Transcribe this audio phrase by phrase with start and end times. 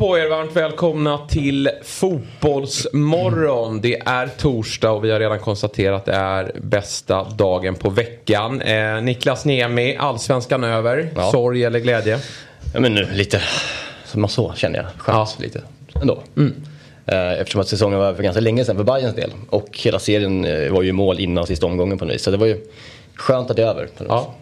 [0.00, 3.80] Morgon på er, varmt välkomna till Fotbollsmorgon.
[3.80, 8.60] Det är torsdag och vi har redan konstaterat att det är bästa dagen på veckan.
[8.60, 11.10] Eh, Niklas Niemi, allsvenskan över.
[11.16, 11.30] Ja.
[11.30, 12.18] Sorg eller glädje?
[12.74, 13.42] Ja men nu lite
[14.04, 14.86] som så känner jag.
[14.98, 15.60] Skönt lite
[16.00, 16.22] ändå.
[17.06, 19.30] Eh, Eftersom att säsongen var över för ganska länge sedan för Bayerns del.
[19.50, 22.22] Och hela serien eh, var ju mål innan sista omgången på något vis.
[22.22, 22.60] Så det var ju
[23.14, 23.88] skönt att det är över.
[24.08, 24.34] Ja.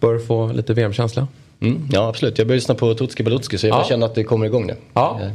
[0.00, 1.28] Bör få lite VM-känsla?
[1.60, 3.84] Mm, ja absolut, jag började lyssna på Tutski Balutski så jag Ja.
[3.84, 4.76] känner att det kommer igång nu.
[4.94, 5.30] Ja, Eh,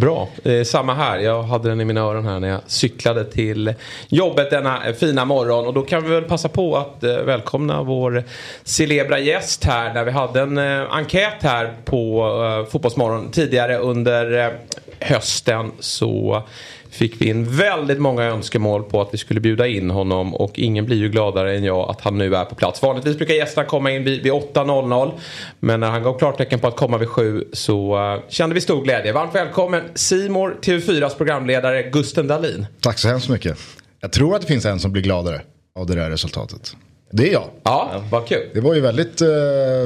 [0.00, 0.28] bra.
[0.44, 1.18] Eh, samma här.
[1.18, 3.74] Jag hade den i mina öron här när jag cyklade till
[4.08, 5.66] jobbet denna eh, fina morgon.
[5.66, 8.24] Och då kan vi väl passa på att eh, välkomna vår
[8.64, 9.94] celebra gäst här.
[9.94, 12.24] Där vi hade en eh, enkät här på
[12.64, 14.52] eh, Fotbollsmorgon tidigare under eh,
[15.00, 15.72] hösten.
[15.80, 16.42] Så
[16.90, 20.34] fick vi in väldigt många önskemål på att vi skulle bjuda in honom.
[20.34, 22.82] Och ingen blir ju gladare än jag att han nu är på plats.
[22.82, 25.12] Vanligtvis brukar gästerna komma in vid, vid 8.00.
[25.60, 28.84] Men när han gav klartecken på att komma vid 7 så eh, kände vi stor
[28.84, 29.12] glädje.
[29.12, 32.66] Varmt välkommen Simor TV4s programledare Gusten Dahlin.
[32.80, 33.58] Tack så hemskt mycket.
[34.00, 35.42] Jag tror att det finns en som blir gladare
[35.78, 36.76] av det där resultatet.
[37.12, 37.44] Det är jag.
[37.62, 38.48] Ja, vad kul.
[38.54, 39.28] Det var ju väldigt eh,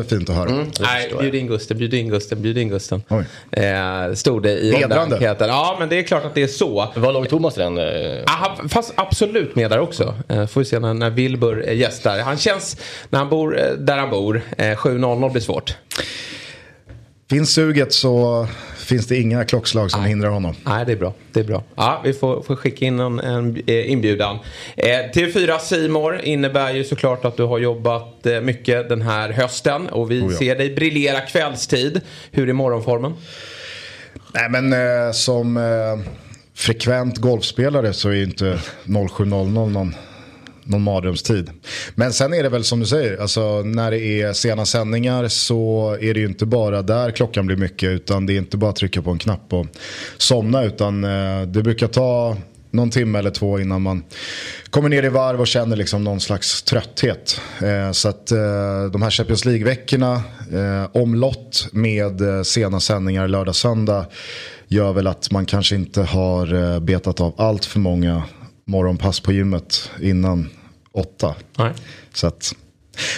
[0.09, 0.67] fint att höra.
[0.81, 3.03] Nej, bjud in Gusten, bjud in Gusten, bjud in Gusten.
[3.53, 5.49] Eh, stod det i den där enkäten.
[5.49, 6.93] Ja, men det är klart att det är så.
[6.97, 7.79] Var låg Thomas den?
[7.79, 7.85] eh,
[8.27, 10.15] Aha, fast absolut med där också.
[10.29, 12.19] Eh, får vi se när, när Wilbur är gäst där.
[12.23, 12.77] Han känns,
[13.11, 15.75] när han bor eh, där han bor, eh, 7.00 blir svårt.
[17.31, 18.47] Finns suget så
[18.85, 20.55] finns det inga klockslag som hindrar honom.
[20.65, 21.15] Nej, det är bra.
[21.33, 21.63] Det är bra.
[21.75, 24.39] Ja, vi får, får skicka in en, en eh, inbjudan.
[24.77, 29.89] Eh, TV4 Simor innebär ju såklart att du har jobbat eh, mycket den här hösten.
[29.89, 30.39] Och vi Oh ja.
[30.39, 32.01] ser dig briljera kvällstid.
[32.31, 33.15] Hur är morgonformen?
[34.35, 36.13] Nej men eh, som eh,
[36.55, 39.95] frekvent golfspelare så är ju inte 07.00 någon,
[40.65, 41.51] någon mardrömstid.
[41.95, 45.91] Men sen är det väl som du säger, alltså, när det är sena sändningar så
[46.01, 48.77] är det ju inte bara där klockan blir mycket utan det är inte bara att
[48.77, 49.67] trycka på en knapp och
[50.17, 52.37] somna utan eh, det brukar ta
[52.75, 54.03] någon timme eller två innan man
[54.71, 57.41] kommer ner i varv och känner liksom någon slags trötthet.
[57.63, 60.15] Eh, så att eh, de här Champions League-veckorna,
[60.53, 64.07] eh, omlott med eh, sena sändningar lördag, söndag
[64.69, 68.23] gör väl att man kanske inte har eh, betat av allt för många
[68.65, 70.51] morgonpass på gymmet innan
[70.93, 71.35] åtta.
[71.59, 71.73] Nej.
[72.13, 72.55] Så att,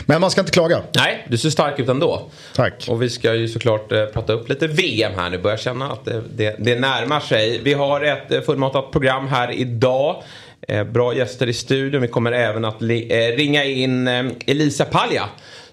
[0.07, 0.83] men man ska inte klaga.
[0.97, 2.31] Nej, du ser stark ut ändå.
[2.55, 2.87] Tack.
[2.89, 5.39] Och vi ska ju såklart eh, prata upp lite VM här nu.
[5.39, 7.61] Börjar känna att det, det, det närmar sig.
[7.63, 10.23] Vi har ett eh, fullmatat program här idag.
[10.69, 12.03] Eh, bra gäster i studion.
[12.03, 15.29] Vi kommer även att li, eh, ringa in eh, Elisa Palja.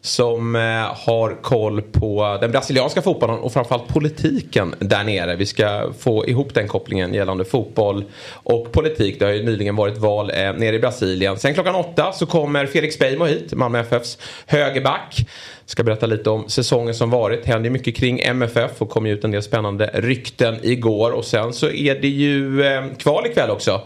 [0.06, 0.62] Som eh,
[1.08, 5.36] har koll på den brasilianska fotbollen och framförallt politiken där nere.
[5.36, 9.19] Vi ska få ihop den kopplingen gällande fotboll och politik.
[9.19, 11.38] Det har ju nyligen varit val eh, nere i Brasilien.
[11.38, 15.25] Sen klockan åtta så kommer Felix Beijmo hit, Malmö FFs högerback.
[15.66, 17.46] Ska berätta lite om säsongen som varit.
[17.46, 21.12] Händer ju mycket kring MFF och kom ju ut en del spännande rykten igår.
[21.12, 23.81] Och sen så är det ju eh, kval ikväll också.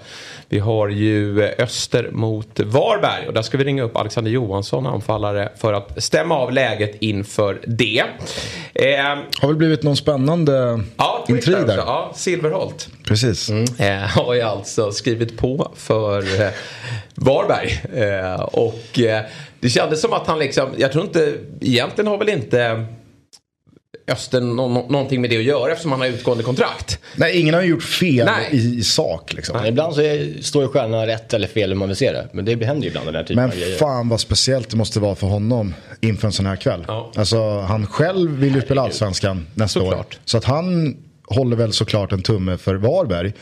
[0.49, 4.85] Vi har ju eh, Öster mot Varberg och där ska vi ringa upp Alexander Johansson,
[4.87, 8.03] anfallare, för att stämma av läget inför det.
[8.73, 9.03] Eh,
[9.39, 11.77] Har väl blivit någon spännande ja, intrig där.
[11.77, 12.89] Ja, Silverholt.
[13.05, 13.49] Precis.
[13.79, 16.49] Eh, har ju alltså skrivit på för eh,
[17.15, 17.83] Varberg.
[18.03, 19.21] Eh, och eh,
[19.59, 22.85] det kändes som att han liksom, jag tror inte, egentligen har väl inte
[24.11, 26.99] Öster nå- nå- någonting med det att göra eftersom han har utgående kontrakt.
[27.15, 28.49] Nej, ingen har gjort fel Nej.
[28.51, 29.33] i, i sak.
[29.33, 29.57] Liksom.
[29.57, 32.27] Men ibland så är, står ju stjärnorna rätt eller fel hur man vill se det.
[32.33, 33.77] Men det händer ju ibland den här typen Men av grejer.
[33.77, 36.85] fan vad speciellt det måste vara för honom inför en sån här kväll.
[36.87, 37.11] Ja.
[37.15, 39.99] Alltså han själv vill ju spela allsvenskan nästa Såklart.
[39.99, 40.05] år.
[40.25, 43.33] Så att han håller väl såklart en tumme för Varberg.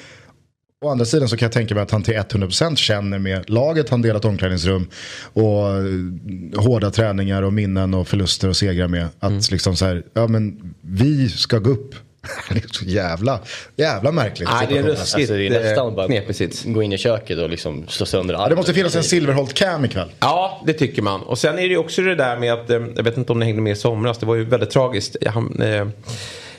[0.86, 3.90] Å andra sidan så kan jag tänka mig att han till 100% känner med laget
[3.90, 4.88] han delat omklädningsrum
[5.34, 9.06] och eh, hårda träningar och minnen och förluster och segrar med.
[9.20, 9.42] Att Mm.
[9.52, 11.96] liksom så här, ja men vi ska gå upp.
[12.50, 13.40] det är så jävla,
[13.76, 14.50] jävla märkligt.
[14.52, 16.64] Nej, det är ruskigt Alltså, det är nästan bara knepig sits.
[16.64, 18.50] gå in i köket och liksom slå sönder Ja, armen.
[18.50, 20.10] det måste finnas en Silverholt-cam ikväll.
[20.20, 21.22] Ja, det tycker man.
[21.22, 23.40] Och sen är det ju också det där med att, eh, jag vet inte om
[23.40, 25.16] ni hängde med i somras, det var ju väldigt tragiskt.
[25.28, 25.88] Han, eh,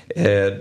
[0.08, 0.53] Eh,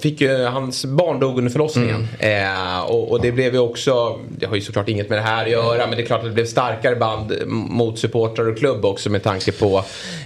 [0.00, 2.08] fick ju, hans barn dog under förlossningen.
[2.18, 2.76] Mm.
[2.76, 5.44] Eh, och, och det blev ju också, det har ju såklart inget med det här
[5.44, 8.84] att göra, men det är klart att det blev starkare band mot supportrar och klubb
[8.84, 9.84] också med tanke på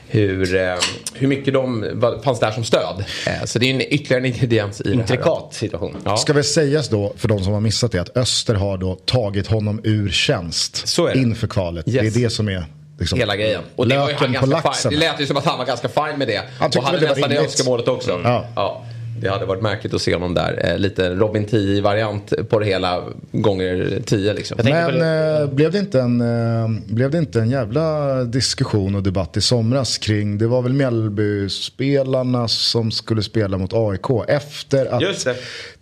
[0.09, 0.75] hur, eh,
[1.15, 3.05] hur mycket de var, fanns där som stöd.
[3.27, 5.01] Eh, så det är ju en, ytterligare en ingrediens i det här.
[5.01, 5.97] Intrikat situation.
[6.05, 6.17] Ja.
[6.17, 9.47] Ska väl sägas då för de som har missat det att Öster har då tagit
[9.47, 11.89] honom ur tjänst inför kvalet.
[11.89, 12.15] Yes.
[12.15, 12.65] Det är det som är
[12.99, 13.63] liksom, Hela grejen.
[13.77, 14.91] Och det, var ju han på ganska laxen.
[14.91, 15.01] fine.
[15.01, 16.43] det lät ju som att han var ganska fin med det.
[16.59, 18.21] Han tyckte och hade det nästan det önskemålet också.
[18.25, 18.85] Ja.
[19.21, 20.61] Det hade varit märkligt att se honom där.
[20.65, 23.03] Eh, lite Robin 10-variant på det hela
[23.33, 24.59] gånger 10 liksom.
[24.65, 29.37] Men eh, blev, det inte en, eh, blev det inte en jävla diskussion och debatt
[29.37, 35.27] i somras kring, det var väl Mjällby-spelarna som skulle spela mot AIK efter att.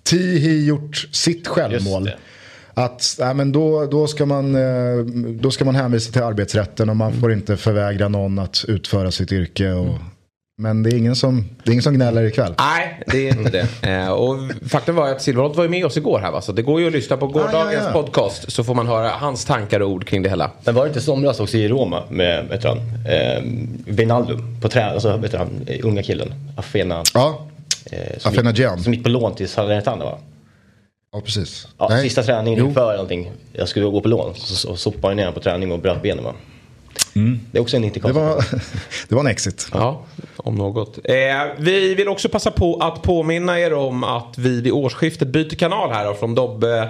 [0.02, 2.10] Tihi gjort sitt självmål.
[2.74, 5.04] Att nej, men då, då, ska man, eh,
[5.40, 9.32] då ska man hänvisa till arbetsrätten och man får inte förvägra någon att utföra sitt
[9.32, 9.72] yrke.
[9.72, 9.98] Och,
[10.58, 12.54] Men det är, ingen som, det är ingen som gnäller ikväll.
[12.58, 13.68] Nej, det är inte det.
[13.82, 14.36] Eh, och
[14.66, 16.40] faktum var att Silverholt var ju med oss igår här va?
[16.40, 18.02] Så det går ju att lyssna på gårdagens ja, ja.
[18.02, 20.50] podcast så får man höra hans tankar och ord kring det hela.
[20.64, 23.42] Men var det inte somras också i Roma med vet du han, eh,
[23.86, 27.02] Wijnaldum på trä, alltså, vet du han, eh, unga killen, Afena.
[27.14, 27.48] Ja,
[27.92, 28.76] Eh, som, Afenagian.
[28.76, 30.18] gick, som gick på lån till Salernitana va?
[31.12, 31.68] Ja precis.
[31.78, 32.02] Ja, Nej.
[32.02, 32.66] sista träningen Jo.
[32.68, 33.30] inför någonting.
[33.52, 34.34] Jag skulle gå på lån.
[34.34, 36.34] Så, så sopade jag ner på träning och bröt benen va?
[37.52, 38.10] Det är också en Det intrikat.
[38.14, 38.44] var,
[39.08, 39.68] det var en exit.
[39.72, 40.02] Ja,
[40.36, 40.98] om något.
[41.04, 41.14] Eh,
[41.58, 45.90] vi vill också passa på att påminna er om att vi vid årsskiftet byter kanal
[45.90, 46.84] här då, från Dobb eh,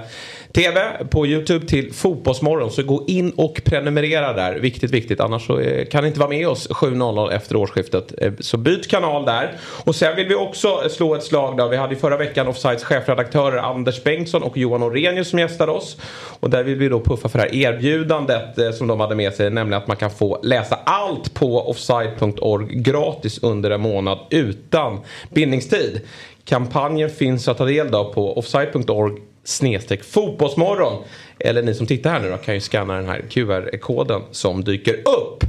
[0.53, 2.71] TV på YouTube till Fotbollsmorgon.
[2.71, 4.55] Så gå in och prenumerera där.
[4.55, 5.21] Viktigt, viktigt.
[5.21, 8.13] Annars så eh, kan ni inte vara med oss 7.00 efter årsskiftet.
[8.19, 9.53] Eh, så byt kanal där.
[9.85, 11.69] Och sen vill vi också slå ett slag där.
[11.69, 15.97] Vi hade ju förra veckan Offsides chefredaktörer Anders Bengtsson och Johan Orenius som gästade oss.
[16.41, 19.35] Och där vill vi då puffa för det här erbjudandet eh, som de hade med
[19.35, 19.51] sig.
[19.51, 25.01] Nämligen att man kan få läsa allt på offside.org gratis under en månad utan
[25.31, 26.01] bindningstid.
[26.45, 31.03] Kampanjen finns att ta del av på offside.org snedstreck fotbollsmorgon.
[31.39, 34.95] Eller ni som tittar här nu då kan ju scanna den här QR-koden som dyker
[34.95, 35.45] upp.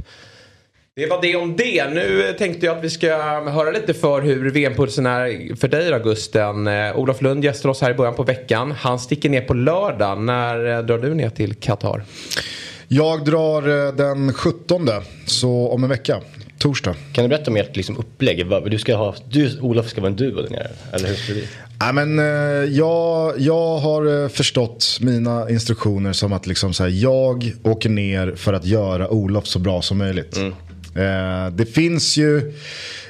[0.96, 1.88] Det var det om det.
[1.90, 3.08] Nu tänkte jag att vi ska
[3.50, 6.66] höra lite för hur VM-pulsen är för dig då Gusten.
[6.66, 8.72] Eh, Olof Lund gästar oss här i början på veckan.
[8.72, 10.18] Han sticker ner på lördag.
[10.20, 12.04] När eh, drar du ner till Qatar?
[12.88, 14.88] Jag drar eh, den 17,
[15.26, 16.20] så om en vecka.
[16.58, 16.94] Torsdag.
[17.12, 18.46] Kan du berätta om ert liksom, upplägg?
[18.46, 20.70] Vad- Du ska ha, du, Olof ska vara en duo där nere.
[20.92, 21.46] Eller hur
[21.80, 22.24] Nej, men, eh,
[22.74, 28.34] jag, jag har eh, förstått mina instruktioner som att liksom, så här, jag åker ner
[28.36, 30.36] för att göra Olof så bra som möjligt.
[30.94, 32.38] Eh, det, finns ju,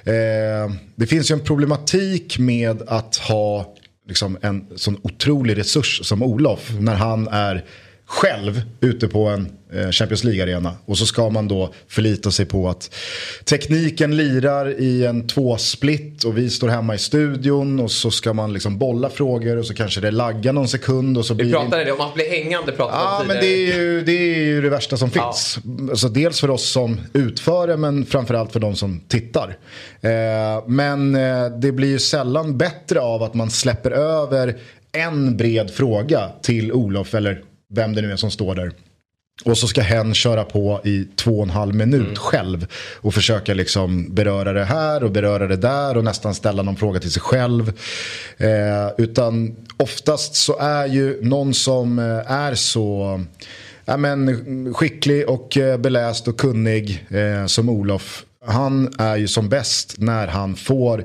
[0.05, 3.75] eh, det finns ju en problematik med att ha
[4.09, 7.65] liksom, en sån otrolig resurs som Olof när han är
[8.07, 10.73] själv ute på en eh, Champions League-arena.
[10.85, 12.95] Och så ska man då förlita sig på att
[13.45, 18.53] tekniken lirar i en tvåsplit och vi står hemma i studion och så ska man
[18.53, 21.93] liksom bolla frågor och så kanske det laggar någon sekund och så Vi pratade det
[21.93, 22.73] om att bli hängande.
[22.73, 25.59] Pratade Ja, om men det är, ju, det är ju det värsta som finns.
[25.91, 29.57] Alltså, dels för oss som utför det, men framförallt för de som tittar.
[30.01, 30.11] Eh,
[30.67, 34.57] men eh, det blir ju sällan bättre av att man släpper över
[34.93, 38.73] en bred fråga till Olof, eller vem det nu är som står där.
[39.45, 42.67] Och så ska hen köra på i två och en halv minut själv.
[43.01, 47.01] Och försöka liksom beröra det här och beröra det där och nästan ställa någon fråga
[47.01, 47.73] till sig själv.
[48.37, 53.21] Eh, utan oftast så är ju någon som eh, är så
[53.85, 58.25] ja, men, skicklig och eh, beläst och kunnig eh, som Olof.
[58.47, 61.05] Han är ju som bäst när han får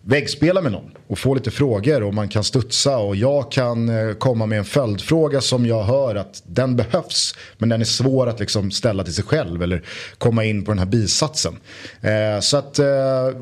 [0.00, 4.14] väggspela med någon och få lite frågor och man kan studsa och jag kan eh,
[4.14, 8.40] komma med en följdfråga som jag hör att den behövs men den är svår att
[8.40, 9.82] liksom ställa till sig själv eller
[10.18, 11.56] komma in på den här bisatsen.
[12.00, 12.86] Eh, så att eh,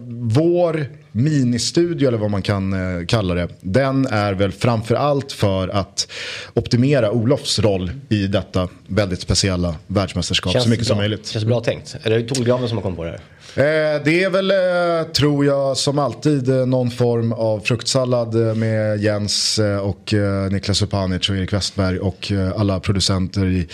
[0.08, 5.68] vår ministudio eller vad man kan eh, kalla det den är väl framför allt för
[5.68, 6.08] att
[6.54, 10.88] optimera Olofs roll i detta väldigt speciella världsmästerskap så mycket bra.
[10.88, 11.26] som möjligt.
[11.26, 11.96] Känns bra tänkt.
[12.02, 13.20] Är det Tolgraven som har kommit på det här?
[13.56, 19.00] Eh, det är väl, eh, tror jag, som alltid eh, någon form av fruktsallad med
[19.00, 20.14] Jens och
[20.50, 23.68] Niklas Supanic och Erik Westberg och alla producenter i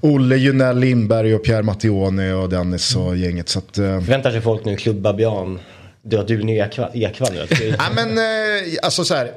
[0.00, 3.48] Olle Junell Lindberg och Pierre Mattione och Dennis och gänget.
[3.48, 5.58] Så att, Förväntar sig folk nu Klubb Babian,
[6.02, 7.74] du har du nya Ekvall nu?
[7.94, 8.18] Men
[8.82, 9.30] alltså så här.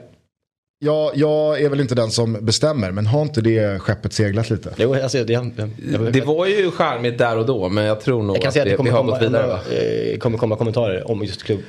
[0.80, 4.74] Jag, jag är väl inte den som bestämmer men har inte det skeppet seglat lite?
[4.78, 5.52] Jo, alltså, det, jag,
[5.92, 8.54] jag, Det var ju charmigt där och då men jag tror nog jag kan att
[8.54, 9.60] säga att det, det kommer det har komma, gått vidare va?
[10.14, 11.60] eh, kommer komma kommentarer om just Klubb,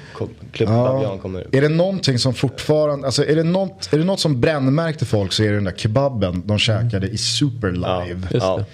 [0.53, 1.19] klubb Ja.
[1.23, 1.47] Kommer.
[1.53, 5.33] Är det någonting som fortfarande, alltså är det något, är det något som brännmärkte folk
[5.33, 8.21] så är det den där kebaben de käkade i Superlive.
[8.31, 8.65] Just Ja.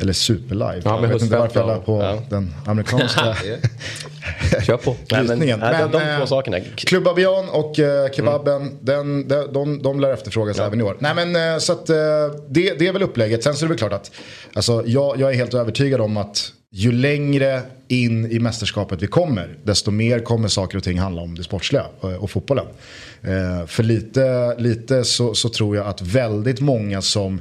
[0.00, 0.80] Eller superlive.
[0.84, 2.22] Ja, jag vet inte varför jag la på Ja.
[2.30, 3.36] den amerikanska
[4.66, 4.96] Kör på.
[5.10, 6.60] Nej, men, nej, de, de eh, två sakerna.
[6.76, 7.08] Club
[7.52, 10.96] och eh, kebaben, den, de, de, de lär efterfrågas även i år.
[11.00, 11.96] Nej men eh, så att eh,
[12.48, 13.42] det, det är väl upplägget.
[13.42, 14.10] Sen så är det väl klart att
[14.54, 19.58] alltså, jag, jag är helt övertygad om att ju längre in i mästerskapet vi kommer,
[19.64, 22.66] desto mer kommer saker och ting handla om det sportsliga och, fotbollen.
[23.66, 27.40] För lite, lite så, så tror jag att väldigt många som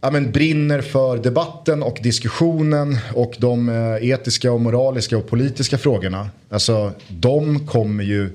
[0.00, 5.78] ja, men brinner för debatten och diskussionen och de eh, etiska och moraliska och politiska
[5.78, 6.30] frågorna.
[6.50, 8.30] Alltså de kommer ju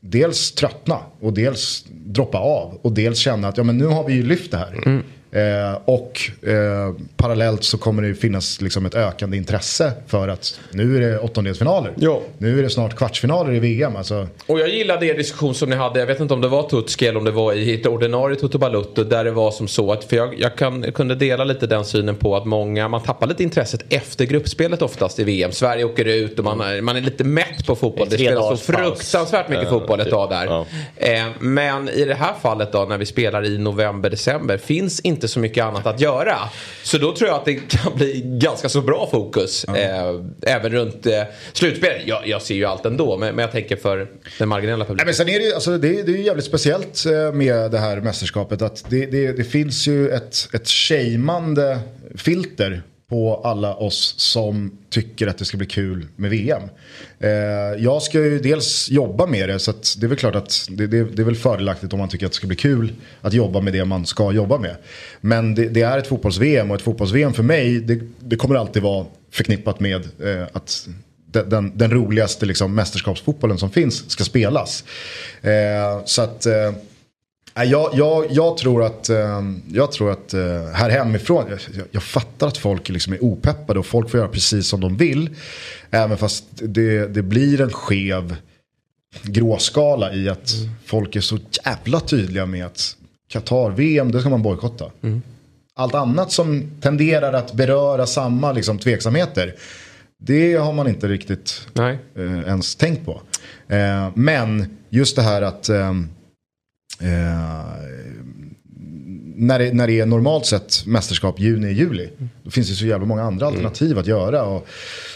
[0.00, 4.12] dels tröttna och dels droppa av och dels känna att ja, men nu har vi
[4.12, 4.82] ju lyft det här.
[4.86, 5.02] Mm.
[5.34, 10.96] Eh, och eh, parallellt så kommer det finnas liksom ett ökande intresse för att nu
[10.96, 11.92] är det åttondelsfinaler.
[11.96, 12.20] Ja.
[12.38, 13.96] Nu är det snart kvartsfinaler i VM.
[13.96, 16.62] Alltså, Och jag gillade er diskussion som ni hade, jag vet inte om det var
[16.68, 19.92] Tutski eller om det var i ett ordinarie Toto Balutto där det var som så
[19.92, 23.02] att, för jag, jag, kan, jag kunde dela lite den synen på att många, man
[23.02, 25.52] tappar lite intresset efter gruppspelet oftast i VM.
[25.52, 28.06] Sverige åker ut och man, är- man är lite mätt på fotboll.
[28.10, 30.12] Det spelas så fruktansvärt mycket fotboll ett typ.
[30.14, 30.46] tag där.
[30.46, 30.66] Ja.
[30.96, 35.23] Eh, men i det här fallet då när vi spelar i november, december finns inte
[35.28, 36.36] så mycket annat att göra.
[36.82, 39.64] Så då tror jag att det kan bli ganska så bra fokus.
[39.64, 42.02] Eh, även runt eh, slutspelet.
[42.06, 45.06] Jag, jag ser ju allt ändå men, men jag tänker för den marginella Nej, publiken.
[45.06, 47.70] men sen är det, ju- alltså, det, är- det är ju jävligt speciellt eh, med
[47.70, 48.62] det här mästerskapet.
[48.62, 51.78] Att det, det, det finns ju ett, ett shameande
[52.16, 56.62] filter på alla oss som tycker att det ska bli kul med VM.
[57.18, 57.30] Eh,
[57.78, 60.86] jag ska ju dels jobba med det så att det är väl klart att det,
[60.86, 63.60] det, det är väl fördelaktigt om man tycker att det ska bli kul att jobba
[63.60, 64.76] med det man ska jobba med.
[65.20, 68.82] Men det, det är ett fotbolls-VM och ett fotbolls-VM för mig det, det kommer alltid
[68.82, 70.88] vara förknippat med eh, att
[71.42, 74.84] den, den, roligaste liksom, mästerskapsfotbollen som finns ska spelas.
[75.42, 76.72] Eh, så att eh,
[77.54, 79.42] jag, jag, jag tror att, eh,
[79.72, 83.86] jag tror att eh, här hemifrån, jag, jag, fattar att folk liksom är opeppade och
[83.86, 85.30] folk får göra precis som de vill.
[85.90, 88.36] Även fast det, det blir en skev
[89.22, 90.52] gråskala i att
[90.84, 92.96] folk är så jävla tydliga med att
[93.28, 94.90] Qatar-VM, det ska man bojkotta.
[95.74, 99.54] Allt annat som tenderar att beröra samma liksom, tveksamheter,
[100.18, 101.68] det har man inte riktigt
[102.14, 103.20] eh, ens tänkt på.
[103.68, 105.92] Eh, men just det här att eh,
[109.36, 112.08] när, det, när det är normalt sett mästerskap juni, juli.
[112.42, 114.44] Då finns det så jävla många andra alternativ att göra.
[114.44, 114.66] Och,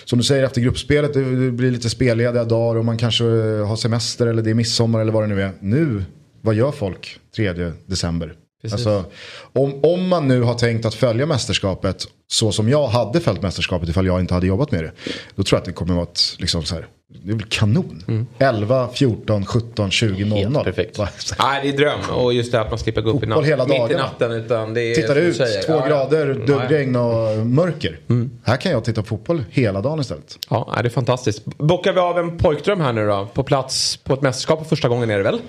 [0.04, 3.76] som du säger efter gruppspelet, det, det blir lite spellediga dagar och man kanske har
[3.76, 5.52] semester eller det är midsommar eller vad det nu är.
[5.60, 6.04] Nu,
[6.40, 8.34] vad gör folk 3 december?
[8.72, 9.04] Alltså,
[9.52, 13.88] om, om man nu har tänkt att följa mästerskapet så som jag hade följt mästerskapet
[13.88, 14.92] ifall jag inte hade jobbat med det.
[15.34, 18.26] Då tror jag att det kommer vara ett, liksom så här, det är väl kanon.
[18.38, 20.38] 11, 14, 17, 20, 00.
[20.38, 20.98] Helt perfekt.
[21.38, 22.00] Nej, det är dröm.
[22.14, 24.32] Och just det att man slipper gå upp i natt, hela mitt i natten.
[24.32, 25.62] Utan det är, Tittar ut, säger.
[25.62, 26.60] två Ja, grader, Ja, ja.
[26.60, 27.98] duggregn och mörker.
[28.42, 30.38] Här kan jag titta på fotboll hela dagen istället.
[30.50, 31.44] Ja, det är fantastiskt.
[31.44, 33.28] Bockar vi av en pojkdröm här nu då?
[33.34, 35.40] På plats på ett mästerskap för första gången är det väl?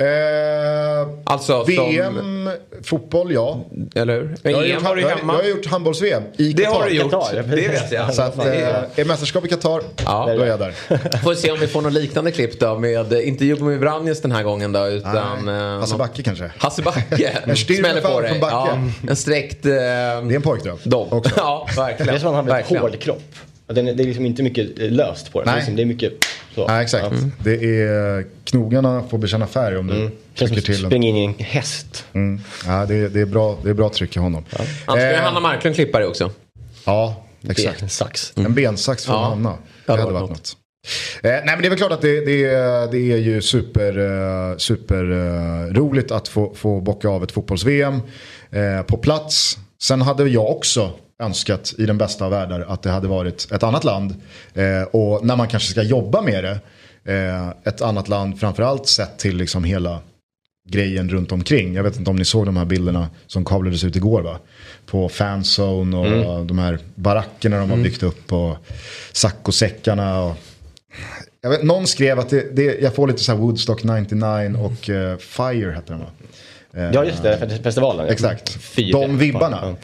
[0.00, 2.50] Eh, Alltså VM,
[2.82, 3.64] fotboll ja.
[3.94, 4.36] Eller hur?
[4.42, 5.32] Men Jag har, EM gjort, har du hemma.
[5.32, 6.80] jag har gjort handbolls-VM i det Qatar.
[6.80, 7.10] har du gjort.
[7.10, 8.14] Qatar, Det vet jag.
[8.14, 8.46] Så att, eh,
[8.96, 10.34] är mästerskap i Qatar, Ja.
[10.36, 10.72] då är jag där.
[11.22, 14.42] Får se om vi får någon liknande klipp då med, inte Jugomir Vranjes den här
[14.42, 15.44] gången då utan...
[15.44, 16.50] Nej, eh, Hasse någon- Backe kanske.
[16.58, 17.32] Hasse Backe.
[17.44, 18.38] En Smäller på dig.
[18.40, 18.78] Ja,
[19.08, 19.66] en sträckt...
[19.66, 20.78] Eh, Det är en pojkdröm.
[20.84, 21.08] dom.
[21.12, 21.32] också.
[21.36, 22.06] Ja, verkligen.
[22.12, 23.22] Det är som att han har en hård kropp.
[23.66, 25.54] Den det är liksom inte mycket eh, löst på den.
[25.54, 25.64] Nej.
[25.68, 26.12] Det Det är mycket
[26.54, 26.66] så.
[26.66, 27.14] Nej, exakt.
[27.44, 30.90] Det är, knogarna får bekänna färg om du Känns som trycker att till en.
[30.90, 32.04] springa in i en häst.
[32.12, 32.40] Mm.
[32.66, 34.44] Ja, det, är, det, är bra, det är bra tryck i honom.
[34.58, 36.30] Annars ska ju Eh, Hanna Marklund klippa det också.
[36.84, 37.82] Ja, exakt.
[37.82, 38.32] en sax.
[38.36, 39.54] En bensax från Ja, Hanna.
[39.86, 40.56] Det hade hade varit varit något.
[41.22, 43.98] Eh, nej men det är väl klart att det, det, är- det är ju super,
[43.98, 48.00] eh, super eh, roligt att få, få bocka av ett fotbolls-VM
[48.50, 49.58] eh, på plats.
[49.82, 50.90] Sen hade jag också
[51.22, 54.14] önskat i den bästa av världar att det hade varit ett annat land.
[54.54, 56.60] Eh, och när man kanske ska jobba med det,
[57.14, 60.00] eh, ett annat land framförallt sett till liksom hela
[60.68, 61.74] grejen runt omkring.
[61.74, 64.38] Jag vet inte om ni såg de här bilderna som kablades ut igår va?
[64.86, 68.56] På fanzone och de här barackerna de har byggt upp och
[69.12, 70.22] saccosäckarna.
[70.22, 70.36] Och...
[71.40, 74.90] Jag vet, någon skrev att det, det, jag får lite så här Woodstock 99 och
[74.90, 76.06] eh, Fire hette den va?
[76.78, 78.08] Eh, Ja just det, fe- festivalen.
[78.08, 79.58] Exakt, Fy, de vibbarna.
[79.62, 79.74] ja.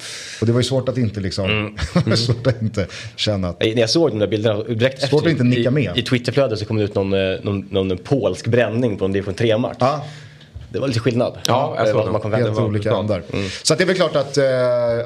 [0.41, 1.77] Och det var ju svårt att inte liksom,
[2.17, 2.87] svårt att inte
[3.17, 5.93] känna att När jag såg de där bilderna direkt Svårt att inte nicka i, med.
[5.99, 9.35] i Twitterflödet så kom det ut någon, eh, någon, någon polsk bränning på en division
[9.35, 9.77] 3-match.
[9.81, 10.05] Ja.
[10.75, 11.39] Det var lite skillnad.
[11.47, 12.13] Ja, jag Eh, såg det.
[12.13, 13.23] man kom helt olika ändar.
[13.63, 14.45] Så att det är väl klart att, eh,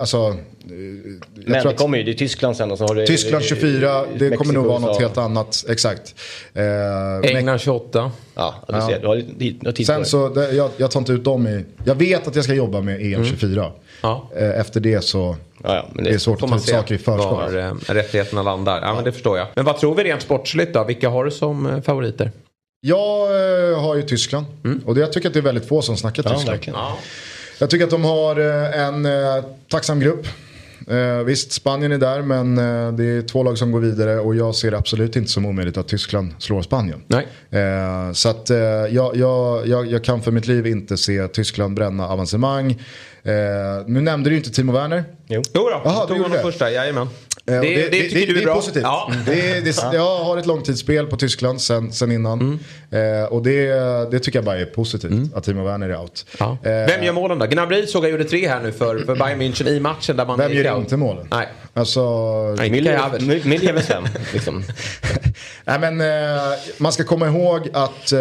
[0.01, 0.35] alltså, eh, jag
[0.71, 3.45] Men tror det att kommer ju, det är Tyskland sen och så har du Tyskland
[3.45, 5.65] 24, det kommer nog vara något så- helt annat.
[5.69, 6.15] Exakt.
[6.55, 8.11] Eh, England 28.
[8.35, 8.89] Ja, du Ja.
[8.89, 9.01] ser.
[9.01, 11.47] Du har, lite- du har tid Sen så, det, jag, jag tar inte ut dem
[11.47, 13.71] i, jag vet att jag ska jobba med EM24.
[14.03, 14.31] Ja.
[14.37, 16.73] Eh, efter det så Ja, ja, men det, är svårt att ta man ut se
[16.73, 17.33] saker i förskott.
[17.53, 18.81] var eh, rättigheterna landar.
[18.83, 19.47] Ja, men det förstår jag.
[19.55, 20.85] Men vad tror vi rent sportsligt då?
[20.85, 22.31] Vilka har du som eh, favoriter?
[22.81, 23.21] Jag
[23.73, 24.47] eh, har ju Tyskland.
[24.87, 26.57] Och det, jag tycker att det är väldigt få som snackar Ja, Tyskland.
[26.57, 26.79] verkligen.
[27.59, 30.27] Jag tycker att de har eh, en eh, tacksam grupp.
[30.89, 34.35] Eh, visst, Spanien är där men eh, det är två lag som går vidare och
[34.37, 37.03] jag ser det absolut inte som omöjligt att Tyskland slår Spanien.
[37.07, 37.27] Nej.
[37.63, 38.51] Eh, så att
[38.91, 42.83] jag, jag, jag, jag kan för mitt liv inte se Tyskland bränna avancemang.
[43.87, 45.05] Nu nämnde du ju inte Timo Werner.
[45.27, 45.43] Jo.
[45.55, 46.71] Jo då, Jaha, tog honom första.
[46.71, 47.09] Jajamän.
[47.49, 48.55] Eh, och Det, det, tycker du är det är bra?
[48.55, 48.83] positivt.
[48.83, 49.13] Ja.
[49.27, 52.41] Det det, jag har ett långtidsspel på Tyskland sen, sen innan.
[52.41, 53.23] Mm.
[53.23, 53.67] Eh, och det,
[54.11, 56.27] det tycker jag bara är positivt att Timo Werner är out.
[56.39, 56.59] Ja.
[56.63, 57.47] Eh, Vem gör målen då?
[57.47, 60.39] Gnabry såg jag gjorde tre här nu för, för Bayern München i matchen där man
[60.39, 60.81] Vem gör out.
[60.81, 61.29] inte målen?
[61.31, 61.49] Nej.
[61.75, 62.01] Alltså,
[62.59, 62.71] Nej,
[64.33, 64.65] liksom.
[65.65, 66.43] Nej, men, eh,
[66.79, 68.19] man ska komma ihåg att eh,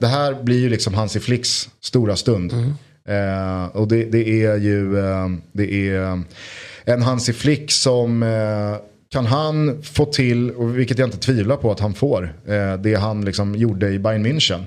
[0.00, 2.52] det här blir ju liksom Hansi Flicks stora stund.
[3.08, 6.22] Eh, och det, det är ju eh, det är
[6.88, 8.76] en Hansi Flick som eh,
[9.10, 12.94] kan han få till, och vilket jag inte tvivlar på att han får, eh, det
[12.94, 14.64] han liksom gjorde i Bayern München.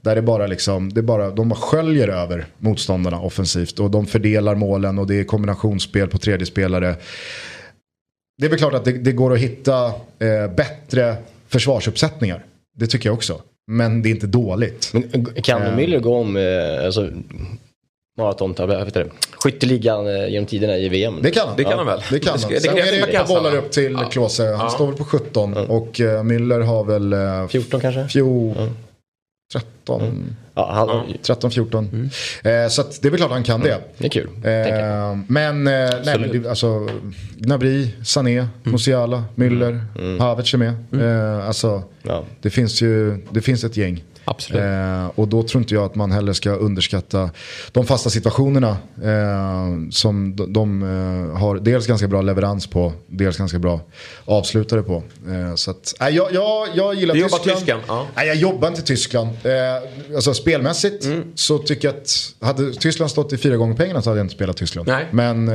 [0.00, 4.54] Där det bara liksom, det bara, de bara sköljer över motståndarna offensivt och de fördelar
[4.54, 6.96] målen och det är kombinationsspel på tredje spelare.
[8.38, 9.86] Det är väl klart att det, det går att hitta
[10.18, 11.16] eh, bättre
[11.48, 12.44] försvarsuppsättningar.
[12.78, 13.40] Det tycker jag också.
[13.70, 14.90] Men det är inte dåligt.
[14.92, 15.76] Men kan Eh.
[15.76, 16.36] Müller gå om
[16.86, 17.10] alltså,
[18.16, 18.54] maraton,
[19.42, 21.18] skytteligan eh, genom tiderna i VM?
[21.22, 21.56] Det kan han.
[21.56, 22.00] Det kan han väl?
[22.10, 22.50] Det kan han.
[22.50, 24.08] det Sen är det ett par bollar upp till Ja.
[24.08, 24.42] Klose.
[24.44, 24.70] Han Ja.
[24.70, 28.08] står väl på 17 och eh, Müller har väl eh, 14 kanske?
[28.08, 28.68] fjol, Ja.
[29.52, 31.04] 13, Ja, han, Ja.
[31.22, 32.10] 13, 14.
[32.42, 33.78] Eh, så att det är väl klart han kan det.
[33.98, 34.28] Det är kul.
[34.44, 35.72] Eh, men, eh,
[36.04, 36.88] nej, men det, alltså,
[37.36, 39.80] Gnabry, Sané, Musiala, Müller,
[40.18, 40.74] Havertz är med.
[41.38, 42.24] Eh, alltså, Ja.
[42.42, 44.04] det, finns ju, det finns ett gäng.
[44.28, 44.62] Absolut.
[44.62, 47.30] Eh, och då tror inte jag att man heller ska underskatta
[47.72, 53.36] de fasta situationerna eh, som de, de eh, har dels ganska bra leverans på, dels
[53.36, 53.80] ganska bra
[54.24, 55.02] avslutare på.
[55.28, 57.58] Eh, så att, nej, jag, jag, jag gillar Du jobbar Tyskland.
[57.58, 58.06] Tyskland, ja.
[58.16, 59.28] Nej, jag jobbar inte Tyskland.
[59.42, 61.22] Eh, alltså spelmässigt Mm.
[61.34, 64.34] så tycker jag att hade Tyskland stått i fyra gånger pengarna så hade jag inte
[64.34, 64.88] spelat Tyskland.
[64.88, 65.06] Nej.
[65.10, 65.48] Men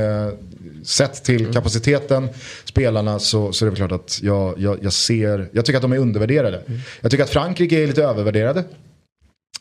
[0.84, 1.54] sett till Mm.
[1.54, 2.30] kapaciteten,
[2.66, 5.92] spelarna så, så är det klart att jag, jag, jag ser, jag tycker att de
[5.92, 6.62] är undervärderade.
[6.68, 6.80] Mm.
[7.02, 8.64] Jag tycker att Frankrike är lite övervärderade.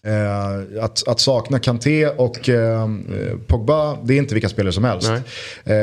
[0.02, 2.88] Eh, att, att sakna Kanté och eh,
[3.46, 5.08] Pogba, det är inte vilka spelare som helst.
[5.64, 5.74] Eh,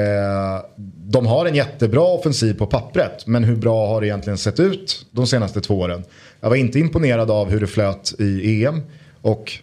[1.07, 5.05] de har en jättebra offensiv på pappret, men hur bra har det egentligen sett ut
[5.11, 6.03] de senaste två åren?
[6.39, 8.81] Jag var inte imponerad av hur det flöt i EM.
[9.21, 9.53] Och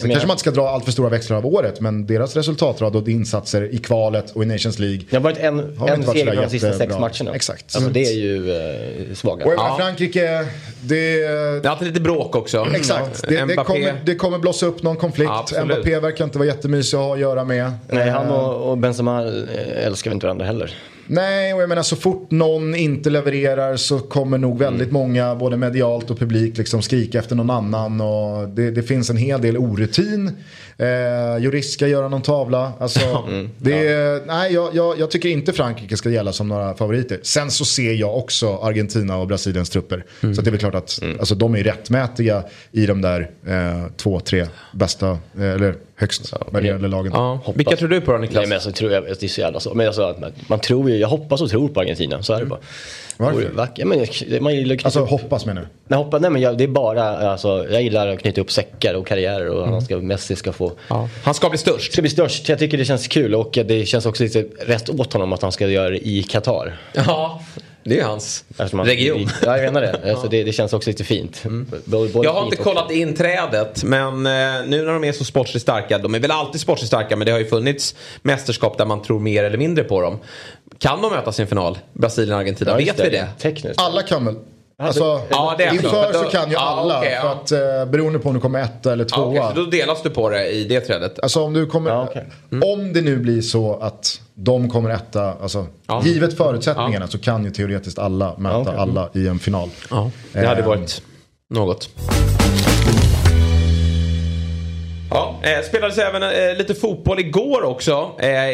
[0.00, 2.96] Sen kanske man inte ska dra allt för stora växlar av året, men deras resultatrad
[2.96, 5.00] och insatser i kvalet och i Nations League.
[5.10, 7.34] Det har varit en, Har en inte varit seger på de sista sex matcherna.
[7.34, 7.76] Exakt.
[7.76, 9.44] Alltså det är ju eh, svaga.
[9.46, 9.76] Och Ja.
[9.80, 10.46] Frankrike, det,
[10.80, 12.66] Det är alltid lite bråk också.
[12.74, 15.30] Exakt, det, det, kommer, det kommer blossa upp någon konflikt.
[15.30, 15.66] Absolut.
[15.66, 17.72] Mbappé verkar inte vara jättemysig att ha att göra med.
[17.88, 20.74] Nej, Eh, han och, och Benzema eh, älskar väl inte varandra heller.
[21.08, 24.92] Nej, och jag menar så fort någon inte levererar så kommer nog väldigt Mm.
[24.92, 28.00] många, både medialt och publik, liksom skrika efter någon annan.
[28.00, 30.30] Och det, det finns en hel del orutin.
[30.78, 32.72] Eh, Juris ska göra någon tavla.
[32.78, 33.50] Alltså, Mm.
[33.58, 37.20] det, nej, jag, jag, jag tycker inte Frankrike ska gälla som några favoriter.
[37.22, 40.04] Sen så ser jag också Argentina och Brasiliens trupper.
[40.22, 40.34] Mm.
[40.34, 43.86] Så att det är väl klart att alltså, de är rättmätiga i de där eh,
[43.96, 47.12] två, tre bästa, eh, eller högst värderade lagen.
[47.14, 47.40] Ja.
[47.54, 48.34] Vilka tror du på då Niklas?
[48.40, 49.74] Nej men alltså, tror jag, det är så jävla så.
[49.74, 52.40] Men alltså, att man, man tror ju, jag hoppas och tror på Argentina, så är
[52.40, 52.60] det bara.
[53.16, 53.44] Varför?
[53.44, 54.06] Och vack- Ja, men,
[54.40, 55.68] man gillar att knyta Alltså upp, hoppas menar du?
[55.88, 58.94] nej, hoppa, nej men jag, det är bara, alltså, jag gillar att knyta upp säckar
[58.94, 61.08] och karriärer och han ska, Messi ska få Ja.
[61.24, 61.92] Han ska bli störst.
[61.92, 62.48] ska bli störst.
[62.48, 65.52] Jag tycker det känns kul och det känns också lite rätt åt honom att han
[65.52, 66.78] ska göra det i Qatar.
[66.92, 67.40] Ja,
[67.84, 69.28] det är hans han- region.
[69.44, 70.10] Ja, jag menar det.
[70.10, 70.44] Alltså, det.
[70.44, 71.42] Det känns också lite fint.
[71.84, 74.32] Både- både Jag har inte kollat inträdet men eh,
[74.66, 77.32] nu när de är så sportsligt starka, de är väl alltid sportsligt starka men det
[77.32, 80.18] har ju funnits mästerskap där man tror mer eller mindre på dem.
[80.78, 81.78] Kan de mötas i en final?
[81.92, 83.28] Brasilien och Argentina, Ja, vet vi det?
[83.38, 83.80] Tekniskt.
[83.80, 84.34] Alla kan väl?
[84.78, 85.74] Alltså, Ja, det är så.
[85.74, 87.04] inför så kan ju ja, alla.
[87.10, 87.20] ja.
[87.20, 89.26] För att eh, beroende på om du kommer etta eller Ja, tvåa.
[89.28, 91.20] okej, så då delas du på det i det trädet.
[91.22, 92.26] Alltså om du kommer, Ja, okej.
[92.74, 96.02] om det nu blir så att de kommer etta, alltså Ja.
[96.04, 99.68] givet förutsättningarna så kan ju teoretiskt alla möta alla i en final.
[99.90, 100.68] Ja, det hade Ehm.
[100.68, 101.02] varit
[101.54, 101.88] något.
[105.46, 108.10] Eh, spelades även eh, lite fotboll igår också.
[108.18, 108.50] Eh,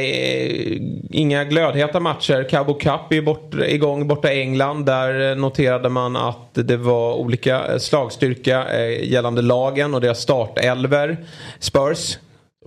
[1.11, 2.49] inga glödheta matcher.
[2.51, 4.87] Cabo Cup är bort, igång borta i England.
[4.87, 10.21] Där eh, noterade man att det var olika eh, slagstyrka eh, gällande lagen och deras
[10.21, 11.17] startelver.
[11.59, 12.19] Spurs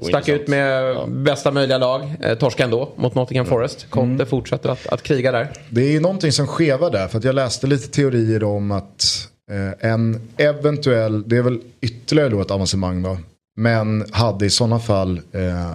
[0.04, 2.14] stack ut med bästa möjliga lag.
[2.24, 3.90] Eh, torska ändå mot Nottingham Forest.
[3.90, 5.48] Conte fortsätter att, att kriga där.
[5.70, 9.28] Det är ju någonting som skevar där för att jag läste lite teorier om att
[9.52, 13.18] eh, en eventuell, det är väl ytterligare då ett avancemang då,
[13.56, 15.72] men hade i sådana fall eh,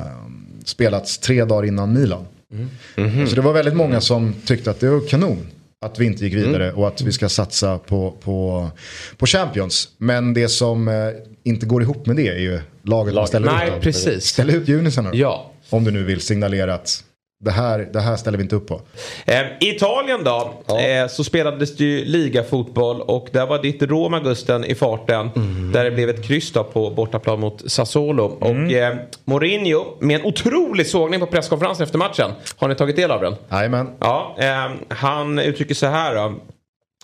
[0.64, 2.24] spelats tre dagar innan Milan.
[2.96, 3.26] Mhm.
[3.26, 5.46] Så det var väldigt många som tyckte att det var kanon
[5.86, 6.78] att vi inte gick vidare Mm.
[6.80, 8.68] och att vi ska satsa på, på,
[9.16, 9.88] på Champions.
[9.98, 10.94] Men det som eh,
[11.44, 13.82] inte går ihop med det är ju laget man ställer Nej, ut.
[13.82, 14.24] precis.
[14.26, 15.10] Ställ ut junisarna.
[15.14, 15.50] Ja.
[15.70, 17.04] Om du nu vill signalera att
[17.42, 18.81] det här, det här ställer vi inte upp på.
[19.26, 24.64] Eh, Italien då, eh, så spelades det ju ligafotboll och där var ditt Roma Gusten
[24.64, 25.31] i farten.
[25.72, 28.24] Där det blev ett kryss då på bortaplan mot Sassuolo.
[28.24, 32.31] Och eh, Mourinho med en otrolig sågning på presskonferensen efter matchen.
[32.57, 33.35] Har ni tagit del av den?
[33.50, 33.90] Jajamän.
[34.00, 36.35] Ja, eh, han uttrycker så här då.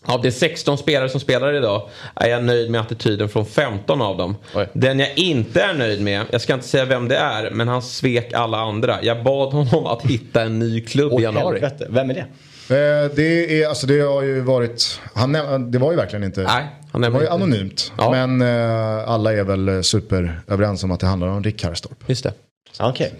[0.07, 4.16] Av de 16 spelare som spelar idag är jag nöjd med attityden från 15 av
[4.16, 4.37] dem.
[4.55, 4.69] Oj.
[4.73, 7.83] Den jag inte är nöjd med, jag ska inte säga vem det är, men han
[7.83, 8.99] svek alla andra.
[9.03, 11.61] Jag bad honom att hitta en ny klubb i Åh januari.
[11.61, 12.21] helvete, vem är det?
[12.69, 16.40] Eh, det, är, alltså det har ju varit, han, näm- det var ju verkligen inte,
[16.40, 17.35] Nej, han det var ju inte.
[17.35, 17.92] anonymt.
[17.99, 18.11] Ja.
[18.11, 21.99] Men eh, alla är väl super överens om att det handlar om Rick Harrstorp.
[22.07, 22.33] Just det.
[22.80, 23.12] Okej.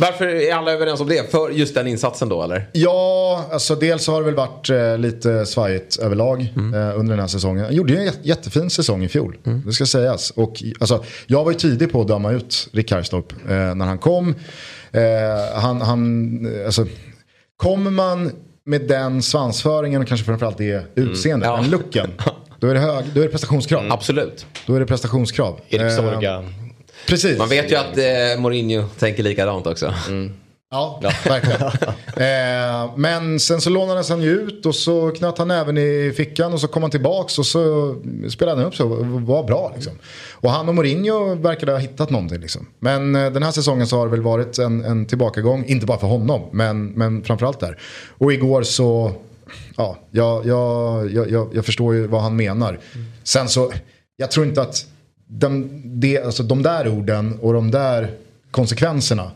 [0.00, 1.30] Varför är alla överens om det?
[1.30, 2.70] För just den insatsen då eller?
[2.72, 6.74] Ja, alltså dels har det väl varit eh, lite svajigt överlag Mm.
[6.74, 7.64] eh, under den här säsongen.
[7.64, 9.62] Han gjorde ju en jät- jättefin säsong i fjol, Mm.
[9.66, 10.30] det ska sägas.
[10.30, 13.98] Och alltså, jag var ju tidig på att döma ut Rick Harrstorp eh, när han
[13.98, 14.34] kom.
[14.92, 15.00] Eh,
[15.60, 16.86] han, han, eh, alltså,
[17.56, 18.32] kommer man
[18.64, 21.56] med den svansföringen och kanske framförallt det utseendet, Mm.
[21.56, 21.62] Ja.
[21.62, 22.10] den looken.
[22.60, 23.92] Då är det, hög, då är det prestationskrav.
[23.92, 24.46] Absolut.
[24.66, 25.60] Då är det prestationskrav.
[25.68, 26.44] Erik Eh, Sorga.
[27.06, 27.38] Precis.
[27.38, 29.94] Man vet ju att eh, Mourinho tänker likadant också.
[30.72, 31.60] Ja, verkligen.
[32.16, 36.52] eh, men sen så lånades han ju ut och så knöt han även i fickan
[36.52, 37.94] och så kom han tillbaks och så
[38.30, 39.92] spelade han upp så och var bra liksom.
[40.32, 42.66] Och han och Mourinho verkade ha hittat någonting liksom.
[42.78, 45.98] Men eh, den här säsongen så har det väl varit en, en tillbakagång, inte bara
[45.98, 47.78] för honom, men, men framförallt där.
[48.18, 49.12] Och igår så,
[49.76, 52.80] ja, jag, jag, jag, jag, jag förstår ju vad han menar.
[53.24, 53.72] Sen så,
[54.16, 54.86] jag tror inte att
[55.30, 58.10] de, de, alltså de där orden och de där
[58.50, 59.30] konsekvenserna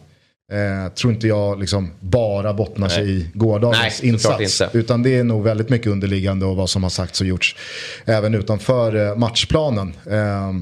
[0.52, 4.62] Eh, tror inte jag liksom bara bottnar sig i gårdagens Nej, insats.
[4.72, 7.56] Utan det är nog väldigt mycket underliggande och vad som har sagts och gjorts
[8.04, 9.94] även utanför eh, matchplanen.
[10.10, 10.52] Eh,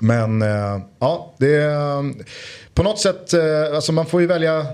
[0.00, 0.40] men
[0.98, 2.14] ja, det är
[2.74, 4.66] på något sätt, eh, alltså man får ju välja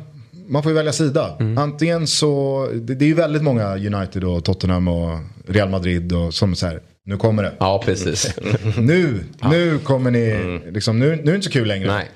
[0.48, 1.36] man får ju välja sida.
[1.40, 1.58] Mm.
[1.58, 6.34] Antingen så, det, det är ju väldigt många United och Tottenham och Real Madrid och
[6.34, 7.52] som säger nu kommer det.
[7.58, 8.34] Ja, precis.
[8.78, 11.92] Nu, nu kommer ni, liksom, nu, nu är det inte så kul längre.
[11.92, 12.10] Nej.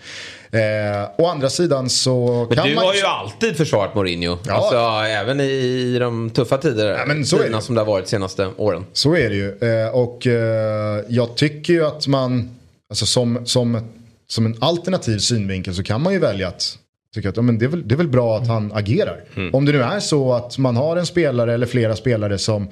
[0.52, 4.38] Eh, å andra sidan så Men kan du man har ju alltid försvarat Mourinho.
[4.46, 4.54] Ja.
[4.54, 4.76] Alltså
[5.10, 7.62] även i de tuffa tider, Ja, men så är tiderna det.
[7.62, 8.84] som det har varit de senaste åren.
[8.92, 9.48] Så är det ju.
[9.48, 12.50] Eh, och eh, jag tycker ju att man,
[12.90, 13.88] alltså som, som,
[14.28, 16.78] som en alternativ synvinkel så kan man ju välja att
[17.14, 19.24] tycka att ja, men det, är väl, det är väl bra att han agerar.
[19.52, 22.68] Om det nu är så att man har en spelare eller flera spelare som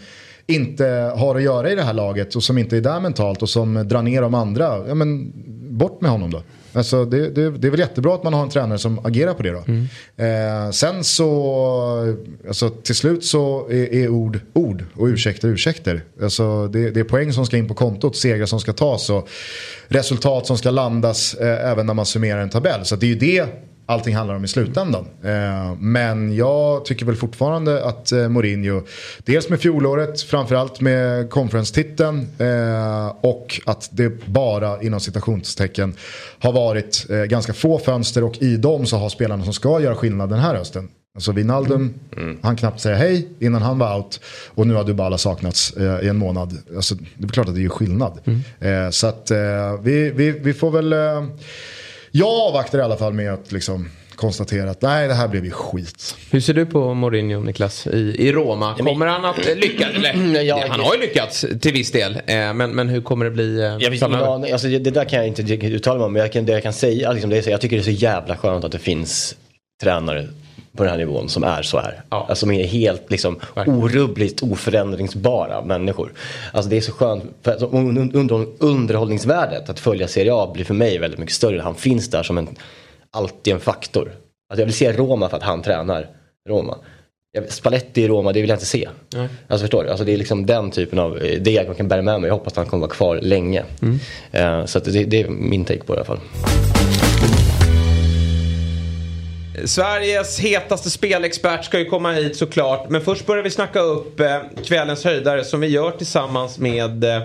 [0.49, 3.49] inte har att göra i det här laget och som inte är där mentalt och
[3.49, 4.89] som drar ner de andra.
[4.89, 5.33] Ja, men
[5.79, 6.43] bort med honom då.
[6.73, 9.43] Alltså det, det, det är väl jättebra att man har en tränare som agerar på
[9.43, 9.65] det då.
[10.25, 12.17] Eh, sen så,
[12.49, 16.03] alltså till slut så är, är ord ord och ursäkter ursäkter.
[16.23, 19.29] Alltså det, det är poäng som ska in på kontot, segrar som ska tas och
[19.89, 22.85] resultat som ska landas eh, även när man summerar en tabell.
[22.85, 23.47] Så det är ju det
[23.89, 25.07] allting handlar om i slutändan.
[25.23, 28.83] Eh, men jag tycker väl fortfarande att eh, Mourinho,
[29.19, 35.95] dels med fjolåret, framförallt med conference-titeln eh, och att det bara inom citationstecken
[36.39, 40.31] har varit ganska få fönster och i dem så har spelarna som ska göra skillnad
[40.31, 40.89] den här hösten.
[41.15, 41.95] Alltså Wijnaldum,
[42.43, 44.21] han knappt säga hej innan han var out.
[44.55, 46.59] Och nu har Dybala saknats eh, i en månad.
[46.77, 48.21] Alltså, det är klart att det gör skillnad.
[48.61, 49.39] Eh, så att eh,
[49.83, 50.95] vi, vi, vi får väl...
[52.19, 55.51] Jag avvaktar i alla fall med att liksom konstatera att nej, det här blev ju
[55.51, 56.17] skit.
[56.31, 58.75] Hur ser du på Mourinho, Niklas, i, i Roma?
[58.79, 59.89] Kommer han att eh, lyckas?
[59.95, 62.15] Eller, Ja, han har ju lyckats till viss del.
[62.27, 64.35] Eh, men, men hur kommer det bli eh, Jag framöver?
[64.35, 66.13] aning, alltså det, det där kan jag inte uttala mig om.
[66.13, 67.85] Men jag kan, det jag kan säga, liksom, det är så, jag tycker det är
[67.85, 69.37] så jävla skönt att det finns
[69.83, 70.29] tränare
[70.77, 72.03] på den här nivån som är så här.
[72.11, 72.17] Ja.
[72.29, 73.79] Alltså som är helt liksom, Verkligen.
[73.83, 76.13] orubbligt oförändringsbara människor.
[76.53, 80.65] Alltså det är så skönt, för alltså, un- under, underhållningsvärdet att följa Serie A blir
[80.65, 81.61] för mig väldigt mycket större.
[81.61, 82.49] Han finns där som en,
[83.11, 84.13] alltid en faktor.
[84.51, 86.07] Alltså jag vill se Roma för att han tränar
[86.49, 86.77] Roma.
[87.49, 88.89] Spalletti i Roma, det vill jag inte se.
[89.15, 89.29] Nej.
[89.49, 89.91] Alltså förstår du?
[89.91, 92.29] Alltså det är liksom den typen av, eh, det jag kan bära med mig.
[92.29, 93.65] Jag hoppas att han kommer vara kvar länge.
[94.33, 96.78] Eh, så att det, det är min take på det i alla fall.
[99.67, 102.89] Sveriges hetaste spelexpert ska ju komma hit såklart.
[102.89, 107.23] Men först börjar vi snacka upp eh, kvällens höjdare som vi gör tillsammans med eh,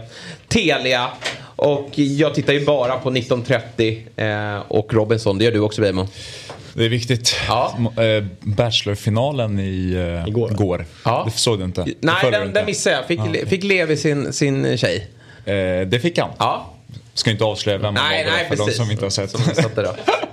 [0.47, 1.07] Telia.
[1.55, 5.37] Och jag tittar ju bara på 1930 eh, och Robinson.
[5.37, 6.07] Det gör du också Beijmo.
[6.73, 7.35] Det är viktigt.
[7.47, 7.77] Ja.
[8.39, 10.51] Bachelor-finalen i, Igår.
[10.51, 10.85] igår.
[11.05, 11.23] Ja.
[11.25, 11.85] Det såg du inte?
[11.99, 12.59] Nej, du den, inte?
[12.59, 13.05] den missade jag.
[13.05, 15.07] Fick, fick Levi sin, sin tjej.
[15.45, 16.29] Eh, det fick han.
[16.39, 16.73] Ja.
[17.15, 18.77] Ska inte avslöja vem han Nej, var nej för de precis.
[18.77, 19.29] som inte har sett.
[19.31, 19.41] Som.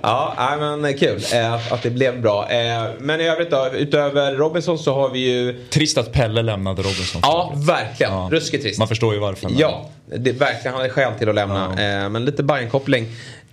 [0.01, 2.49] Ja, nej, men kul eh, att det blev bra.
[2.51, 5.63] Eh, men i övrigt då, utöver Robinson så har vi ju...
[5.69, 7.21] Trist att Pelle lämnade Robinson.
[7.23, 8.11] Ja, verkligen.
[8.13, 8.29] Ja.
[8.31, 8.79] Ruskigt trist.
[8.79, 9.49] Man förstår ju varför.
[9.49, 10.73] men- Ja, det verkligen.
[10.73, 11.65] Han hade skäl till att lämna.
[11.65, 13.07] Eh, men lite Bayern-koppling.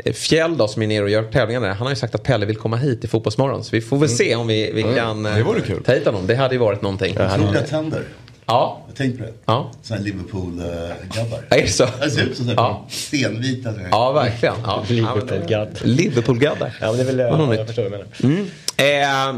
[0.05, 1.69] Eh, Fjäll då som är nere och gör tävlingar där.
[1.69, 3.65] Han har ju sagt att Pelle vill komma hit till Fotbollsmorgon.
[3.65, 5.83] Så vi får väl se om vi, vi kan eh, Det vore kul.
[5.85, 6.27] ta hit honom.
[6.27, 7.17] Det hade ju varit någonting.
[7.19, 8.03] Otroliga tänder.
[8.49, 9.33] Ja, Jag tänkte på det.
[9.47, 9.71] ja.
[9.83, 11.41] Sådana här Liverpool-grabbar.
[11.51, 11.87] Är det så?
[12.01, 12.87] Det ser ut som Ja.
[12.91, 13.71] stenvita.
[13.91, 14.55] Ja, verkligen.
[14.65, 14.85] Ja.
[14.89, 15.69] Liverpool-gadd.
[15.83, 16.77] Liverpool-gaddar.
[16.81, 19.31] Ja men det är väl, ja, jag förstår vad du menar.
[19.35, 19.37] Eh,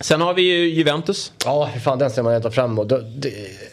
[0.00, 1.32] sen har vi ju Juventus.
[1.44, 2.92] Ja, hur fan den ser man inte fram emot.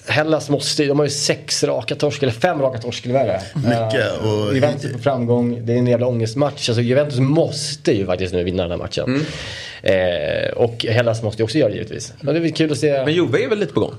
[0.08, 3.28] Hellas måste de har ju sex raka torsk, eller fem raka torsk eller vad är
[3.28, 3.42] det?
[3.56, 6.70] Mycket, Eh, och- Juventus på framgång, det är en jävla ångestmatch.
[6.70, 9.04] Alltså Juventus måste ju faktiskt nu vinna den här matchen.
[9.06, 9.26] Mm.
[9.84, 12.14] Eh, och Hellas måste ju också göra det givetvis.
[12.22, 13.06] Men det är kul att se.
[13.06, 13.94] Men Juve är väl lite på gång?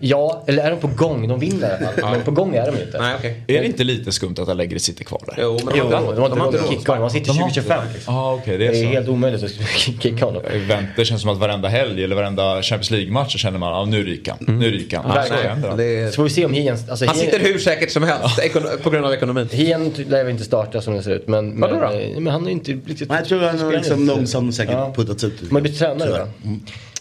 [0.00, 1.28] Ja, eller är de på gång?
[1.28, 2.10] De vinner i alla fall.
[2.16, 2.98] Men på gång är de inte.
[3.00, 3.42] Nej, okej.
[3.46, 5.34] Är det inte lite skumt att Allegri sitter kvar där?
[5.42, 7.02] Jo, men de Jo, har de inte- har inte råd att kicka honom.
[7.02, 7.82] Han sitter De har 2025.
[7.82, 8.14] inte- Liksom.
[8.14, 8.88] Ja, okej, det Det är är så.
[8.88, 9.50] helt omöjligt att
[10.02, 10.42] kicka honom.
[10.96, 14.04] Det känns som att varenda helg eller varenda Champions League-match så känner man att nu
[14.04, 14.58] ryker han.
[14.60, 15.60] Nu ryker han.
[15.62, 15.76] Det.
[15.76, 16.08] det är...
[16.10, 16.76] Så får vi se om Hien...
[16.90, 18.40] Alltså, Han Hien- sitter hur säkert som helst
[18.82, 19.48] på grund av ekonomin.
[19.52, 21.28] Hien lär väl inte starta som det ser ut.
[21.28, 21.98] Men, Vadå men, då?
[21.98, 23.08] eh, men han ju inte riktigt...
[23.10, 24.92] Jag tror han har liksom långsamt säkert Ja.
[24.96, 25.50] puttats ut.
[25.50, 26.26] Man blivit tränare va?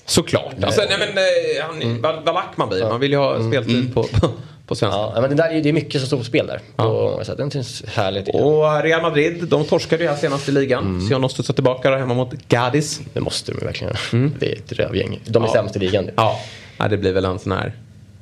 [0.05, 0.63] Såklart.
[0.63, 2.83] Alltså, nej, men, eh, han, vad, vad lack man blir.
[2.83, 4.29] Man vill ju ha speltid på, på,
[4.67, 4.97] på svenska.
[4.99, 6.59] Ja, men det, där, är- det är mycket som står på spel där.
[6.75, 8.27] På, att den känns härligt.
[8.35, 11.01] Och Real Madrid, de torskade ju här senast i ligan.
[11.07, 13.01] Så jag måste studsa tillbaka där hemma mot Gadis.
[13.13, 14.29] Det måste de verkligen göra.
[14.39, 15.19] Det är ett rövgäng.
[15.25, 15.53] De är Ja.
[15.53, 16.09] sämst i ligan.
[16.15, 16.39] Ja.
[16.77, 17.73] ja, det blir väl en sån här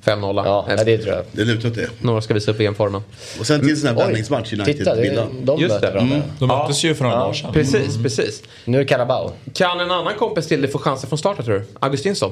[0.05, 0.41] 5-0.
[0.45, 0.85] Ja, efter.
[0.85, 1.23] det tror jag.
[1.31, 1.89] Det lutar åt det.
[2.01, 3.01] Några ska visa upp VM-formen.
[3.39, 6.23] Och sen till en sån här vändningsmatch Titta, United det är, de Just det.
[6.39, 7.53] De möttes ju för några dagar sedan.
[7.53, 8.43] Precis, precis.
[8.65, 9.31] Nu är det Carabao.
[9.53, 11.65] Kan en annan kompis till dig få chansen från starten tror du?
[11.79, 12.31] Augustinsson?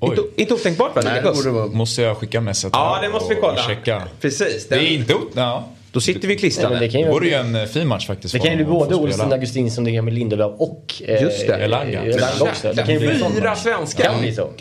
[0.00, 0.08] Oj.
[0.10, 1.02] Inte, inte otänkbart va?
[1.04, 1.66] Nej, det borde vara...
[1.66, 3.62] Måste jag skicka messet Ja, det måste vi och kolla.
[3.62, 4.02] checka.
[4.20, 4.68] Precis.
[4.68, 5.14] Det är inte...
[5.14, 5.68] o- Ja.
[5.96, 6.78] Då sitter vi Nej, men klistrade.
[6.78, 8.32] det kan Det ju, vore ju en eh, fin match faktiskt.
[8.34, 9.32] det kan ju bli både Olsen.
[9.32, 11.54] Augustinsson, det kan bli Lindelöf och eh, Just det.
[11.54, 12.02] Elanga.
[12.04, 12.72] Elanga också.
[12.72, 14.04] Det kan ju bli Fyra svenskar.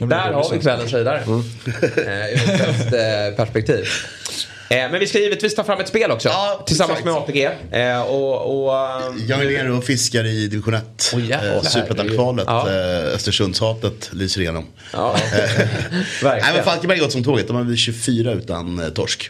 [0.07, 0.59] Där har vi svenska.
[0.59, 1.17] kvällens höjdare.
[1.17, 1.39] Eh, Ur
[2.33, 3.85] ett svenskt eh, perspektiv.
[4.69, 6.29] Eh, men vi ska givetvis ta fram ett spel också.
[6.29, 7.05] Ja, tillsammans exakt.
[7.05, 7.49] med ATG.
[7.71, 11.11] Eh, och, och, ehm, Jag är nere och fiskar i division 1.
[11.15, 11.55] Oj, jävlar.
[11.55, 12.45] eh, Superettan-kvalet.
[12.47, 12.69] Ja.
[12.69, 14.65] Eh, Östersundshatet lyser igenom.
[14.93, 15.15] ja.
[16.23, 16.63] Nej, men.
[16.63, 17.47] Falkenberg har gått som tåget.
[17.47, 19.29] De har blivit 24 utan eh, torsk.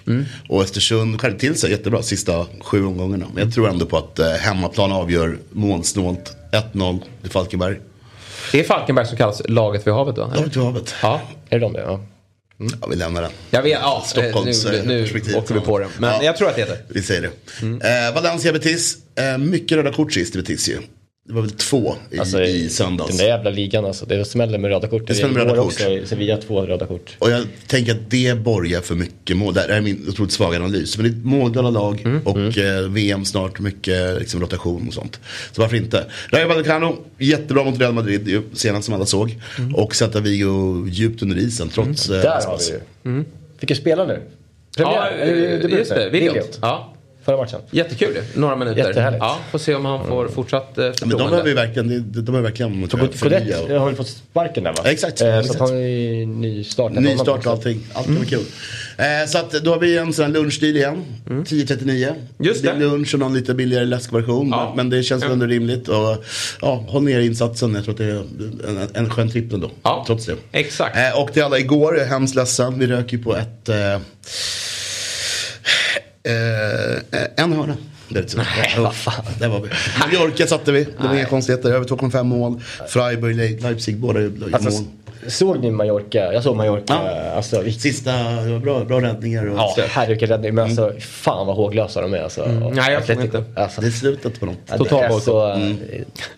[0.50, 3.26] Och Östersund skärpte till sig jättebra sista sju omgångarna.
[3.34, 6.36] Men jag tror ändå på att eh, hemmaplan avgör målsnålt.
[6.74, 7.80] 1-0 till Falkenberg.
[8.52, 10.34] Det är Falkenberg som kallas laget vid havet va?
[10.38, 10.96] Ja, till havet.
[11.02, 11.22] Ja.
[11.50, 11.82] Är det de det?
[11.82, 12.00] Ja.
[12.58, 13.32] Ja, vi lämnar den.
[13.52, 15.36] Jag vet, ja, eh, Stockholms, nu, eh, nu perspektiv.
[15.36, 15.88] åker vi på det.
[16.00, 16.24] Men Ja.
[16.24, 16.78] jag tror att det heter.
[16.90, 18.08] Vi säger det.
[18.08, 18.98] Eh, Valencia Betis.
[19.16, 20.78] Eh, mycket röda kort sist i Betis ju.
[21.28, 23.10] Det var väl två i, Alltså, i söndags.
[23.10, 24.06] Den där jävla ligan alltså.
[24.06, 25.08] Det smäller med röda kort.
[25.08, 25.66] Det smäller med röda kort.
[25.66, 27.16] också Sevilla två röda kort.
[27.20, 29.54] Och jag tänker att det borgar för mycket mål.
[29.54, 30.98] Det här är min otroligt svaga analys.
[30.98, 32.22] Men det är ett målglada lag Mm.
[32.28, 33.60] och eh, VM snart.
[33.60, 35.20] Mycket liksom, rotation och sånt.
[35.52, 36.06] Så varför inte?
[36.30, 38.42] Rayo Vallecano, jättebra mot Real Madrid.
[38.54, 39.36] Senast som alla såg.
[39.76, 42.10] Och Celta Vigo djupt under isen trots...
[42.10, 42.24] eh, Mm.
[42.24, 42.58] Där har
[43.06, 43.24] vi ju.
[43.58, 44.22] Fick ju spela nu.
[44.78, 46.10] Ja, Premiär, debut just det.
[46.10, 46.60] Williot.
[46.62, 46.95] Ja.
[47.26, 47.60] Förra matchen.
[47.72, 48.18] Jättekul.
[48.34, 48.88] Några minuter.
[48.88, 49.20] Jättehärligt.
[49.24, 51.30] Ja, får se om han får fortsatt eh, Men de förtroende.
[51.30, 53.40] behöver ju verkligen, de, de behöver verkligen tror jag, förnya.
[53.58, 54.78] Kodett har väl fått sparken där va?
[54.84, 55.22] Ja, exakt.
[55.22, 55.62] Eh, så Exakt.
[55.62, 57.04] att han är ju nystartad.
[57.04, 57.82] Ny start och allting.
[57.94, 58.46] Allt kan vara kul.
[58.98, 61.06] Eh, så att då har vi en sån här lunchdeal igen.
[61.26, 62.08] 10.39.
[62.08, 62.16] Mm.
[62.40, 62.80] Just det är det.
[62.80, 64.50] lunch och någon lite billigare läskversion.
[64.50, 64.66] Ja.
[64.68, 65.88] Men, men det känns väl ändå rimligt.
[65.88, 66.24] Och,
[66.62, 67.76] ja, håll ner insatsen.
[67.76, 68.24] Jag tror att det är
[68.70, 69.72] en, en skön tripp ändå.
[69.84, 70.04] Ja.
[70.08, 70.36] Trots det.
[70.52, 70.98] Exakt.
[70.98, 72.80] Eh, och till alla igår, jag är hemskt ledsen.
[72.80, 73.70] Vi rök ju på ett...
[73.70, 73.76] Eh,
[76.26, 77.78] eh, en hörna.
[78.10, 78.36] Det.
[78.38, 78.46] Nej,
[78.78, 79.26] vad fan.
[79.40, 79.70] Där var vi.
[80.00, 80.84] Mallorca satte vi.
[80.84, 81.72] Det var inga konstigheter.
[81.74, 82.62] Över 2,5 mål.
[82.88, 84.90] Freiburg, Le- Leipzig, båda gjorde Alltså, mål.
[85.28, 86.34] såg ni Mallorca?
[86.34, 86.84] Jag såg Mallorca.
[87.06, 87.32] Ja.
[87.36, 88.12] Alltså, vilket, Sista,
[88.42, 89.46] det var bra, bra räddningar.
[89.50, 90.56] Och ja, herregud vilken räddning.
[90.56, 92.22] Men alltså, fan vad håglösa de är.
[92.22, 92.46] Alltså.
[92.46, 92.60] Mm.
[92.74, 93.38] Nej, jag såg Atletico.
[93.38, 93.62] inte.
[93.62, 94.58] Alltså, Det är slutet på något.
[94.68, 95.24] ja, Total det är boykott.
[95.24, 95.78] så, mm.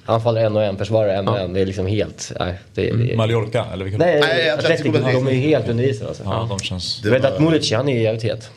[0.06, 1.54] Anfaller en och en, försvarare en och en.
[1.54, 2.32] Det är liksom helt...
[2.40, 3.98] Nej, det, det, Mallorca, eller vilka?
[3.98, 6.24] nej, Nej, Atletico de är helt under isen alltså.
[6.26, 7.02] Ja, de känns...
[7.02, 8.50] Du vet att Murici, han är jävligt het.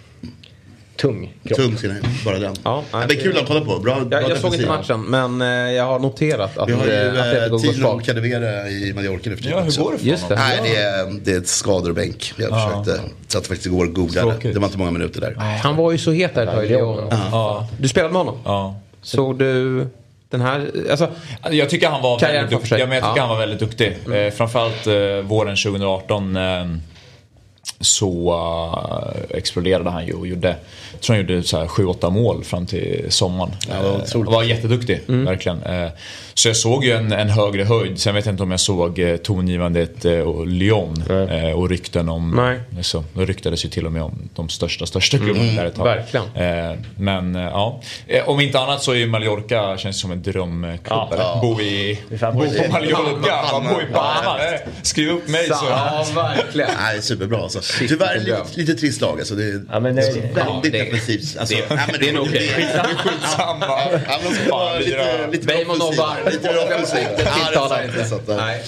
[1.01, 1.59] Tung kropp.
[1.59, 2.55] Tung sin bara den.
[2.65, 3.79] Ja, Ja, det är kul att kolla på.
[3.79, 6.87] Bra, bra Jag, jag såg inte matchen, men eh, jag har noterat att Vi har
[6.87, 8.07] ju eh, eh, går Tino svagt.
[8.07, 10.39] Cadevere i Mallorca nu för tiden Ja, hur går det för Just honom?
[10.39, 10.45] det.
[10.63, 12.33] Nej, det är, det är ett skador-bänk.
[12.37, 12.83] Jag Ja.
[12.85, 14.35] försökte, satt faktiskt igår och googlade.
[14.43, 15.35] Det var inte många minuter där.
[15.63, 17.09] Han var ju så het där ett tag i Lyon.
[17.11, 17.69] Ja.
[17.79, 18.39] Du spelade med honom?
[18.45, 18.81] ja.
[19.03, 19.87] Såg du
[20.31, 20.71] den här?
[20.91, 21.09] Alltså,
[21.51, 22.79] Jag tycker han var väldigt duktig.
[22.79, 23.21] Ja, men jag tycker Ja.
[23.23, 23.97] han var väldigt duktig.
[24.27, 24.95] Eh, framförallt eh,
[25.29, 26.37] våren 2018.
[26.37, 26.43] Eh,
[27.81, 30.57] så uh, exploderade han ju och gjorde,
[30.93, 33.51] jag tror han gjorde 7-8 mål fram till sommaren.
[33.69, 35.25] Ja, var, uh, var jätteduktig, mm.
[35.25, 35.63] verkligen.
[35.63, 35.91] Uh,
[36.35, 38.01] så jag såg ju en, en, högre höjd.
[38.01, 42.31] Sen vet jag inte om jag såg uh, tongivande uh, Lyon uh, och rykten om...
[42.37, 42.83] Nej.
[42.83, 45.75] Så, det ryktades ju till och med om de största, största klubbarna mm, där ett
[45.75, 45.85] tag.
[45.85, 46.85] Verkligen.
[46.97, 47.81] men ja,
[48.27, 51.09] om inte annat så är ju Mallorca känns som en drömklubb.
[51.11, 54.39] Ja, Bo, i, bo på Mallorca, bo i Palma.
[54.83, 55.67] Skriv upp mig så.
[55.69, 56.71] Ja, verkligen.
[56.81, 57.75] Nej, superbra alltså.
[57.89, 59.35] Tyvärr lite, lite trist lag alltså.
[59.35, 60.03] Det är ja, men, det,
[60.35, 61.37] väldigt defensivt.
[61.39, 62.49] Alltså, det, det, det är nog okej.
[62.49, 63.67] Skitsamma.
[65.47, 66.31] Bejmo nobbar.
[66.31, 67.17] Lite mer offensivt.
[67.17, 68.35] Det tilltalar inte.
[68.35, 68.63] Nej.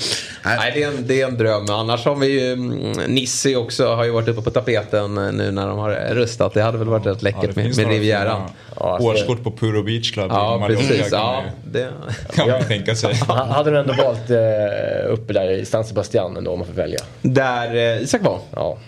[0.45, 1.71] Nej, det är, en, det är en dröm.
[1.71, 5.68] Annars har vi ju mm, Nissi också har ju varit uppe på tapeten nu när
[5.68, 6.55] de har rustat.
[6.55, 8.42] Det hade väl varit rätt läckert ja, med, med Rivieran.
[8.77, 11.09] Ja, Årskort på Puro Beach Club Ja, precis.
[11.12, 11.88] Ja, det
[12.35, 13.14] kan man tänka sig.
[13.29, 16.99] hade du ändå valt eh, uppe där i San Sebastian ändå om man får välja?
[17.23, 18.38] Där eh, Isak var?
[18.55, 18.79] Ja.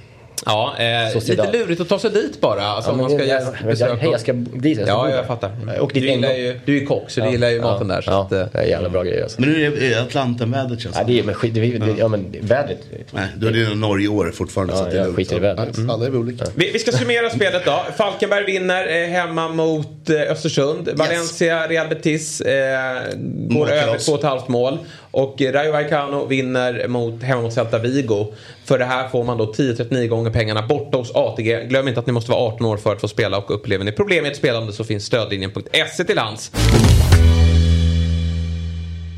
[0.47, 2.63] Ja, eh, lite lurigt att ta sig dit bara.
[2.63, 3.43] Alltså, ja, man ska jag,
[3.79, 4.79] jag, hej, jag ska dit.
[4.79, 5.81] Jag ska ja, jag fattar.
[5.81, 8.01] Och du, gillar ju, du är ju kock så ja, du gillar ju maten där.
[8.01, 9.23] Så ja, att, eh, det är jävla bra grejer.
[9.23, 9.41] Alltså.
[9.41, 11.19] Men hur är Atlanten-vädret känns det ja, det?
[11.19, 12.79] Är, men skit, det, det, ja, men vädret.
[13.11, 14.73] Nej, du har dina Norge-år fortfarande.
[14.73, 15.77] Ja, så det jag skiter i vädret.
[15.77, 15.91] Mm.
[15.91, 16.45] Alla är olika.
[16.55, 17.85] Vi, vi, ska summera spelet då.
[17.97, 20.89] Falkenberg vinner eh, hemma mot eh, Östersund.
[20.95, 21.71] Valencia, yes.
[21.71, 23.03] Real Betis eh,
[23.51, 24.79] går över 2,5 mål.
[25.15, 28.27] Och Rayo Vallecano vinner mot, hemma mot Celta Vigo.
[28.65, 31.65] För det här får man då 10-39 gånger pengarna borta hos ATG.
[31.69, 33.93] Glöm inte att ni måste vara 18 år för att få spela och upplever ni
[33.93, 36.53] problem med ett spelande så finns stödlinjen.se till hands.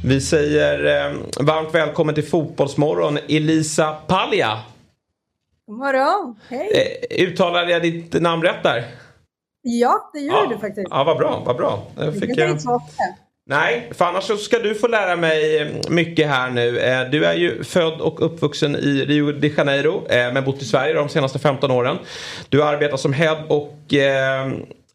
[0.05, 4.59] Vi säger eh, varmt välkommen till Fotbollsmorgon Elisa Palja.
[5.67, 6.69] God morgon, hej.
[7.11, 8.85] Eh, uttalade jag ditt namn rätt där?
[9.63, 10.47] Ja, det gjorde ja.
[10.51, 10.89] du faktiskt.
[10.91, 11.83] Ja, vad bra, vad bra.
[11.97, 12.59] Jag fick, jag...
[13.49, 16.79] Nej, för annars så ska du få lära mig eh, mycket här nu.
[16.79, 20.65] Eh, du är ju född och uppvuxen i Rio de Janeiro eh, men bott i
[20.65, 21.97] Sverige de senaste 15 åren.
[22.49, 23.73] Du arbetar som head och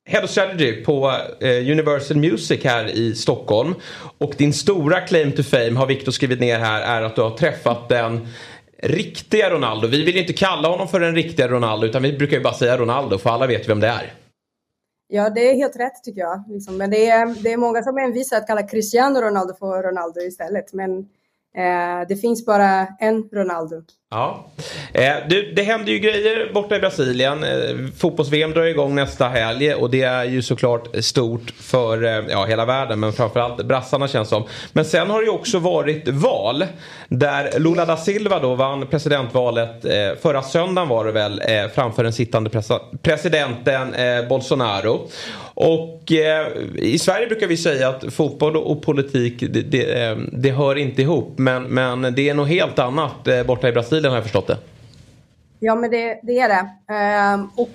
[0.06, 3.76] Head of Strategy på Universal Music här i Stockholm.
[4.18, 7.38] Och din stora claim to fame har Victor skrivit ner här är att du har
[7.38, 8.28] träffat den
[8.84, 9.88] riktiga Ronaldo.
[9.88, 12.78] Vi vill inte kalla honom för den riktiga Ronaldo utan vi brukar ju bara säga
[12.78, 14.14] Ronaldo för alla vet vem det är.
[15.14, 16.44] Ja, det är helt rätt tycker jag.
[16.48, 16.78] Liksom.
[16.78, 20.74] Men det är, det är många som envisar att kalla Cristiano Ronaldo för Ronaldo istället.
[20.74, 21.00] Men
[21.56, 23.82] eh, det finns bara en Ronaldo.
[24.14, 24.46] Ja.
[24.94, 27.44] Eh, du, det händer ju grejer borta i Brasilien.
[27.44, 27.50] Eh,
[27.98, 32.66] Fotbolls-VM drar igång nästa helg och det är ju såklart stort för eh, ja, hela
[32.66, 34.44] världen men framförallt brassarna känns som.
[34.74, 36.66] Men sen har det ju också varit val
[37.08, 42.04] där Lula da Silva då vann presidentvalet eh, förra söndagen var det väl eh, framför
[42.04, 42.50] den sittande
[43.02, 45.08] presidenten eh, Bolsonaro.
[45.54, 50.52] Och eh, i Sverige brukar vi säga att fotboll och politik det, det, eh, det
[50.52, 54.12] hör inte ihop men, men det är något helt annat eh, borta i Brasilien Brasilien
[54.12, 54.58] har jag förstått det.
[55.60, 56.94] Ja, men det, det är det.
[56.94, 57.70] Ehm, och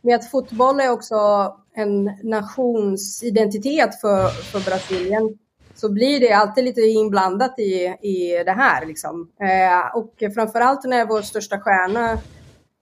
[0.00, 1.16] med att fotboll är också
[1.74, 5.38] en nationsidentitet för, för Brasilien
[5.74, 8.86] så blir det alltid lite inblandat i, i det här.
[8.86, 9.30] Liksom.
[9.40, 12.18] Ehm, och framförallt när vår största stjärna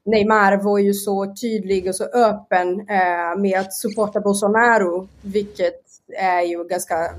[0.04, 5.82] Neymar var ju så tydlig och så öppen eh, med att supporta Bolsonaro, vilket
[6.18, 7.10] är ju en ganska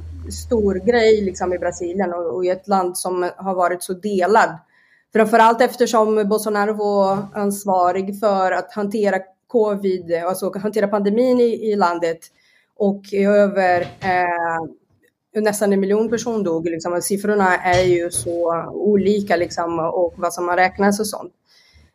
[0.46, 4.50] stor grej liksom, i Brasilien och, och i ett land som har varit så delad
[5.14, 12.20] Framförallt eftersom Bolsonaro var ansvarig för att hantera covid, alltså hantera pandemin i, i landet
[12.76, 16.66] och över eh, nästan en miljon personer dog.
[16.66, 17.02] Liksom.
[17.02, 21.34] Siffrorna är ju så olika liksom, och vad som har räknats och sånt.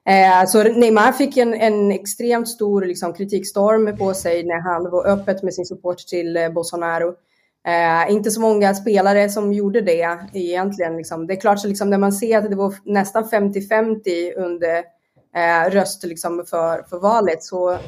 [0.09, 5.07] Eh, så Neymar fick en, en extremt stor liksom, kritikstorm på sig när han var
[5.07, 7.15] öppet med sin support till eh, Bolsonaro.
[7.67, 10.97] Eh, inte så många spelare som gjorde det egentligen.
[10.97, 11.27] Liksom.
[11.27, 14.77] Det är klart, så liksom, när man ser att det var nästan 50-50 under
[15.37, 17.79] eh, röst liksom, för, för valet så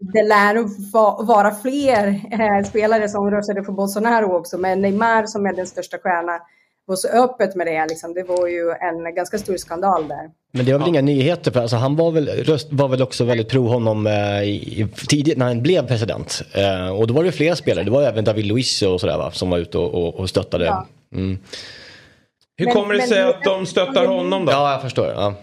[0.00, 4.58] det lär vara fler eh, spelare som röstade för Bolsonaro också.
[4.58, 6.40] Men Neymar som är den största stjärnan
[6.88, 7.86] var så öppet med det.
[7.86, 8.14] Liksom.
[8.14, 10.30] Det var ju en ganska stor skandal där.
[10.52, 10.90] Men det var väl ja.
[10.90, 14.42] inga nyheter för alltså, han var väl, röst, var väl också väldigt pro honom eh,
[14.42, 16.42] i, tidigt när han blev president.
[16.52, 19.30] Eh, och då var det flera spelare, det var även David Luiz och sådär va,
[19.30, 20.64] som var ute och, och, och stöttade.
[20.64, 20.86] Ja.
[21.14, 21.38] Mm.
[22.56, 24.52] Hur men, kommer det sig att de stöttar honom då?
[24.52, 25.06] Ja, jag förstår.
[25.06, 25.34] Ja.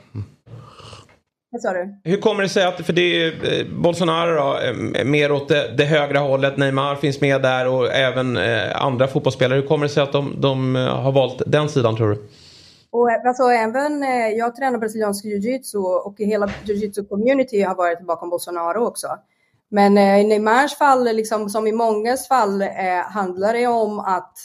[1.56, 1.96] Vad sa du?
[2.04, 5.74] Hur kommer det sig att, för det är eh, Bolsonaro då, eh, mer åt det,
[5.78, 9.60] det högra hållet, Neymar finns med där och även eh, andra fotbollsspelare.
[9.60, 12.28] Hur kommer det sig att de, de har valt den sidan tror du?
[12.91, 14.02] Och alltså, även,
[14.38, 19.08] jag tränar brasiliansk jiu-jitsu och hela jiu-jitsu-community har varit bakom Bolsonaro också.
[19.70, 22.68] Men i Neymars fall, liksom, som i mångas fall, eh,
[23.10, 24.38] handlar det om att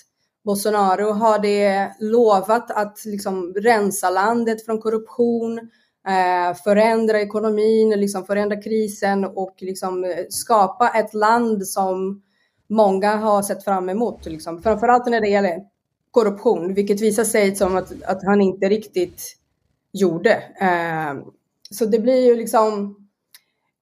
[0.44, 5.64] Bolsonaro har det lovat att liksom, rensa landet från korruption, eh,
[6.08, 12.22] Eh, förändra ekonomin, liksom förändra krisen och liksom eh, skapa ett land som
[12.68, 14.26] många har sett fram emot.
[14.26, 14.62] Liksom.
[14.62, 15.60] Framförallt när det gäller
[16.10, 19.36] korruption, vilket visar sig som att, att han inte riktigt
[19.92, 20.32] gjorde.
[20.60, 21.14] Eh,
[21.70, 22.96] så det blir ju liksom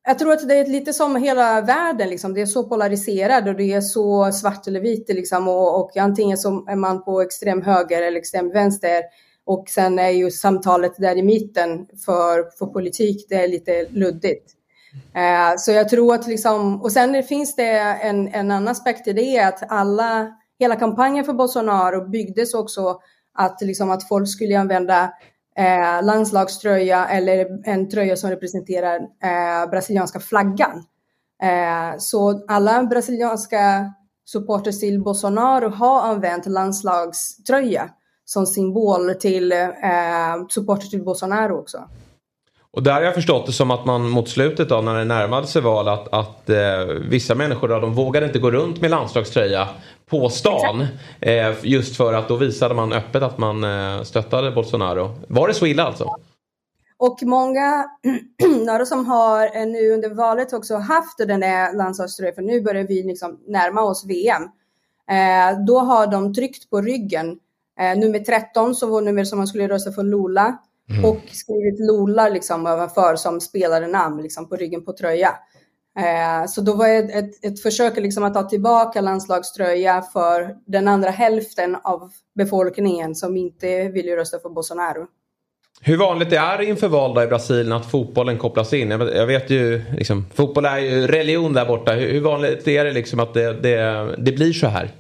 [0.09, 2.35] jag tror att det är lite som hela världen, liksom.
[2.35, 5.09] det är så polariserad och det är så svart eller vitt.
[5.09, 5.49] Liksom.
[5.49, 9.03] Och, och antingen så är man på extrem höger eller extrem vänster.
[9.49, 14.53] Och sen är ju samtalet där i mitten för, för politik, det är lite luddigt.
[15.15, 19.13] Eh, så jag tror att liksom, och sen finns det en, en annan aspekt i
[19.13, 20.29] det, att alla,
[20.59, 23.01] hela kampanjen för Bolsonaro byggdes också
[23.35, 25.13] att, liksom, att folk skulle använda
[25.57, 30.85] eh, landslagströja eller en tröja som representerar eh, brasilianska flaggan.
[31.43, 33.93] Eh, så alla brasilianska
[34.25, 37.91] supporters till Bolsonaro har använt landslagströja
[38.29, 41.79] som symbol till eh, supporters till Bolsonaro också.
[42.71, 45.47] Och där har jag förstått det som att man mot slutet då när det närmade
[45.47, 49.69] sig val att, att eh, vissa människor då, de vågade inte gå runt med landslagströja
[50.07, 50.87] på stan.
[51.21, 55.15] Eh, just för att då visade man öppet att man eh, stöttade Bolsonaro.
[55.29, 56.15] Var det så illa alltså?
[56.97, 57.87] Och många
[58.67, 62.85] några som har eh, nu under valet också haft den där landslagströjan, för nu börjar
[62.85, 64.43] vi liksom närma oss VM.
[65.11, 67.39] Eh, då har de tryckt på ryggen.
[67.81, 70.59] Eh, nummer 13 som var nummer som man skulle rösta för Lula.
[70.91, 71.05] Mm.
[71.05, 75.35] Och skrivit Lola liksom överför som spelarenamn liksom på ryggen på tröja.
[75.99, 80.55] Eh, så då var det ett, ett, ett försök liksom att ta tillbaka landslagströja för
[80.67, 85.07] den andra hälften av befolkningen som inte vill rösta för Bolsonaro.
[85.81, 88.91] Hur vanligt är det inför val i Brasilien att fotbollen kopplas in?
[88.91, 91.93] Jag vet ju, liksom, fotboll är ju religion där borta.
[91.93, 94.91] Hur, hur vanligt är det liksom att det, det, det blir så här?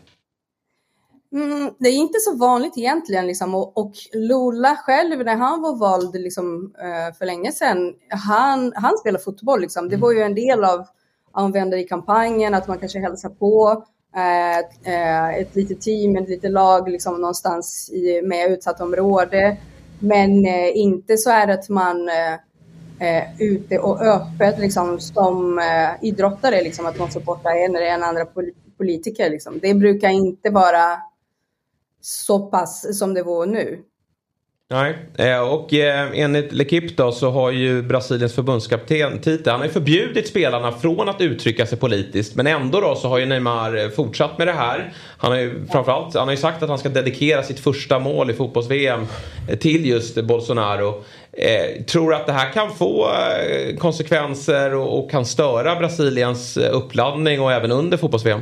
[1.32, 3.26] Mm, det är inte så vanligt egentligen.
[3.26, 3.54] Liksom.
[3.54, 8.98] Och, och Lula själv, när han var vald liksom, eh, för länge sedan, han, han
[8.98, 9.60] spelade fotboll.
[9.60, 9.88] Liksom.
[9.88, 10.86] Det var ju en del av
[11.32, 13.84] användare i kampanjen, att man kanske hälsar på
[14.16, 19.56] uh, ett litet team, ett litet lag liksom, någonstans i med utsatt område.
[19.98, 22.08] Men inte så är det att man
[22.98, 25.60] är ute och öppet liksom, som
[26.00, 28.26] idrottare, liksom, att man supportar en eller en andra
[28.78, 29.30] politiker.
[29.30, 29.58] Liksom.
[29.62, 30.98] Det brukar inte vara
[32.00, 33.78] så pass som det var nu.
[34.70, 39.66] Nej, eh, och eh, enligt Lekip då så har ju Brasiliens förbundskapten Tite, han har
[39.66, 42.34] ju förbjudit spelarna från att uttrycka sig politiskt.
[42.34, 44.92] Men ändå då så har ju Neymar eh, fortsatt med det här.
[45.18, 48.30] Han har ju framförallt, han har ju sagt att han ska dedikera sitt första mål
[48.30, 49.06] i fotbolls-VM
[49.60, 51.04] till just Bolsonaro.
[51.86, 53.08] tror du att det här kan få
[53.78, 58.40] konsekvenser och kan störa Brasiliens uppladdning och även under fotbolls-VM?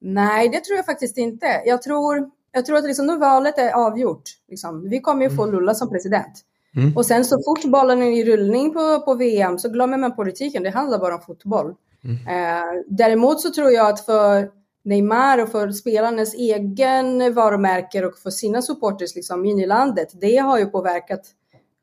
[0.00, 1.62] Nej, det tror jag faktiskt inte.
[1.66, 4.22] Jag tror, jag tror att liksom, nu valet är avgjort.
[4.48, 4.88] Liksom.
[4.88, 5.54] Vi kommer ju få mm.
[5.54, 6.44] Lula som president.
[6.76, 6.96] Mm.
[6.96, 10.62] Och sen så fort bollen är i rullning på, på VM så glömmer man politiken.
[10.62, 11.74] Det handlar bara om fotboll.
[12.04, 12.16] Mm.
[12.16, 14.50] Eh, däremot så tror jag att för
[14.84, 20.36] Neymar och för spelarnas egen varumärke och för sina supporters liksom, in i landet, det
[20.36, 21.20] har ju påverkat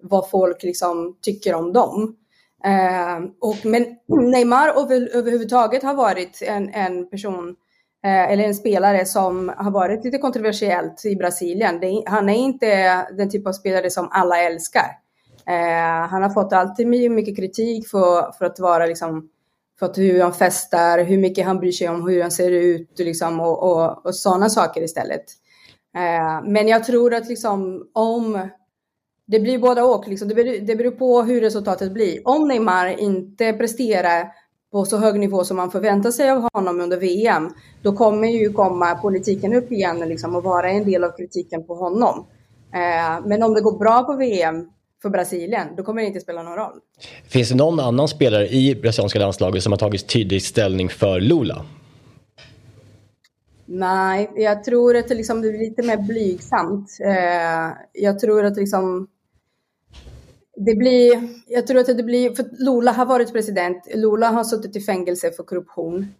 [0.03, 2.15] vad folk liksom, tycker om dem.
[2.65, 3.85] Eh, och, men
[4.31, 7.55] Neymar över, överhuvudtaget har varit en, en person
[8.05, 11.79] Eh, eller en spelare som har varit lite kontroversiellt i Brasilien.
[11.79, 14.91] Det, han är inte den typ av spelare som alla älskar.
[15.47, 19.29] Eh, han har fått alltid mycket kritik för, för att vara liksom,
[19.79, 22.99] för att hur han festar, hur mycket han bryr sig om hur han ser ut
[22.99, 25.25] liksom, och, och, och sådana saker istället.
[25.95, 28.49] Eh, men jag tror att liksom, om
[29.27, 32.27] det blir båda och, liksom, det, beror, det beror på hur resultatet blir.
[32.27, 34.31] Om Neymar inte presterar
[34.75, 37.49] på så hög nivå som man förväntar sig av honom under VM,
[37.81, 41.75] då kommer ju komma politiken upp igen liksom, och vara en del av kritiken på
[41.75, 42.25] honom.
[42.73, 44.69] Eh, men om det går bra på VM
[45.01, 46.79] för Brasilien, då kommer det inte spela någon roll.
[47.27, 51.65] Finns det någon annan spelare i brasilianska landslaget som har tagit tydlig ställning för Lula?
[53.65, 56.89] Nej, jag tror att det, liksom, det blir lite mer blygsamt.
[57.05, 59.07] Eh, jag tror att liksom,
[60.55, 64.75] det blir, jag tror att det blir, för Lula har varit president, Lula har suttit
[64.75, 66.15] i fängelse för korruption.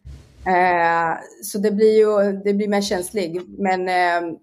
[0.45, 3.43] Eh, så det blir ju, det blir mer känsligt.
[3.57, 4.37] Men eh,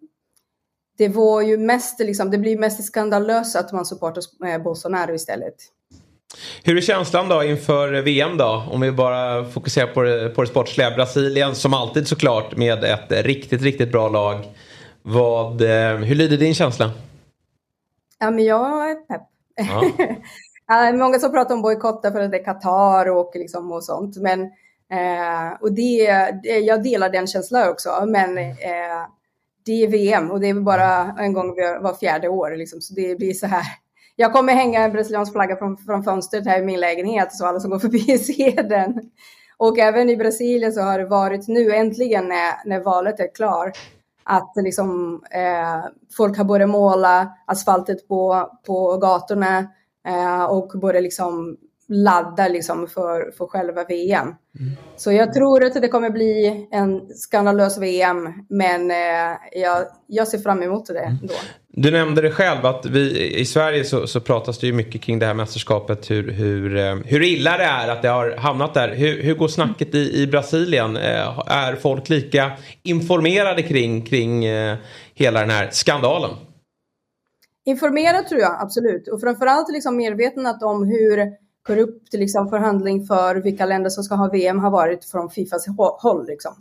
[0.99, 5.55] det var ju mest, liksom, det blir mest skandalöst att man supportar eh, Bolsonaro istället.
[6.63, 8.65] Hur är känslan då inför VM då?
[8.71, 10.91] Om vi bara fokuserar på det, på det sportsliga.
[10.91, 14.45] Brasilien som alltid såklart med ett riktigt, riktigt bra lag.
[15.03, 16.91] Vad, eh, hur lyder din känsla?
[18.19, 19.32] Ja, men jag är pepp.
[19.55, 19.93] Ja.
[20.67, 24.17] ja, många som pratar om bojkotter för att det är Qatar och, liksom och sånt.
[24.17, 24.43] Men,
[24.91, 26.03] eh, och det,
[26.43, 28.05] jag delar den känslan också.
[28.07, 29.07] Men eh,
[29.65, 31.49] det är VM och det är bara en gång
[31.81, 32.57] var fjärde år.
[32.57, 33.63] Liksom, så det blir så här.
[34.17, 37.61] jag kommer hänga en brasiliansk flagga från, från fönstret här i min lägenhet så alla
[37.61, 39.01] som går förbi ser den.
[39.57, 43.79] Och även i Brasilien så har det varit nu äntligen när, när valet är klart
[44.25, 49.59] att liksom, eh, folk har börjat måla asfaltet på, på gatorna
[50.09, 51.57] eh, och börjat liksom
[51.89, 54.27] ladda liksom för, för själva VM.
[54.27, 54.73] Mm.
[54.97, 60.39] Så jag tror att det kommer bli en skandalös VM, men eh, jag, jag ser
[60.39, 61.19] fram emot det mm.
[61.23, 61.35] då.
[61.75, 65.19] Du nämnde det själv att vi, i Sverige så, så pratas det ju mycket kring
[65.19, 66.11] det här mästerskapet.
[66.11, 68.95] Hur, hur, eh, hur illa det är att det har hamnat där.
[68.95, 70.97] Hur, hur går snacket i, i Brasilien?
[70.97, 72.53] Eh, är folk lika
[72.83, 74.77] informerade kring, kring eh,
[75.15, 76.31] hela den här skandalen?
[77.65, 81.33] Informerad tror jag absolut och framförallt liksom medvetna om hur
[81.67, 86.27] korrupt liksom, förhandling för vilka länder som ska ha VM har varit från Fifas håll.
[86.27, 86.55] Liksom.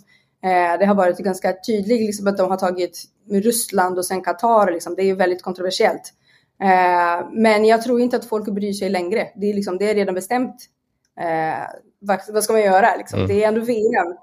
[0.43, 4.71] Eh, det har varit ganska tydligt liksom, att de har tagit Ryssland och sen Qatar.
[4.71, 4.95] Liksom.
[4.95, 6.13] Det är väldigt kontroversiellt.
[6.61, 9.27] Eh, men jag tror inte att folk bryr sig längre.
[9.35, 10.55] Det är, liksom, det är redan bestämt.
[11.19, 11.67] Eh,
[11.99, 12.95] vad, ska man göra?
[12.95, 13.19] Liksom?
[13.19, 13.27] Mm.
[13.27, 14.15] Det är ändå VM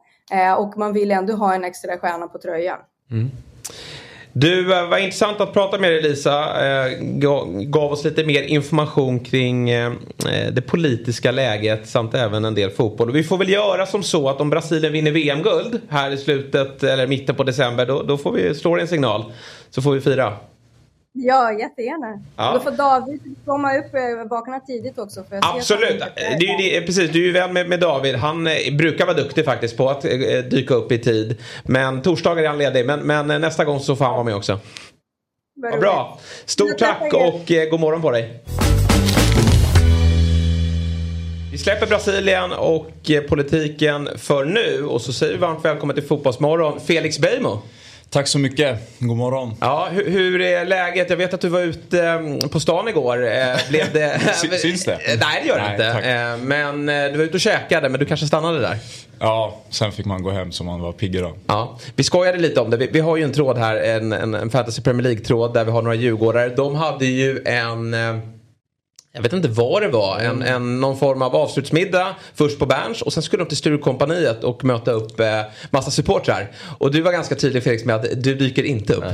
[0.59, 2.79] och man vill ändå ha en extra stjärna på tröjan.
[3.11, 3.31] Mm.
[4.33, 6.67] Du, eh, var intressant att prata med dig Lisa.
[6.67, 6.99] Eh,
[7.63, 9.93] gav oss lite mer information kring eh,
[10.53, 13.09] det politiska läget samt även en del fotboll.
[13.09, 16.83] Och vi får väl göra som så att om Brasilien vinner VM-guld här i slutet
[16.83, 19.25] eller mitten på december då, då får vi slå en signal.
[19.71, 20.33] Så får vi fira.
[21.13, 22.23] Ja, jättegärna.
[22.37, 22.53] Ja.
[22.55, 25.25] Då får David komma upp och vakna tidigt också.
[25.29, 26.03] För Absolut.
[26.17, 28.17] Det är det, precis, du är ju vän med, med, David.
[28.17, 30.11] Han eh, brukar vara duktig faktiskt på att eh,
[30.51, 31.37] dyka upp i tid.
[31.65, 32.87] Men torsdagar är han ledig.
[32.87, 34.59] Men, men eh, nästa gång så får han vara med också.
[35.57, 36.19] Vad bra.
[36.45, 38.45] Stort tack och eh, god morgon på dig.
[41.53, 46.81] Vi släpper Brasilien och politiken för nu och så säger vi varmt välkommen till Fotbollsmorgon
[46.81, 47.63] Felix Beijmo.
[48.11, 48.99] Tack så mycket.
[48.99, 49.55] God morgon.
[49.61, 51.11] Ja, hur, hur, är läget?
[51.11, 53.27] Jag vet att du var ute mm, på stan igår.
[53.27, 54.21] Eh, blev det...
[54.61, 54.99] Syns det?
[55.07, 55.93] Nej, det gör det inte.
[55.93, 56.05] Tack.
[56.05, 58.79] Eh, men eh, du var ute och käkade, men du kanske stannade där?
[59.19, 61.35] Ja, sen fick man gå hem så man var pigg då.
[61.47, 62.77] Ja, vi skojade lite om det.
[62.77, 65.71] Vi, vi har ju en tråd här, en, en, en Fantasy Premier League-tråd där vi
[65.71, 66.49] har några djurgårdare.
[66.49, 67.95] De hade ju en
[69.13, 73.03] jag vet inte vad det var, en, en, någon form av avslutsmiddag först på Berns
[73.03, 75.27] och sen skulle de till Sturecompagniet och möta upp eh,
[75.71, 76.51] massa supportrar.
[76.79, 79.05] Och du var ganska tydlig Felix med att du dyker inte upp.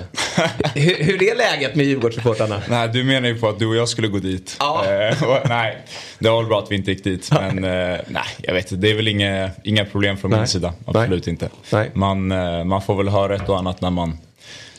[0.74, 2.62] hur, hur, är läget med Djurgårdssupportrarna?
[2.68, 4.56] Nej, du menar ju på att du och jag skulle gå dit.
[4.58, 4.84] Ja.
[4.86, 5.78] Eh, och, nej,
[6.18, 7.30] det var väl bra att vi inte gick dit.
[7.32, 10.40] Men eh, nej, jag vet inte, det är väl inga, inga problem från nej.
[10.40, 10.72] min sida.
[10.84, 11.32] Absolut nej.
[11.32, 11.48] inte.
[11.72, 11.90] Nej.
[11.94, 14.18] Man, eh, man får väl höra ett och annat när man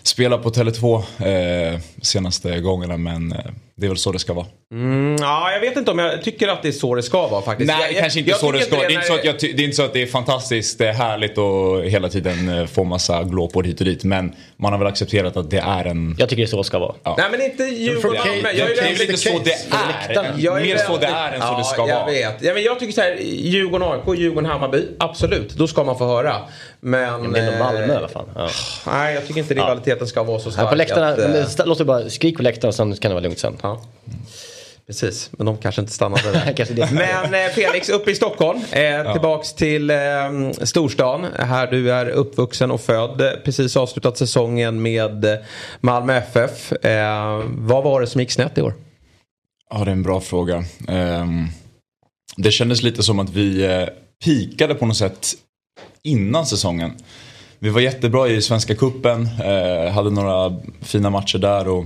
[0.03, 1.03] spelar på Tele2
[1.73, 3.39] eh, senaste gångerna men eh,
[3.77, 4.45] det är väl så det ska vara.
[4.71, 7.41] Mm, ja, jag vet inte om jag tycker att det är så det ska vara
[7.41, 7.67] faktiskt.
[7.67, 8.87] Nej, jag, kanske inte jag, så det ska vara.
[8.87, 10.87] Det, är inte så att jag, det är inte så att det är fantastiskt det
[10.87, 14.03] är härligt och hela tiden eh, få massa glåpor hit och dit.
[14.03, 16.15] Men man har väl accepterat att det är en...
[16.19, 16.95] Jag tycker det är så det ska vara.
[17.03, 17.15] Ja.
[17.17, 20.33] Nej men inte Djurgården Det är väl inte så det är.
[20.37, 22.05] Jag är Mer så det är än så det ska jag vara.
[22.05, 22.41] Vet.
[22.41, 24.87] Ja, men jag tycker så här, Djurgården AIK, Djurgården Hammarby.
[24.99, 26.35] Absolut, då ska man få höra.
[26.79, 27.21] Men...
[27.21, 28.25] men det är Malmö vad fan.
[28.35, 28.49] Ja.
[28.87, 30.69] Nej, jag tycker inte rivaliteten ska vara så stark.
[30.69, 33.57] På läktarna, att, låt det bara skrik på läktarna sen kan det vara lugnt sen.
[33.65, 33.81] Ja.
[34.87, 36.93] Precis, men de kanske inte stannade där.
[36.93, 38.61] men eh, Felix, uppe i Stockholm.
[38.71, 39.13] Eh, ja.
[39.13, 39.97] Tillbaks till eh,
[40.61, 41.25] storstan.
[41.39, 43.41] Här du är uppvuxen och född.
[43.45, 45.43] Precis avslutat säsongen med
[45.81, 46.71] Malmö FF.
[46.71, 48.73] Eh, vad var det som gick snett i år?
[49.69, 50.63] Ja, det är en bra fråga.
[50.87, 51.47] Um,
[52.37, 53.87] det kändes lite som att vi eh,
[54.25, 55.27] pikade på något sätt
[56.03, 56.91] innan säsongen.
[57.59, 61.85] Vi var jättebra i Svenska Kuppen, eh, hade några fina matcher där och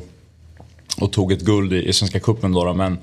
[1.02, 2.98] och tog ett guld i, i Svenska Cupen då, Men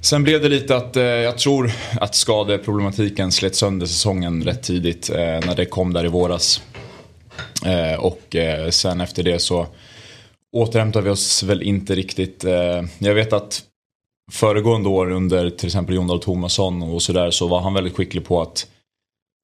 [0.00, 5.10] sen blev det lite att eh, jag tror att skadeproblematiken slet sönder säsongen rätt tidigt
[5.10, 6.62] eh, när det kom där i våras.
[7.66, 9.66] Eh, och eh, sen efter det så
[10.56, 12.44] återhämtade vi oss väl inte riktigt.
[12.44, 13.62] Eh, jag vet att
[14.32, 18.24] föregående år under till exempel Jon Dahl Tomasson och sådär så var han väldigt skicklig
[18.24, 18.66] på att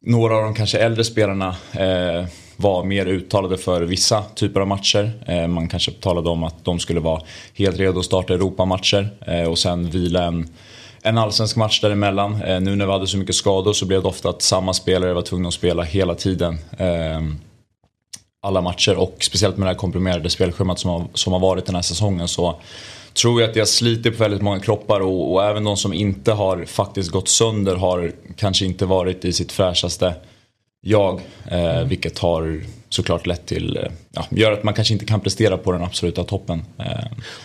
[0.07, 2.27] några av de kanske äldre spelarna eh,
[2.63, 5.13] var mer uttalade för vissa typer av matcher.
[5.27, 7.23] Eh, man kanske talade om att de skulle vara
[7.55, 10.49] helt redo att starta Europamatcher eh, och sen vila en,
[11.03, 12.43] en allsvensk match däremellan.
[12.43, 15.13] Eh, nu när vi hade så mycket skador så blev det ofta att samma spelare
[15.13, 16.59] var tvungna att spela hela tiden.
[16.79, 17.37] Ehm,
[18.43, 21.75] alla matcher och speciellt med det här komprimerade spelschemat som har, som har varit den
[21.75, 22.61] här säsongen så
[23.15, 25.93] tror jag att det har slitit på väldigt många kroppar och, och, även de som
[25.93, 30.15] inte har faktiskt gått sönder har kanske inte varit i sitt fräschaste
[30.83, 31.21] jag.
[31.51, 35.59] Eh, vilket har såklart lett till, eh, ja, gör att man kanske inte kan prestera
[35.59, 36.63] på den absoluta toppen.
[36.79, 36.85] Eh.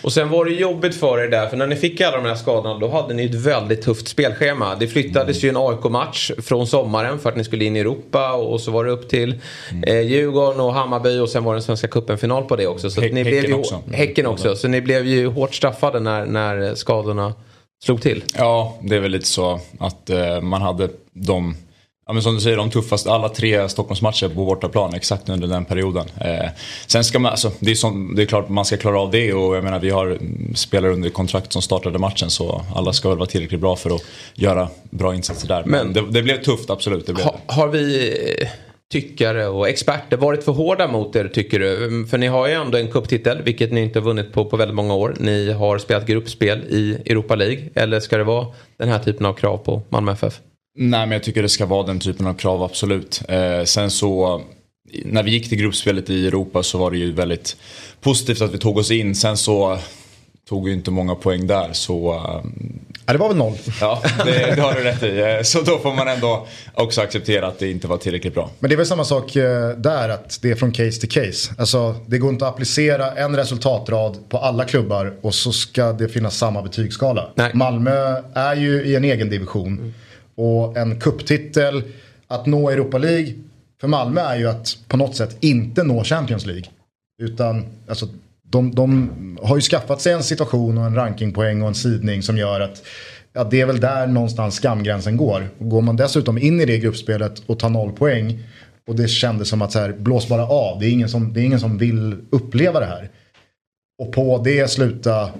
[0.02, 2.34] Och sen var det jobbigt för er där, för när ni fick alla de här
[2.34, 4.74] skadorna då hade ni ett väldigt tufft spelschema.
[4.74, 5.56] Det flyttades mm.
[5.56, 8.84] ju en AIK-match från sommaren för att ni skulle in i Europa och så var
[8.84, 9.84] det upp till mm.
[9.84, 12.90] eh, Djurgården och Hammarby och sen var det en Svenska cupen-final på det också.
[12.90, 13.82] Så Hä ni häcken blev ju, också.
[13.92, 14.56] Häcken också.
[14.56, 17.34] Så ni blev ju hårt straffade när, när skadorna
[17.84, 18.24] slog till.
[18.34, 21.54] Ja, det är väl lite så att eh, man hade de
[22.08, 25.64] Ja, men som du säger, de tuffaste, alla tre Stockholmsmatcher på bortaplan exakt under den
[25.64, 26.06] perioden.
[26.20, 26.50] Eh,
[26.86, 29.32] sen ska man, alltså, det, är som, det är klart man ska klara av det
[29.32, 30.18] och jag menar vi har
[30.54, 34.02] spelare under kontrakt som startade matchen så alla ska väl vara tillräckligt bra för att
[34.34, 35.62] göra bra insatser där.
[35.66, 37.06] Men, men det, det, blev tufft, absolut.
[37.06, 38.08] Det blev ha, har vi
[38.40, 38.48] eh,
[38.92, 42.06] tyckare och experter varit för hårda mot er tycker du?
[42.10, 44.76] För ni har ju ändå en kupptitel vilket ni inte har vunnit på på väldigt
[44.76, 45.14] många år.
[45.18, 47.68] Ni har spelat gruppspel i Europa League.
[47.74, 48.46] Eller ska det vara
[48.76, 50.40] den här typen av krav på Malmö FF?
[50.80, 53.22] Nej men jag tycker det ska vara den typen av krav absolut.
[53.28, 54.42] Eh, sen så
[55.04, 57.56] när vi gick till gruppspelet i Europa så var det ju väldigt
[58.00, 59.14] positivt att vi tog oss in.
[59.14, 59.78] Sen så
[60.48, 62.22] tog vi inte många poäng där så...
[63.06, 63.54] Ja, det var väl noll.
[63.80, 65.20] Ja, det, det har du rätt i.
[65.20, 68.50] Eh, så då får man ändå också acceptera att det inte var tillräckligt bra.
[68.58, 71.54] Men det är väl samma sak eh, där, att det är från case till case.
[71.58, 76.08] Alltså, det går inte att applicera en resultatrad på alla klubbar och så ska det
[76.08, 77.30] finnas samma betygsskala.
[77.34, 77.50] Nej.
[77.54, 79.94] Malmö är ju i en egen division.
[80.38, 81.82] Och en kupptitel,
[82.26, 83.34] att nå Europa League
[83.80, 86.64] för Malmö är ju att på något sätt inte nå Champions League.
[87.22, 88.08] Utan alltså,
[88.42, 92.38] de, de har ju skaffat sig en situation och en rankingpoäng och en sidning som
[92.38, 92.82] gör att
[93.32, 95.48] ja, det är väl där någonstans skamgränsen går.
[95.58, 98.42] Och går man dessutom in i det gruppspelet och tar noll poäng
[98.88, 100.78] och det kändes som att så här, blås bara av.
[100.78, 103.10] Det är, ingen som, det är ingen som vill uppleva det här.
[104.02, 105.30] Och på det sluta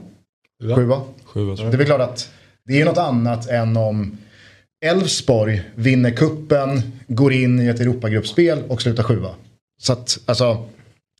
[0.75, 1.01] sjua.
[1.25, 2.31] sjua det är väl klart att
[2.65, 4.19] det är något annat än om
[4.85, 9.35] Elfsborg vinner kuppen, går in i ett Europagruppspel och slutar sjua.
[9.81, 10.69] Så att, alltså,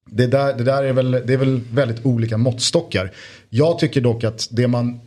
[0.05, 3.13] det där, det där är, väl, det är väl väldigt olika måttstockar.
[3.49, 5.01] Jag tycker dock att det man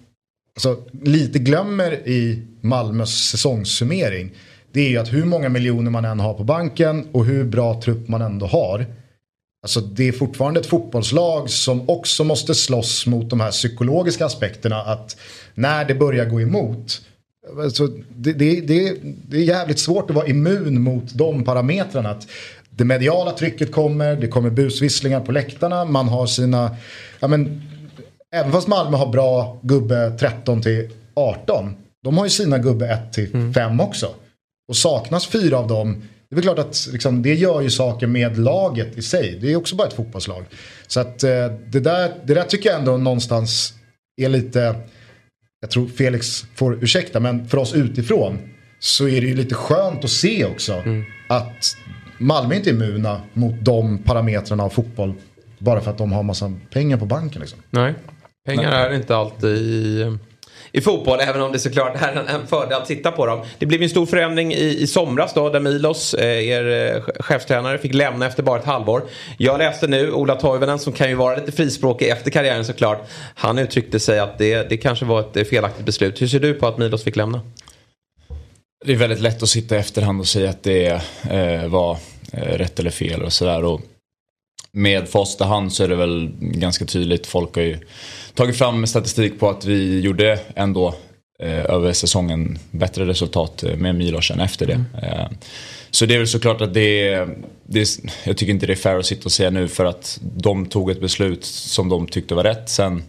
[0.56, 4.32] alltså, lite glömmer i Malmös säsongssummering
[4.72, 7.82] det är ju att hur många miljoner man än har på banken och hur bra
[7.82, 8.86] trupp man ändå har.
[9.64, 14.82] Alltså det är fortfarande ett fotbollslag som också måste slåss mot de här psykologiska aspekterna
[14.82, 15.18] att
[15.54, 17.02] när det börjar gå emot
[17.60, 22.10] Alltså, det, det, det, det är jävligt svårt att vara immun mot de parametrarna.
[22.10, 22.28] Att
[22.70, 26.76] det mediala trycket kommer, det kommer busvisslingar på läktarna, man har sina...
[27.20, 27.62] Ja, men,
[28.36, 33.14] även fast Malmö har bra gubbe 13 till 18, de har ju sina gubbe 1
[33.14, 33.80] till 5 mm.
[33.80, 34.10] också.
[34.68, 38.08] Och saknas fyra av dem, det är väl klart att liksom, det gör ju saker
[38.08, 39.38] med laget i sig.
[39.42, 40.46] Det är också bara ett fotbollslag.
[40.88, 43.74] Så att eh, det där, det där tycker jag ändå någonstans
[44.22, 44.76] är lite
[45.62, 48.40] jag tror Felix får ursäkta, men för oss utifrån
[48.80, 51.04] så är det ju lite skönt att se också mm.
[51.28, 51.78] att
[52.18, 55.14] Malmö inte är immuna mot de parametrarna av fotboll
[55.58, 57.42] bara för att de har massa pengar på banken.
[57.42, 57.60] Liksom.
[57.70, 57.94] Nej,
[58.46, 58.82] pengar Nej.
[58.82, 60.20] är inte alltid
[60.72, 63.42] i fotboll, även om det såklart är en, en fördel att titta på dem.
[63.60, 67.78] Det blev en stor förändring i, i somras då, där Milos, eh, er eh, chefstränare,
[67.78, 69.04] fick lämna efter bara ett halvår.
[69.38, 73.60] Jag läste nu, Ola Toivonen, som kan ju vara lite frispråkig efter karriären såklart, han
[73.60, 76.22] uttryckte sig att det, det kanske var ett eh, felaktigt beslut.
[76.22, 77.42] Hur ser du på att Milos fick lämna?
[78.86, 81.98] Det är väldigt lätt att sitta i efterhand och säga att det eh, var
[82.34, 83.80] eh, rätt eller fel och sådär.
[84.74, 87.28] Med facit i hand så är det väl ganska tydligt.
[87.28, 87.78] Folk har ju
[88.34, 90.96] tagit fram statistik på att vi gjorde ändå
[91.40, 94.74] eh, över säsongen bättre resultat eh, med Milos än efter det.
[94.74, 95.04] Mm.
[95.04, 95.28] Eh,
[95.90, 97.26] så det är väl såklart att det,
[97.64, 97.90] det
[98.24, 100.92] jag tycker inte det är fair att sitta och säga nu för att de tog
[100.92, 102.70] ett beslut som de tyckte var rätt.
[102.70, 103.04] Sen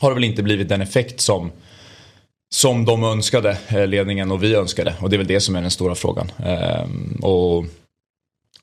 [0.00, 1.50] har det väl inte blivit den effekt som
[2.54, 4.94] som de önskade, eh, ledningen och vi önskade.
[5.00, 6.32] Och det är väl det som är den stora frågan.
[6.44, 7.64] Ehm, och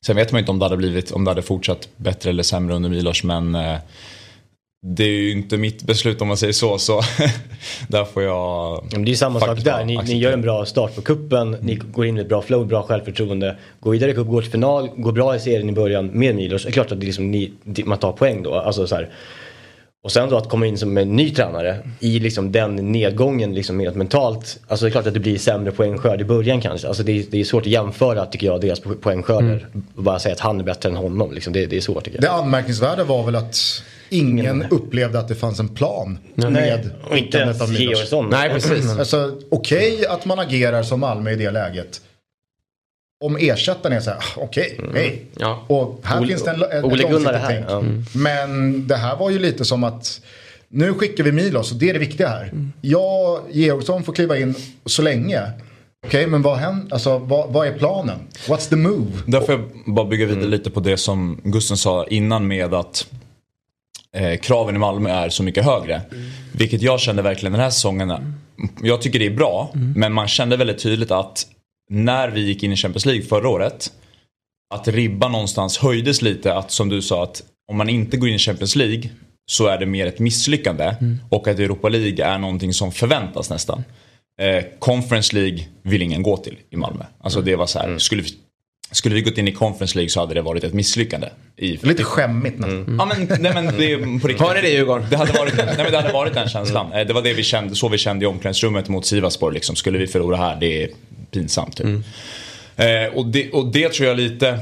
[0.06, 2.76] sen vet man inte om det hade blivit, om det hade fortsatt bättre eller sämre
[2.76, 3.78] under Milos men eh,
[4.82, 6.78] det är ju inte mitt beslut om man säger så.
[6.78, 7.02] Så
[7.88, 8.84] där får jag...
[8.92, 9.86] Men det är samma sak där.
[9.86, 11.58] Ni, ni, gör en bra start på kuppen.
[11.62, 13.58] Ni går in med ett bra flow, bra självförtroende.
[13.80, 16.64] Går vidare i cup, går till final, går bra i serien i början med Milos.
[16.64, 17.54] Det är klart att det är liksom ni,
[17.86, 18.54] man tar poäng då.
[18.54, 19.10] Alltså så här.
[20.04, 23.78] Och sen då att komma in som en ny tränare i liksom den nedgången liksom
[23.78, 24.60] mer mentalt.
[24.68, 26.88] Alltså det är klart att det blir sämre poängskörd i början kanske.
[26.88, 29.68] Alltså det är, det är svårt att jämföra tycker jag deras poängskörder.
[29.74, 29.86] Mm.
[29.96, 31.32] Och bara säga att han är bättre än honom.
[31.32, 31.54] Liksom.
[31.54, 32.24] Det, det är svårt tycker jag.
[32.24, 33.58] Det anmärkningsvärda var väl att
[34.10, 38.30] ingen upplevde att det fanns en plan Nej, med och inte ens Georgsson.
[38.30, 38.90] Nej, precis.
[39.00, 42.02] Alltså, Okej okay att man agerar som Malmö i det läget.
[43.20, 44.96] Om ersättaren är så här, ah, okej, okay, mm.
[44.96, 45.26] hej.
[45.38, 45.66] Ja.
[45.68, 47.70] Och här Ole, finns det en, ett långsiktigt tänk.
[47.70, 48.04] Mm.
[48.16, 50.22] Men det här var ju lite som att
[50.70, 52.44] nu skickar vi Milos och det är det viktiga här.
[52.44, 52.74] Mm.
[52.82, 54.56] Jag, Georgsson får kliva in
[54.86, 55.42] så länge.
[56.06, 58.20] Okej, okay, men vad, händer, alltså, vad, vad, är planen?
[58.48, 59.12] What's the move?
[59.26, 60.52] Där får jag bara bygga vidare mm.
[60.52, 63.08] lite på det som Gusten sa innan med att
[64.16, 65.94] eh, kraven i Malmö är så mycket högre.
[66.12, 66.26] Mm.
[66.52, 68.34] Vilket jag kände verkligen den här säsongen.
[68.84, 69.94] Jag tycker det är bra, mm.
[69.96, 71.46] men man kände väldigt tydligt att
[71.90, 73.92] när vi gick in i Champions League förra året.
[74.76, 76.54] Att ribban någonstans höjdes lite.
[76.54, 79.10] Att som du sa att om man inte går in i Champions League
[79.52, 80.84] så är det mer ett misslyckande.
[80.84, 81.18] Mm.
[81.30, 83.84] Och att Europa League är någonting som förväntas nästan.
[84.42, 87.04] Eh, Conference League vill ingen gå till i Malmö.
[87.22, 88.00] Alltså det var så här, mm.
[88.00, 88.30] skulle vi,
[88.92, 91.28] skulle vi gått in i Conference League så hade det varit ett misslyckande.
[91.58, 92.84] I, Lite skämmigt nästan.
[92.84, 92.96] Mm.
[93.00, 94.48] Ja men, nej, men det är på riktigt.
[94.48, 95.08] Har ni det Djurgården?
[95.10, 96.92] Det hade varit, nej, men det hade varit den känslan.
[96.92, 97.08] Mm.
[97.08, 99.52] Det var det vi kände, så vi kände i omklädningsrummet mot Sivasspor.
[99.52, 99.76] Liksom.
[99.76, 100.90] Skulle vi förlora här, det är
[101.40, 101.78] pinsamt.
[101.78, 101.86] Typ.
[101.86, 102.04] Mm.
[102.76, 104.60] Eh, och, det, och det tror jag lite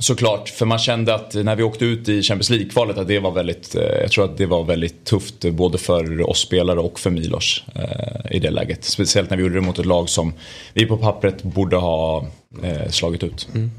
[0.00, 3.30] Såklart, för man kände att när vi åkte ut i Champions League-kvalet att det var
[3.30, 7.00] väldigt, eh, jag tror att det var väldigt tufft eh, både för oss spelare och
[7.00, 8.84] för Milos eh, i det läget.
[8.84, 10.32] Speciellt när vi gjorde det mot ett lag som
[10.72, 12.26] vi på pappret borde ha
[12.62, 13.48] eh, slagit ut.
[13.54, 13.70] Mm.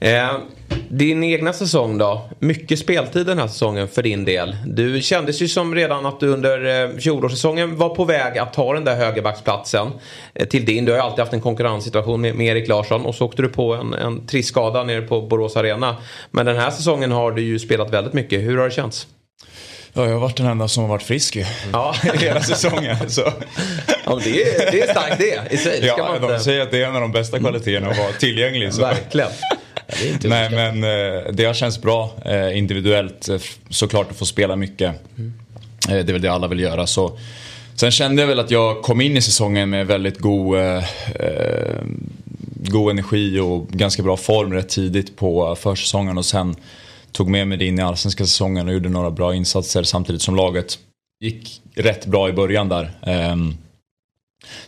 [0.00, 0.30] Eh,
[0.88, 2.28] din egna säsong då?
[2.38, 4.56] Mycket speltid den här säsongen för din del.
[4.66, 8.74] Du kändes ju som redan att du under eh, fjolårssäsongen var på väg att ta
[8.74, 9.88] den där högerbacksplatsen
[10.34, 10.84] eh, till din.
[10.84, 13.48] Du har ju alltid haft en konkurrenssituation med, med Erik Larsson och så åkte du
[13.48, 15.96] på en, en trist skada nere på Borås Arena.
[16.30, 18.40] Men den här säsongen har du ju spelat väldigt mycket.
[18.40, 19.06] Hur har det känts?
[19.92, 21.44] Ja, jag har varit den enda som har varit frisk ju.
[21.72, 21.94] Ja.
[22.14, 23.10] Hela säsongen.
[23.10, 23.32] Så.
[24.04, 25.84] Ja, det, är, det är starkt det i sig.
[25.86, 28.74] Ja, man de säger att det är en av de bästa kvaliteterna att vara tillgänglig.
[28.74, 28.80] Så.
[28.80, 29.30] Verkligen.
[30.24, 33.38] Nej men eh, det har känts bra eh, individuellt eh,
[33.68, 34.94] såklart att få spela mycket.
[35.18, 35.32] Mm.
[35.88, 36.86] Det är väl det alla vill göra.
[36.86, 37.18] Så.
[37.74, 40.82] Sen kände jag väl att jag kom in i säsongen med väldigt god, eh,
[42.56, 46.56] god energi och ganska bra form rätt tidigt på försäsongen och sen
[47.12, 50.36] tog med mig det in i allsvenska säsongen och gjorde några bra insatser samtidigt som
[50.36, 50.78] laget
[51.24, 52.90] gick rätt bra i början där.
[53.02, 53.54] Ehm,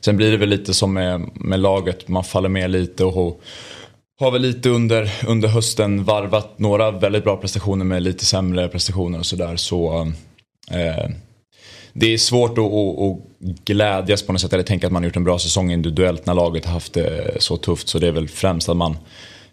[0.00, 3.40] sen blir det väl lite som med, med laget, man faller med lite och
[4.20, 9.18] har väl lite under, under hösten varvat några väldigt bra prestationer med lite sämre prestationer
[9.18, 9.56] och sådär.
[9.56, 10.12] Så,
[10.70, 11.10] eh,
[11.92, 13.18] det är svårt att, att, att,
[13.64, 16.34] glädjas på något sätt eller tänka att man har gjort en bra säsong individuellt när
[16.34, 17.88] laget har haft det så tufft.
[17.88, 18.96] Så det är väl främst att man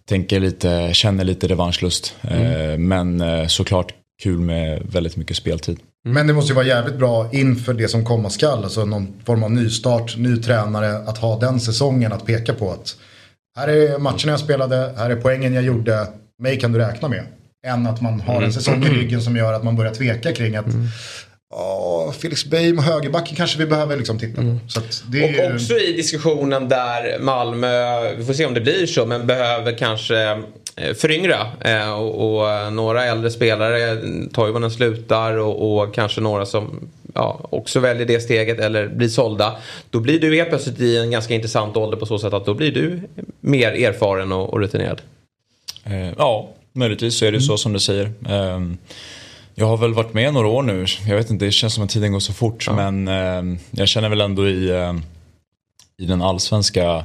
[0.09, 2.15] tänker lite, känner lite revanschlust.
[2.21, 2.71] Mm.
[2.71, 3.93] Eh, men eh, såklart
[4.23, 5.79] kul med väldigt mycket speltid.
[6.03, 8.63] Men det måste ju vara jävligt bra inför det som komma skall.
[8.63, 10.97] Alltså någon form av nystart, ny tränare.
[10.97, 12.71] Att ha den säsongen att peka på.
[12.71, 12.95] att
[13.57, 16.07] här är matcherna jag spelade, här är poängen jag gjorde,
[16.41, 17.23] mig kan du räkna med.
[17.67, 18.51] Än att man har en mm.
[18.51, 20.87] säsong i ryggen som gör att man börjar tveka kring att mm.
[21.51, 24.41] Oh, Felix Beijm och högerbacken kanske vi behöver liksom titta på.
[24.41, 24.59] Mm.
[25.23, 25.55] och är...
[25.55, 30.43] också i diskussionen där Malmö, vi får se om det blir så, men behöver kanske
[30.75, 31.47] eh, föryngra.
[31.61, 33.97] Eh, och, och, några äldre spelare,
[34.33, 39.55] Toivonen slutar och, och kanske några som ja, också väljer det steget eller blir sålda.
[39.89, 42.53] Då blir du helt plötsligt i en ganska intressant ålder på så sätt att då
[42.53, 43.01] blir du
[43.39, 45.01] mer erfaren och, och rutinerad.
[45.83, 47.47] Eh, ja, möjligtvis så är det mm.
[47.47, 48.11] så som du säger.
[49.59, 50.85] Jag har väl varit med några år nu.
[51.07, 52.63] Jag vet inte, det känns som att tiden går så fort.
[52.67, 52.91] Ja.
[52.91, 54.93] Men eh, jag känner väl ändå i, eh,
[55.97, 57.03] i den allsvenska,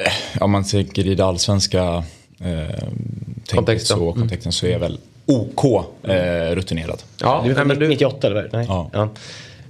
[0.00, 2.04] eh, om man tänker i det allsvenska
[2.40, 2.88] eh,
[3.50, 3.98] kontexten.
[3.98, 5.64] Så, kontexten så är jag väl OK
[6.04, 7.02] eh, rutinerad.
[7.20, 8.50] Ja, du är men 98 eller?
[8.52, 8.66] Nej.
[8.68, 8.90] Ja.
[8.92, 9.08] ja.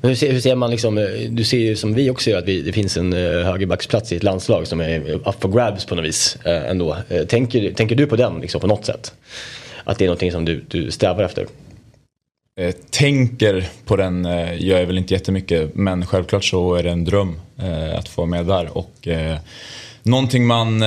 [0.03, 2.49] Hur ser, hur ser, man liksom, eh, du ser ju som vi också gör att
[2.49, 5.95] vi, det finns en uh, högerbacksplats i ett landslag som är up for grabs på
[5.95, 6.97] något vis uh, ändå.
[7.12, 9.12] Uh, tänker, tänker du på den liksom, på något sätt?
[9.91, 11.47] Att det är någonting som du, du strävar efter?
[12.57, 16.91] Eh, tänker på den eh, gör jag väl inte jättemycket men självklart så är det
[16.91, 18.78] en dröm eh, att få med där.
[18.78, 19.09] Och,
[20.03, 20.82] Någonting man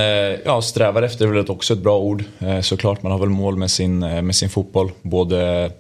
[0.46, 2.24] ja, strävar efter är väl också ett bra ord.
[2.62, 4.92] Såklart, man har väl mål med sin, med sin fotboll.
[5.02, 5.72] Både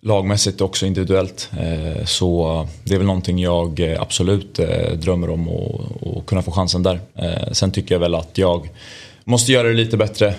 [0.00, 1.50] lagmässigt och också individuellt.
[2.04, 4.60] Så det är väl någonting jag absolut
[4.94, 7.00] drömmer om att kunna få chansen där.
[7.52, 8.68] Sen tycker jag väl att jag
[9.24, 10.34] måste göra det lite bättre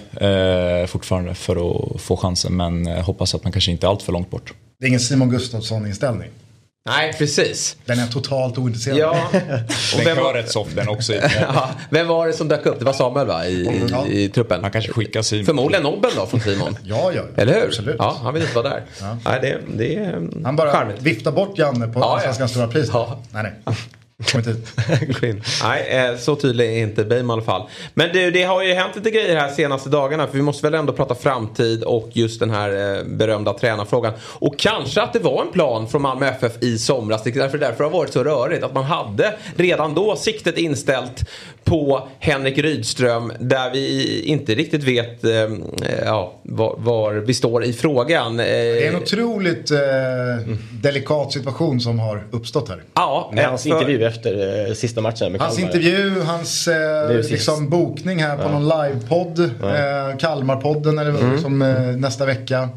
[0.88, 2.56] fortfarande för att få chansen.
[2.58, 4.54] Men hoppas att man kanske inte är allt för långt bort.
[4.80, 6.30] Det är ingen Simon Gustafsson-inställning?
[6.90, 7.78] Nej, precis.
[7.86, 8.98] Den är totalt ointresserad.
[8.98, 9.28] Ja.
[9.98, 11.14] och den var rätt soft den också.
[11.42, 12.80] ja, vem var det som dök upp?
[12.80, 13.46] Det var Samuel va?
[13.46, 14.08] I, i, ja.
[14.08, 14.62] i truppen.
[14.62, 15.46] Han kanske skickar Simon.
[15.46, 16.78] Förmodligen Nobben då från Simon.
[16.84, 17.22] ja, ja.
[17.36, 17.68] Eller hur?
[17.68, 17.96] Absolut.
[18.00, 18.84] Ja, han vill inte vara där.
[19.02, 19.18] Ja.
[19.26, 21.02] Nej, det, det är Han bara charmigt.
[21.02, 22.90] viftar bort Janne på ja, Svenska Stora Pris.
[22.94, 23.20] Ja.
[23.32, 23.76] Nej, nej.
[25.64, 27.70] Nej, eh, så tydlig är inte Beijmo i alla fall.
[27.94, 30.28] Men det, det, har ju hänt lite grejer här senaste dagarna.
[30.28, 34.14] För vi måste väl ändå prata framtid och just den här eh, berömda tränarfrågan.
[34.22, 37.24] Och kanske att det var en plan från Malmö FF i somras.
[37.24, 38.64] Det är därför, därför det har varit så rörigt.
[38.64, 41.30] Att man hade redan då siktet inställt
[41.64, 43.34] på Henrik Rydström.
[43.40, 45.32] Där vi inte riktigt vet eh,
[46.06, 48.38] ja, var, var, vi står i frågan.
[48.38, 49.80] Det är en otroligt eh,
[50.72, 52.84] delikat situation som har uppstått här.
[52.94, 53.32] Ja,
[53.66, 58.50] intervju intervju efter eh, sista matchen med Hans intervju, hans eh, liksom, bokning här på
[58.50, 59.40] någon livepodd.
[59.40, 61.42] Eh, Kalmarpodden eller, Mm.
[61.42, 62.70] som eh, nästa vecka.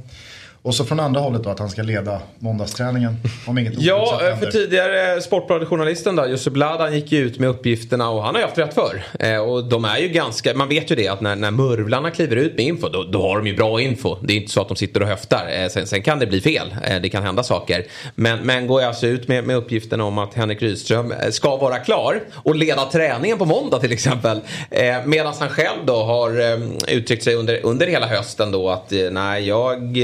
[0.62, 3.16] Och så från andra hållet då att han ska leda måndagsträningen.
[3.46, 8.08] Om inget Ja, eh, för tidigare Sportbladet-journalisten då, Jussi Bladan gick ju ut med uppgifterna
[8.08, 9.04] och han har ju haft rätt för.
[9.18, 12.36] Eh, och de är ju ganska, man vet ju det att när, när murvlarna kliver
[12.36, 14.16] ut med info då, då har de ju bra info.
[14.22, 15.46] Det är inte så att de sitter och höftar.
[15.50, 17.84] Eh, sen, sen kan det bli fel, eh, det kan hända saker.
[18.14, 21.56] Men, men går jag alltså ut med, med uppgiften om att Henrik Rydström eh, ska
[21.56, 24.40] vara klar och leda träningen på måndag till exempel.
[24.70, 29.48] Eh, Medan han själv då har uttryckt sig under, under hela hösten då att nej,
[29.48, 29.96] jag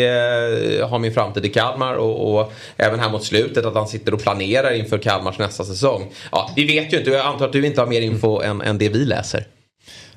[0.89, 4.23] har min framtid i Kalmar och, och även här mot slutet att han sitter och
[4.23, 6.11] planerar inför Kalmars nästa säsong.
[6.33, 8.79] Ja, vi vet ju inte, jag antar att du inte har mer info än, än
[8.79, 9.45] det vi läser.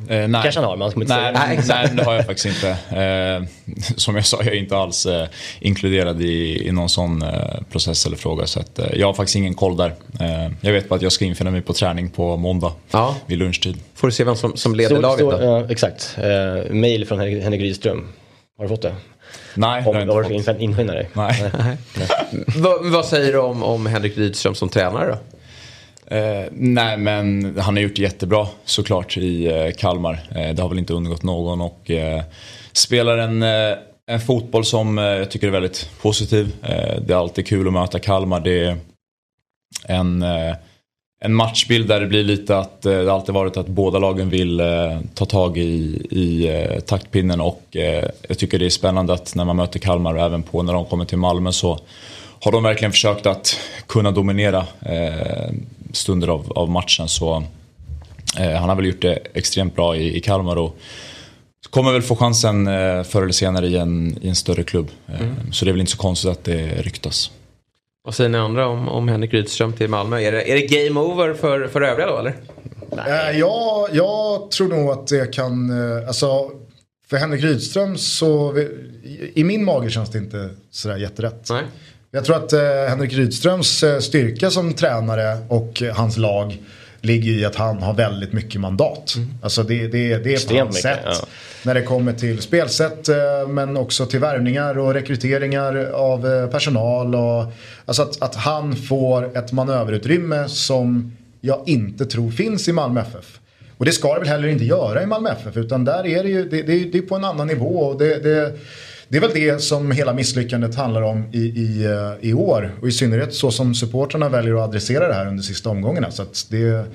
[0.10, 0.42] Eh, nej.
[0.44, 1.64] Kanske han har, men han kommer inte nej, säga det.
[1.68, 2.70] nej, Nej, det har jag faktiskt inte.
[3.02, 3.48] Eh,
[3.98, 5.28] som jag sa, jag är inte alls eh,
[5.60, 7.30] inkluderad i, i någon sån eh,
[7.72, 8.46] process eller fråga.
[8.48, 9.94] Så att, eh, jag har faktiskt ingen koll där.
[10.20, 13.16] Eh, jag vet bara att jag ska infinna mig på träning på måndag Ja.
[13.26, 13.78] vid lunchtid.
[13.96, 15.46] Får du se vem som, som leder Stor- laget då.
[15.46, 16.18] ja, exakt.
[16.70, 18.08] Mail från Henrik Rydström.
[18.58, 18.96] Har du fått det?
[19.56, 20.62] Nej, det Om har du jag har inte fått.
[20.62, 21.10] infinna dig?
[21.14, 21.52] Nej.
[22.58, 25.18] vad, vad säger du om, om Henrik Rydström som tränare då?
[26.16, 30.20] Eh, nej men han har gjort det jättebra såklart i eh, Kalmar.
[30.36, 32.22] Eh, det har väl inte undgått någon och eh,
[32.74, 33.78] spelar en, eh,
[34.08, 36.56] en fotboll som eh, jag tycker är väldigt positiv.
[36.64, 38.40] Eh, det är alltid kul att möta Kalmar.
[38.40, 38.78] Det är
[39.88, 40.56] en, eh,
[41.20, 44.60] en matchbild där det blir lite att eh, det alltid varit att båda lagen vill
[44.60, 49.36] eh, ta tag i, i eh, taktpinnen och eh, jag tycker det är spännande att
[49.36, 51.80] när man möter Kalmar och även på när de kommer till Malmö så
[52.44, 55.52] har de verkligen försökt att kunna dominera eh,
[55.94, 57.08] stunder av, av matchen.
[57.08, 57.44] Så
[58.40, 60.78] eh, han har väl gjort det extremt bra i, i Kalmar och
[61.70, 62.66] kommer väl få chansen
[63.06, 64.88] förr eller senare i en, i en större klubb.
[65.08, 67.32] Eh, Så det är väl inte så konstigt att det ryktas.
[68.08, 70.20] Vad säger ni andra om, om Henrik Rydström till Malmö?
[70.22, 72.34] Är det, är det game over för, för övriga då eller?
[73.08, 76.52] Eh, ja, jag tror nog att det kan, eh, alltså
[77.10, 78.58] för Henrik Rydström så,
[79.34, 81.48] i- min mage känns det inte sådär jätterätt.
[81.50, 81.64] Nej.
[82.12, 86.58] Jag tror att eh, Henrik Rydströms styrka som tränare och hans lag
[87.02, 89.16] ligger i att han har väldigt mycket mandat.
[89.42, 91.00] Alltså det, det, det är på hans sätt.
[91.06, 91.28] ja.
[91.64, 97.16] När det kommer till spelsätt eh, men också till värvningar och rekryteringar av eh, personal.
[97.16, 97.54] Och,
[97.86, 103.40] alltså att, att han får ett manöverutrymme som jag inte tror finns i Malmö FF.
[103.78, 106.30] Och det ska det väl heller inte göra i Malmö FF utan där är det
[106.30, 107.80] ju det, det, det är på en annan nivå.
[107.80, 108.54] Och det, det,
[109.10, 112.72] det är väl det som hela misslyckandet handlar om i, i, eh, i år.
[112.82, 116.12] Och i synnerhet så som supportrarna väljer att adressera det här under sista omgångarna.
[116.12, 116.86] Så att det,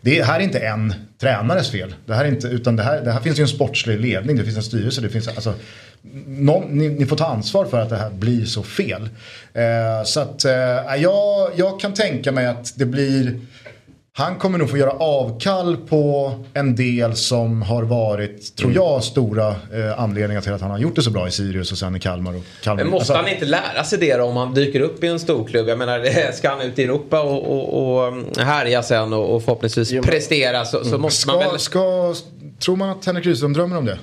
[0.00, 1.94] det här är inte en tränares fel.
[2.06, 4.44] Det här är inte, utan det här, det här finns ju en sportslig ledning, det
[4.44, 5.00] finns en styrelse.
[5.00, 5.54] Det finns, alltså,
[6.26, 9.08] någon, ni, ni får ta ansvar för att det här blir så fel.
[9.54, 10.52] Eh, så att eh,
[10.96, 13.40] jag, jag kan tänka mig att det blir
[14.18, 19.48] han kommer nog få göra avkall på en del som har varit, tror jag, stora
[19.48, 22.00] eh, anledningar till att han har gjort det så bra i Sirius och sen i
[22.00, 22.36] Kalmar.
[22.36, 22.84] Och Kalmar.
[22.84, 25.20] Men måste Alltså, han inte lära sig det då om han dyker upp i en
[25.20, 25.68] storklubb?
[25.68, 30.06] Jag menar, ska han ut i Europa och, och, och härja sen och, och förhoppningsvis
[30.06, 31.58] prestera så, så måste man ska, väl...
[31.58, 32.14] ska,
[32.58, 33.98] tror man att Henrik Rydström drömmer om det?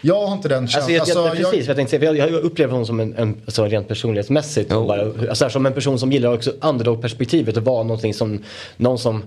[0.00, 0.94] Jag har inte den Alltså, känslan.
[0.96, 3.36] jag, jag, Alltså, precis, jag, tänkte, säga, för jag, jag upplever honom som en, en
[3.44, 4.70] alltså, rent personlighetsmässigt.
[4.72, 4.86] Jo.
[4.86, 8.44] Bara, alltså, som en person som gillar också underdog-perspektivet och vara någonting som
[8.76, 9.22] någon som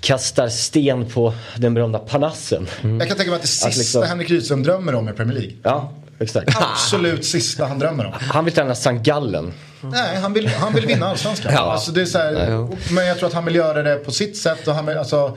[0.00, 2.66] kastar sten på den berömda panassen.
[2.82, 5.52] jag kan tänka mig att det sista liksom- Henrik Rydström drömmer om är Premier League.
[5.62, 6.56] Ja, exakt.
[6.60, 8.12] Absolut sista han drömmer om.
[8.18, 8.92] Han vill träna St.
[8.92, 9.52] Gallen.
[9.80, 11.52] Nej, han vill, han vill vinna allsvenskan.
[11.54, 11.60] Ja.
[11.72, 14.36] Alltså, det är så här, men jag tror att han vill göra det på sitt
[14.36, 14.68] sätt.
[14.68, 15.36] Och han vill, alltså,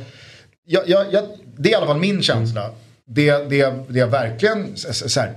[0.65, 1.23] jag, jag, jag,
[1.57, 2.69] det är i alla fall min känsla.
[3.09, 5.33] Det, det, det jag verkligen, så här,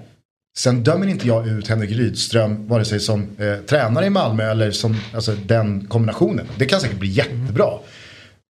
[0.59, 4.71] sen dömer inte jag ut Henrik Rydström vare sig som eh, tränare i Malmö eller
[4.71, 6.47] som alltså, den kombinationen.
[6.59, 7.71] Det kan säkert bli jättebra.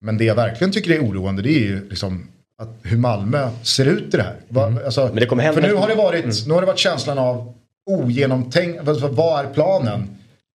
[0.00, 3.86] Men det jag verkligen tycker är oroande det är ju liksom att hur Malmö ser
[3.86, 4.36] ut i det här.
[4.48, 6.78] Va, alltså, Men det kommer hända- För nu har det varit, nu har det varit
[6.78, 7.54] känslan av
[7.90, 10.08] ogenomtänkt, alltså, vad är planen?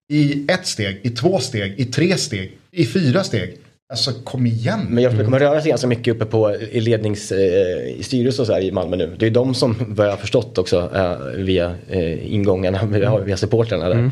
[0.09, 3.57] I ett steg, i två steg, i tre steg, i fyra steg.
[3.90, 4.88] Alltså kom igen.
[4.90, 8.04] Men jag tror det kommer röra sig ganska mycket uppe på i lednings, eh, i
[8.04, 9.16] styrelse och så här i Malmö nu.
[9.20, 13.38] Det är de som, vad jag har förstått också, eh, via eh, ingångarna, via, via
[13.38, 14.12] supportrarna där.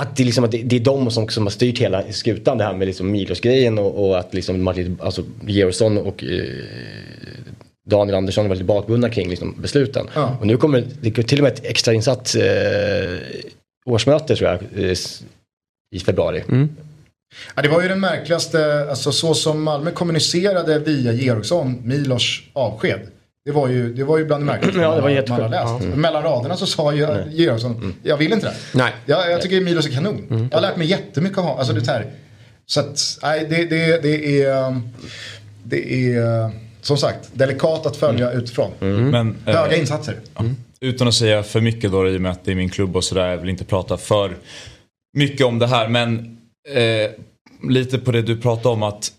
[0.00, 2.58] Att det, är liksom, att det, det är de som, som har styrt hela skutan
[2.58, 6.44] det här med liksom Milos-grejen och, och att liksom Martin, alltså Georgsson och eh,
[7.86, 10.06] Daniel Andersson var lite bakbundna kring liksom, besluten.
[10.14, 10.36] Ja.
[10.40, 13.18] Och nu kommer det till och med ett extrainsatt eh,
[13.84, 14.96] årsmöte tror jag eh,
[15.94, 16.42] i februari.
[17.54, 23.00] Ja, det var ju den märkligaste, alltså så som Malmö kommunicerade via Georgsson, Milos avsked.
[23.44, 25.78] Det var ju, det var ju bland det märkligaste Ja, det var man, man har
[25.80, 25.96] läst.
[25.96, 28.54] Mellan raderna så sa ju Georgsson, jag vill inte det.
[28.72, 28.92] Nej.
[29.06, 30.48] Jag, jag tycker Milos är kanon.
[30.50, 31.58] Jag har lärt mig jättemycket av honom.
[31.58, 32.06] Alltså det här,
[32.66, 34.80] Så att, nej, det, det, det är...
[35.64, 36.50] Det är
[36.82, 38.42] som sagt delikat att följa mm.
[38.42, 38.70] utifrån.
[38.80, 39.10] Mm.
[39.10, 40.16] Men, Höga äh, insatser.
[40.34, 40.44] Ja.
[40.80, 43.04] Utan att säga för mycket då i och med att det är min klubb och
[43.04, 43.28] sådär.
[43.28, 44.36] Jag vill inte prata för
[45.16, 45.88] mycket om det här.
[45.88, 47.10] Men eh,
[47.70, 49.12] lite på det du pratade om att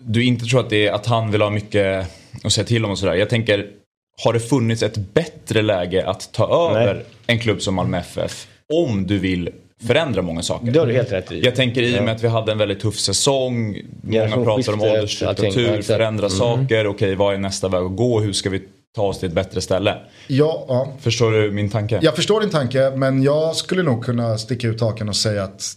[0.00, 2.06] du inte tror att, det är, att han vill ha mycket
[2.44, 3.14] att säga till om och sådär.
[3.14, 3.70] Jag tänker,
[4.24, 7.04] har det funnits ett bättre läge att ta över Nej.
[7.26, 8.46] en klubb som Malmö FF?
[8.72, 9.50] Om du vill
[9.86, 10.72] förändra många saker.
[10.72, 11.40] Det har du helt rätt i.
[11.40, 13.82] Jag tänker i och med att vi hade en väldigt tuff säsong.
[14.02, 16.38] Många pratar om åldersstruktur, förändra mm.
[16.38, 16.86] saker.
[16.86, 18.20] Okej, vad är nästa väg att gå?
[18.20, 18.62] Hur ska vi
[18.94, 19.98] ta oss till ett bättre ställe?
[20.26, 20.92] Ja, ja.
[21.00, 21.98] Förstår du min tanke?
[22.02, 25.76] Jag förstår din tanke, men jag skulle nog kunna sticka ut hakan och säga att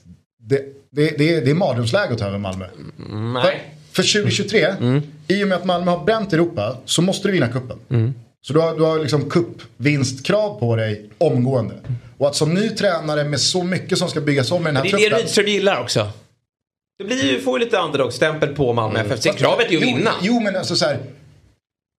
[0.50, 2.66] det, det, det, det är mardrömsläge att ta över Malmö.
[3.00, 3.74] Mm, nej.
[3.92, 5.02] För, för 2023, mm.
[5.28, 7.78] i och med att Malmö har bränt Europa, så måste du vinna kuppen.
[7.90, 8.14] Mm.
[8.42, 11.76] Så du har, du har liksom cupvinstkrav på dig omgående.
[12.18, 14.84] Och att som ny tränare med så mycket som ska byggas om i den här
[14.84, 15.00] truppen.
[15.00, 16.12] Det är det Rydström gillar också.
[16.98, 19.12] Det blir ju, får ju lite underdog-stämpel på Malmö mm.
[19.12, 19.38] FF.
[19.38, 20.12] Kravet är ju att vinna.
[20.22, 21.00] Jo, men alltså så här,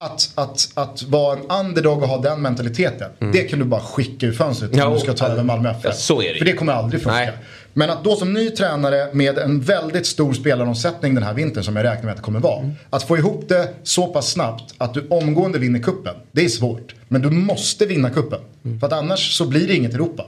[0.04, 3.10] att, att, att vara en underdog och ha den mentaliteten.
[3.20, 3.32] Mm.
[3.32, 5.84] Det kan du bara skicka ur fönstret ja, om du ska ta över Malmö FF.
[5.84, 6.38] Ja, så är det.
[6.38, 7.16] För det kommer aldrig funka.
[7.16, 7.32] Nej.
[7.74, 11.76] Men att då som ny tränare med en väldigt stor spelaromsättning den här vintern som
[11.76, 12.58] jag räknar med att det kommer vara.
[12.58, 12.72] Mm.
[12.90, 16.14] Att få ihop det så pass snabbt att du omgående vinner kuppen.
[16.32, 16.94] Det är svårt.
[17.08, 18.40] Men du måste vinna kuppen.
[18.64, 18.80] Mm.
[18.80, 20.26] För att annars så blir det inget Europa.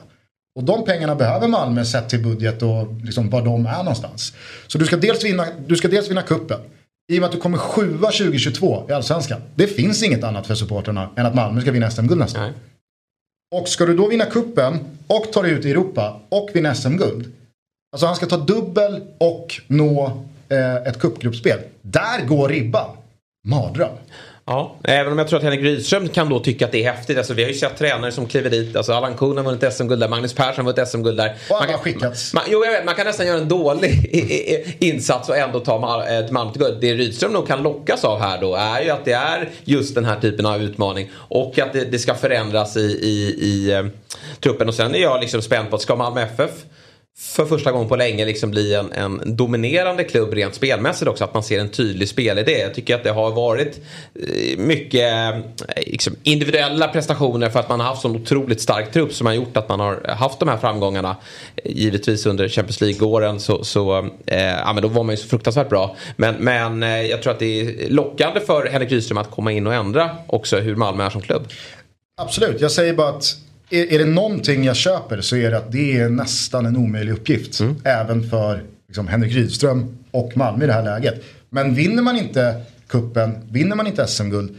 [0.57, 4.33] Och de pengarna behöver Malmö sett till budget och liksom var de är någonstans.
[4.67, 6.61] Så du ska dels vinna, du ska dels vinna kuppen.
[7.13, 9.41] I och med att du kommer sjua 2022 i Allsvenskan.
[9.55, 12.53] Det finns inget annat för supporterna än att Malmö ska vinna SM-guld nästa år.
[13.53, 17.33] Och ska du då vinna kuppen och ta dig ut i Europa och vinna SM-guld.
[17.93, 21.59] Alltså han ska ta dubbel och nå eh, ett cupgruppspel.
[21.83, 22.97] Där går ribban.
[23.49, 23.97] Mardröm.
[24.47, 27.19] Ja, även om jag tror att Henrik Rydström kan då tycka att det är häftigt.
[27.19, 28.77] Alltså, vi har ju sett tränare som kliver dit.
[28.77, 31.35] Alltså, Allan Kuhn har vunnit SM-guld där, Magnus Persson har vunnit SM-guld där.
[31.51, 32.35] Och man kan, skickats.
[32.35, 36.31] Man, jo, jag vet, man kan nästan göra en dålig insats och ändå ta ett
[36.31, 36.79] Malmö till guld.
[36.81, 40.05] Det Rydström nog kan lockas av här då är ju att det är just den
[40.05, 41.11] här typen av utmaning.
[41.15, 43.89] Och att det, det ska förändras i, i, i uh,
[44.41, 44.69] truppen.
[44.69, 46.51] Och sen är jag liksom spänd på att ska Malmö FF
[47.19, 51.25] för första gången på länge liksom bli en, en, dominerande klubb rent spelmässigt också.
[51.25, 52.59] Att man ser en tydlig spelidé.
[52.59, 53.81] Jag tycker att det har varit
[54.15, 55.41] eh, mycket eh,
[55.87, 59.57] liksom, individuella prestationer för att man har haft sån otroligt stark trupp som har gjort
[59.57, 61.17] att man har haft de här framgångarna.
[61.57, 65.29] Eh, givetvis under Champions League-åren så, så eh, ja, men då var man ju så
[65.29, 65.97] fruktansvärt bra.
[66.17, 69.67] Men, men eh, jag tror att det är lockande för Henrik Rydström att komma in
[69.67, 71.49] och ändra också hur Malmö är som klubb.
[72.21, 73.37] Absolut, jag säger bara att
[73.73, 77.13] är, är det någonting jag köper så är det att det är nästan en omöjlig
[77.13, 77.61] uppgift.
[77.61, 77.77] Mm.
[77.85, 81.23] Även för liksom, Henrik Rydström och Malmö i det här läget.
[81.51, 84.51] Men vinner man inte kuppen, vinner man inte SM-guld.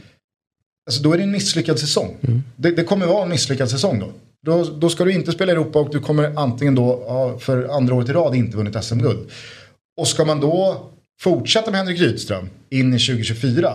[0.87, 2.17] Alltså då är det en misslyckad säsong.
[2.21, 2.43] Mm.
[2.55, 4.11] Det, det, kommer vara en misslyckad säsong då.
[4.45, 4.63] då.
[4.63, 7.95] Då ska du inte spela i Europa och du kommer antingen då ja, för andra
[7.95, 9.31] året i rad inte vunnit SM-guld.
[10.01, 10.89] Och ska man då
[11.21, 13.73] fortsätta med Henrik Rydström in i 2024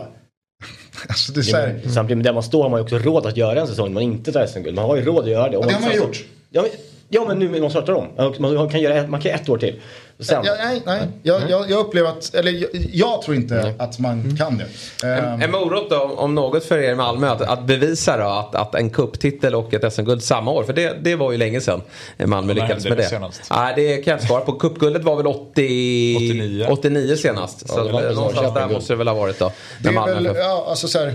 [1.08, 1.80] Alltså det är så här...
[1.94, 4.02] Samtidigt med där man står har man ju också råd att göra en säsong man
[4.02, 4.76] inte tar SM-guld.
[4.76, 5.56] Man har ju råd att göra det.
[5.56, 6.24] Och ja, det har man ju gjort.
[6.50, 6.70] Ja, men,
[7.08, 8.32] ja, men nu man startar om.
[8.38, 9.80] Man kan göra man kan ett år till.
[10.20, 11.08] Sen, ja, nej, nej.
[11.22, 13.74] Jag, jag, jag, upplever att, eller jag, jag tror inte nej.
[13.78, 14.36] att man mm.
[14.36, 14.66] kan det.
[15.06, 18.24] En, um, en morot då, om något för er i Malmö, att, att bevisa då
[18.24, 21.60] att, att en kupptitel och ett SM-guld samma år, för det, det var ju länge
[21.60, 21.82] sedan
[22.24, 23.04] Malmö ja, lyckades med det.
[23.04, 23.42] Senast.
[23.50, 24.52] Nej, det kan jag inte svara på.
[24.52, 26.66] Kuppguldet var väl 80, 89.
[26.70, 27.64] 89 senast.
[27.68, 27.82] Ja, så
[28.14, 29.52] någonstans där måste det väl ha varit då.
[29.82, 31.14] Det är väl, ja, alltså så här,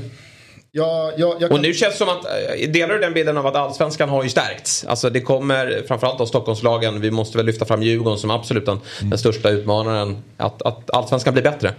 [0.76, 3.48] jag, jag, jag och nu känns det som att, eh, delar du den bilden av
[3.48, 4.86] att allsvenskan har ju stärkts?
[4.86, 8.80] Alltså det kommer framförallt av Stockholmslagen, vi måste väl lyfta fram Djurgården som absolut den,
[9.00, 9.10] mm.
[9.10, 10.24] den största utmanaren.
[10.38, 11.74] Att, att allsvenskan blir bättre?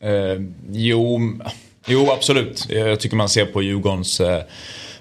[0.00, 1.20] Eh, jo,
[1.86, 2.66] jo, absolut.
[2.68, 4.42] Jag tycker man ser på Djurgårdens eh,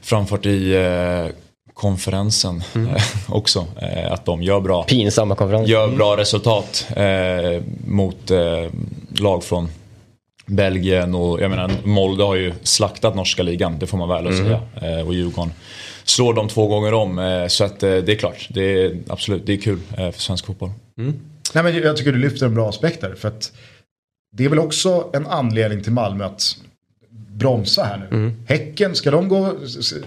[0.01, 1.35] framfart i eh,
[1.73, 2.95] konferensen mm.
[3.27, 3.67] också.
[3.81, 5.71] Eh, att de gör bra, Pinsamma konferenser.
[5.71, 6.19] Gör bra mm.
[6.19, 8.31] resultat eh, mot
[9.19, 9.69] lag från
[10.47, 14.37] Belgien och jag menar Molde har ju slaktat norska ligan, det får man väl mm.
[14.37, 14.61] säga.
[14.81, 15.53] Eh, och Djurgården
[16.03, 17.19] slår dem två gånger om.
[17.19, 20.45] Eh, så att eh, det är klart, det är absolut, det är kul för svensk
[20.45, 20.71] fotboll.
[20.97, 21.19] Mm.
[21.53, 23.15] Nej, men jag tycker du lyfter en bra aspekt där.
[23.15, 23.51] För att
[24.37, 26.57] det är väl också en anledning till Malmö att
[27.09, 28.17] bromsa här nu.
[28.17, 28.33] Mm.
[28.47, 29.53] Häcken, ska de gå,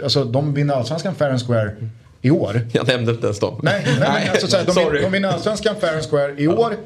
[0.02, 1.76] alltså de vinner allsvenskan fair and square
[2.22, 2.60] i år.
[2.72, 3.60] Jag nämnde inte ens dem.
[3.62, 6.76] Nej, nej, nej alltså, så här, de, de vinner allsvenskan fair and square i år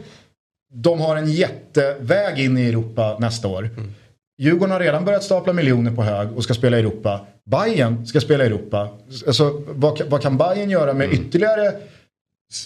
[0.74, 3.70] de har en jätteväg in i Europa nästa år.
[3.76, 3.92] Mm.
[4.38, 7.26] Djurgården har redan börjat stapla miljoner på hög och ska spela i Europa.
[7.44, 8.88] Bayern ska spela i Europa.
[9.26, 11.20] Alltså, vad, vad kan Bayern göra med mm.
[11.20, 11.72] ytterligare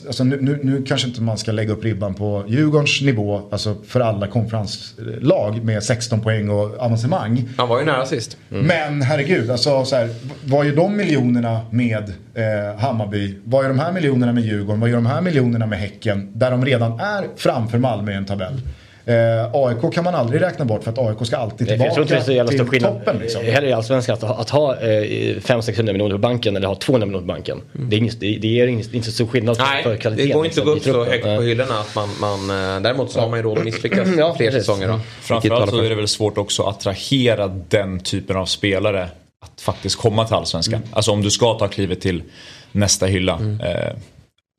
[0.07, 3.77] Alltså nu, nu, nu kanske inte man ska lägga upp ribban på Djurgårdens nivå, alltså
[3.87, 7.49] för alla konferenslag med 16 poäng och avancemang.
[7.57, 8.37] Han var ju nära sist.
[8.51, 8.67] Mm.
[8.67, 10.09] Men herregud, alltså, så här,
[10.45, 13.39] vad gör de miljonerna med eh, Hammarby?
[13.45, 14.81] Vad gör de här miljonerna med Djurgården?
[14.81, 16.31] Vad gör de här miljonerna med Häcken?
[16.35, 18.61] Där de redan är framför Malmö i en tabell.
[19.09, 22.03] Eh, AIK kan man aldrig räkna bort för att AIK ska alltid tillbaka jag tror
[22.03, 22.93] inte det är så jävla till stor skillnad.
[22.93, 23.19] toppen.
[23.19, 23.45] Liksom.
[23.45, 27.27] Heller i Allsvenskan att, att ha eh, 500-600 miljoner på banken eller ha 200 miljoner
[27.27, 27.61] på banken.
[27.73, 30.29] Det, är inget, det, det är inte, inte så stor skillnad Nej, för kvaliteten.
[30.29, 31.81] det går inte att gå upp liksom, så högt på hyllorna.
[31.81, 34.67] Att man, man, eh, däremot så har man ju råd att misslyckas Ja, fler precis.
[34.67, 34.87] säsonger.
[34.87, 34.93] Då.
[34.93, 35.07] Mm.
[35.21, 39.09] Framförallt så är det väl svårt också att attrahera den typen av spelare
[39.41, 40.83] att faktiskt komma till allsvenskan.
[40.93, 42.23] Alltså om du ska ta klivet till
[42.73, 43.33] nästa hylla.
[43.33, 43.97] Eh,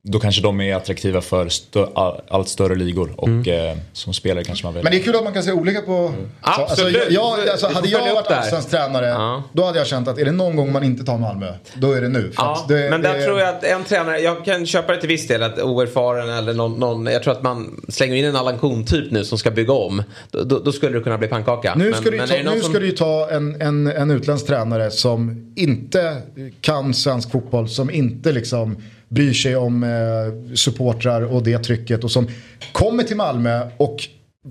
[0.04, 4.43] då kanske de är attraktiva för stö- all- allt större ligor och eh, som spelare
[4.43, 4.84] kanske man vill.
[4.84, 6.14] Men det är kul att man kan se olika på...
[6.43, 6.95] Så, Absolut.
[6.95, 9.43] Alltså, jag, alltså, hade jag varit allsvensk tränare, Ja.
[9.54, 12.02] då hade jag känt att är det någon gång man inte tar Malmö, då är
[12.02, 12.32] det nu.
[12.38, 15.10] Ja, det, men där det, tror jag att en tränare, jag kan köpa det till
[15.10, 18.58] viss del att oerfaren eller någon, någon jag tror att man slänger in en Allan
[18.60, 20.04] Kuhn-typ nu som ska bygga om.
[20.32, 21.76] Då, då, då skulle det kunna bli pannkaka.
[21.76, 24.12] Nu Men- ska, du, men ta, nu som- ska du ju ta en, en, en
[24.12, 26.18] utländsk tränare som inte
[26.62, 28.78] kan svensk fotboll, som inte liksom
[29.10, 32.28] bryr sig om eh, supportrar och det trycket och som
[32.72, 34.07] kommer till Malmö och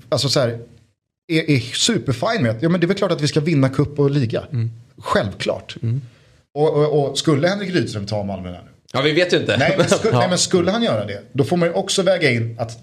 [0.08, 0.58] alltså så här,
[1.28, 3.68] är, är superfine med att ja, men det är väl klart att vi ska vinna
[3.68, 4.42] cup och liga.
[4.52, 4.70] Mm.
[4.98, 5.76] Självklart.
[6.54, 8.70] Och, och, och skulle Henrik Rydström ta Malmö där nu?
[8.92, 9.56] Ja, vi vet ju inte.
[9.56, 10.18] Nej men, sku, Ja.
[10.18, 12.78] nej men skulle han göra det, då får man ju också väga in att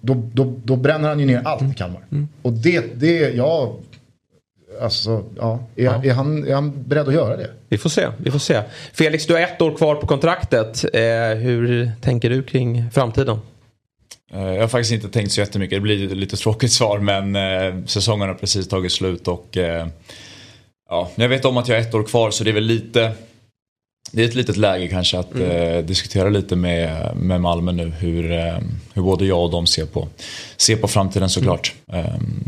[0.00, 2.02] då, då, då bränner han ju ner allt i Kalmar.
[2.42, 3.76] Och det, det, ja,
[4.80, 7.50] alltså, ja, är, Är, han, är han beredd att göra det?
[7.68, 8.62] Vi får se, vi får se.
[8.92, 10.84] Felix, du har ett år kvar på kontraktet.
[10.94, 11.02] Eh,
[11.38, 13.38] hur tänker du kring framtiden?
[14.32, 15.76] Eh, Jag har faktiskt inte tänkt så jättemycket.
[15.76, 19.86] Det blir ett lite tråkigt svar men eh, säsongen har precis tagit slut och eh,
[20.90, 23.12] ja, jag vet om att jag har ett år kvar så det är väl lite
[24.14, 28.32] det är ett litet läge kanske att eh, diskutera lite med, med Malmö nu hur,
[28.32, 28.58] eh,
[28.94, 30.08] hur både jag och de ser på,
[30.56, 31.74] ser på framtiden såklart.
[31.92, 32.04] Eh,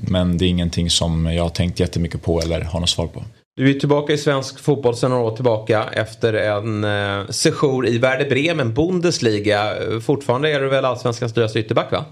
[0.08, 3.24] men det är ingenting som jag har tänkt jättemycket på eller har något svar på.
[3.56, 7.98] Du är tillbaka i svensk fotboll sedan några år tillbaka efter en eh, session i
[7.98, 9.74] Werder Bremen, Bundesliga.
[10.02, 12.04] Fortfarande är du väl allsvenskans dyraste ytterback va?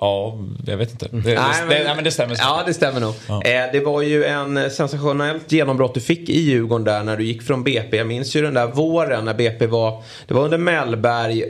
[0.00, 1.08] Ja, jag vet inte.
[1.10, 1.34] Det, Nej,
[1.68, 2.36] det, nej, men det stämmer.
[2.38, 3.14] Ja, det stämmer nog.
[3.28, 3.42] Ja.
[3.42, 7.42] Eh, det var ju en sensationellt genombrott du fick i Djurgården där när du gick
[7.42, 7.96] från BP.
[7.96, 11.44] Jag minns ju den där våren när BP var, det var under Mellberg,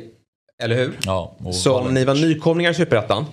[0.62, 0.92] eller hur?
[1.04, 3.26] Ja, Som ni var nykomlingar i Superettan.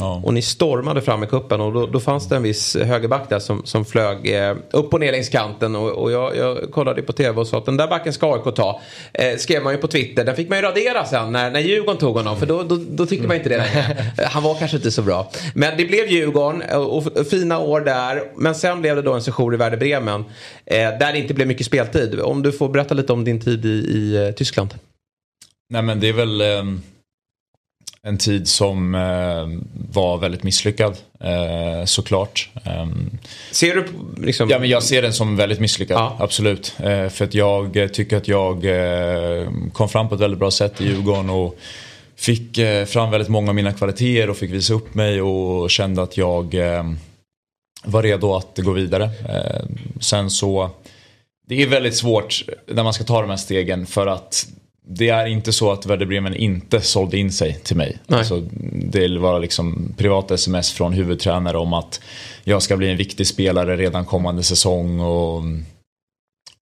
[0.00, 0.22] Ja.
[0.24, 3.38] Och ni stormade fram i kuppen och då, då fanns det en viss högerback där
[3.38, 5.76] som, som flög eh, upp och ner längs kanten.
[5.76, 8.54] Och, och jag, jag kollade på tv och sa att den där backen ska AIK
[8.54, 8.80] ta.
[9.12, 10.24] Eh, skrev man ju på Twitter.
[10.24, 12.36] Den fick man ju radera sen när, när Djurgården tog honom.
[12.36, 13.96] För då, då, då tyckte man inte det längre.
[14.24, 15.30] Han var kanske inte så bra.
[15.54, 18.22] Men det blev Djurgården och, och fina år där.
[18.36, 20.24] Men sen blev det då en session i Werder Bremen.
[20.66, 22.20] Eh, där det inte blev mycket speltid.
[22.20, 24.74] Om du får berätta lite om din tid i, i eh, Tyskland.
[25.70, 26.62] Nej men det är väl eh,
[28.02, 29.46] en tid som eh,
[29.92, 32.50] var väldigt misslyckad eh, såklart.
[32.64, 33.10] Ehm,
[33.50, 33.84] Ser du
[34.26, 34.50] liksom...
[34.50, 36.16] Ja men jag ser den som väldigt misslyckad, Ja.
[36.18, 36.74] absolut.
[36.78, 38.64] Eh, för att jag tycker att jag
[39.72, 41.58] kom fram på ett väldigt bra sätt i Djurgården och
[42.16, 46.16] fick fram väldigt många av mina kvaliteter och fick visa upp mig och kände att
[46.16, 46.54] jag
[47.84, 49.10] var redo att gå vidare.
[50.00, 50.70] Sen så,
[51.46, 54.46] det är väldigt svårt när man ska ta de här stegen för att
[54.90, 57.98] det är inte så att Werder Bremen inte sålde in sig till mig.
[58.06, 58.18] Nej.
[58.18, 58.40] Alltså,
[58.72, 62.00] det var liksom privata sms från huvudtränare om att
[62.44, 65.42] jag ska bli en viktig spelare redan kommande säsong och,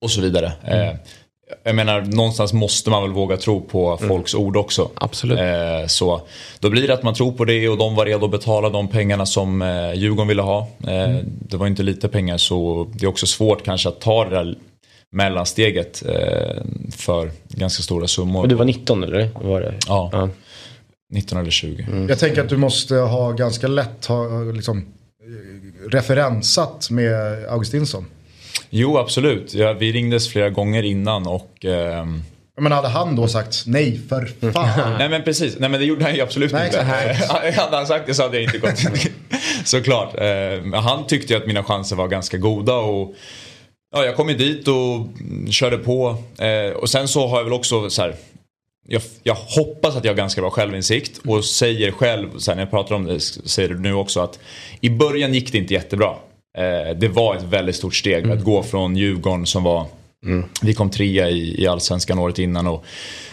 [0.00, 0.52] och så vidare.
[0.64, 0.88] Mm.
[0.88, 0.94] Eh,
[1.64, 4.82] jag menar, någonstans måste man väl våga tro på folks ord också.
[4.82, 4.92] Mm.
[4.94, 5.38] Absolut.
[5.38, 6.20] Eh, så
[6.60, 8.88] då blir det att man tror på det och de var redo att betala de
[8.88, 10.68] pengarna som eh, Djurgården ville ha.
[10.86, 11.24] Eh, Mm.
[11.48, 14.54] Det var inte lite pengar så det är också svårt kanske att ta det där
[15.12, 16.62] mellansteget eh,
[16.96, 18.42] för ganska stora summor.
[18.42, 19.30] Och du var 19 eller?
[19.34, 19.74] Var det?
[19.86, 20.28] Ja, Ja.
[21.12, 22.06] 19 eller 20.
[22.08, 28.06] Jag tänker att du måste ha ganska lätt ha liksom, eh, referensat med Augustinsson.
[28.70, 29.54] Jo, absolut.
[29.54, 32.22] Ja, vi ringdes flera gånger innan och ehm,
[32.60, 34.94] Men hade han då sagt nej för fan?
[34.98, 36.82] Nej men precis, nej men det gjorde han ju absolut Nej, inte.
[37.60, 38.78] hade han sagt det så hade jag inte gått.
[39.64, 40.14] Såklart.
[40.20, 43.14] Eh, han tyckte ju att mina chanser var ganska goda och
[43.92, 45.06] ja, jag kom ju dit och
[45.50, 46.16] körde på.
[46.38, 48.14] Eh, och sen så har jag väl också så här.
[48.88, 52.62] Jag, jag hoppas att jag har ganska bra självinsikt och säger själv, så här, när
[52.62, 54.38] jag pratar om det, säger du nu också att
[54.80, 56.16] i början gick det inte jättebra.
[56.58, 59.86] Eh, det var ett väldigt stort steg att gå från Djurgården som var
[60.62, 62.84] vi kom trea i, i allsvenskan året innan och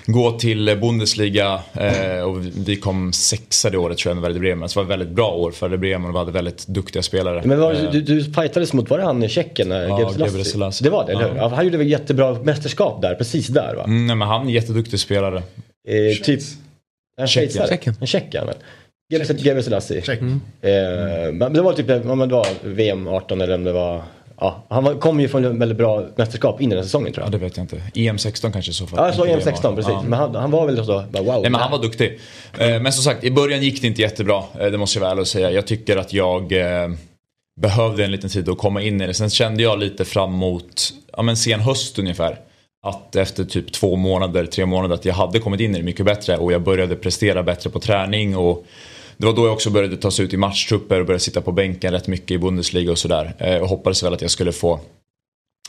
[0.05, 4.69] gå till Bundesliga eh, och vi- kom sexa det året tror jag med Werder Bremen.
[4.69, 7.01] Så det var ett väldigt bra år för Werder Bremen och vi hade väldigt duktiga
[7.03, 7.41] spelare.
[7.45, 9.71] Men var, Eh, du, du fightades mot, var det han i Tjeckien?
[9.71, 10.83] Ja, Gebre Selassie.
[10.85, 11.35] Det var det, eller hur?
[11.37, 11.47] Ja.
[11.47, 13.83] Han gjorde väl jättebra mästerskap där, precis där va?
[13.83, 15.37] mm, nej, men han är en jätteduktig spelare.
[15.87, 16.39] Eh, typ...
[17.17, 17.67] En schweizare.
[17.67, 17.95] Tjeckien.
[18.01, 18.55] En tjeck är han väl.
[19.13, 20.01] Gebre- Selassie.
[20.61, 24.01] Eh, men det var typ om det var VM 18 eller om det var...
[24.43, 27.25] Ja, han kom ju från en väldigt bra mästerskap in i den säsongen tror Ja,
[27.25, 27.31] jag.
[27.31, 27.81] det vet jag inte.
[27.95, 29.13] EM 16 kanske i så fall.
[29.17, 29.75] Ja, jag EM 16 VM.
[29.75, 29.91] precis.
[30.03, 30.09] Ja.
[30.09, 31.41] Men han, han var väl så, bara, wow.
[31.41, 32.19] Nej, men han var duktig.
[32.59, 34.43] Eh, Men som sagt, i början gick det inte jättebra.
[34.59, 35.51] eh, Det måste jag väl säga.
[35.51, 36.89] Jag tycker att jag eh,
[37.61, 39.13] behövde en liten tid att komma in i det.
[39.13, 42.39] Sen kände jag lite fram mot ja, men sen höst ungefär.
[42.85, 46.05] Att efter typ två månader, tre månader att jag hade kommit in i det mycket
[46.05, 46.37] bättre.
[46.37, 48.37] Och jag började prestera bättre på träning.
[48.37, 48.65] Och
[49.23, 51.93] det var då jag också började tas ut i matchtrupper och började sitta på bänken
[51.93, 53.35] rätt mycket i Bundesliga och sådär.
[53.39, 54.79] Eh, Och hoppades väl att jag skulle få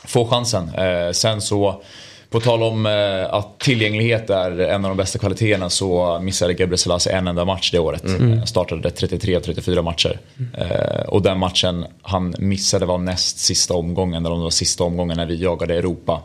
[0.05, 0.69] få chansen.
[0.75, 1.81] Eh, sen så,
[2.29, 6.77] på tal om eh, att tillgänglighet är en av de bästa kvaliteterna så missade Gebre
[6.77, 8.03] Selassie en enda match det året.
[8.05, 10.19] Eh, startade 33 av 34 matcher.
[10.57, 14.83] Eh, och den matchen han missade var näst sista omgången, eller om det var sista
[14.83, 16.21] omgången när vi jagade Europa.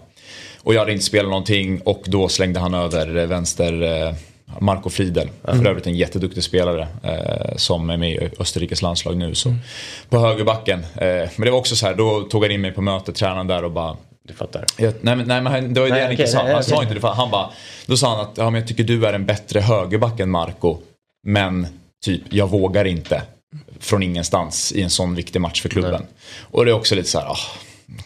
[0.63, 4.15] Och jag hade inte spelat någonting och då slängde han över vänster
[4.61, 5.29] Marco Friedel.
[5.45, 9.35] För övrigt en jätteduktig spelare eh, som är med i Österrikes landslag nu.
[9.35, 9.55] Så.
[10.09, 10.79] På högerbacken.
[10.97, 11.07] Eh,
[11.37, 13.65] men det var också så här, då tog han in mig på mötet, tränaren där
[13.65, 13.97] och bara
[14.29, 14.65] Du fattar.
[14.79, 16.43] jag, nej, men, nej men det var ju det Nej, han inte sa.
[16.43, 17.07] nej, Han sa inte det.
[17.09, 17.51] Han bara,
[17.87, 20.79] då sa han att ja, men jag tycker du är en bättre högerback än Marco.
[21.27, 21.67] Men
[22.05, 23.23] typ, jag vågar inte.
[23.81, 26.07] Från ingenstans i en sån viktig match för klubben.
[26.41, 27.37] Och det är också lite så här, ah,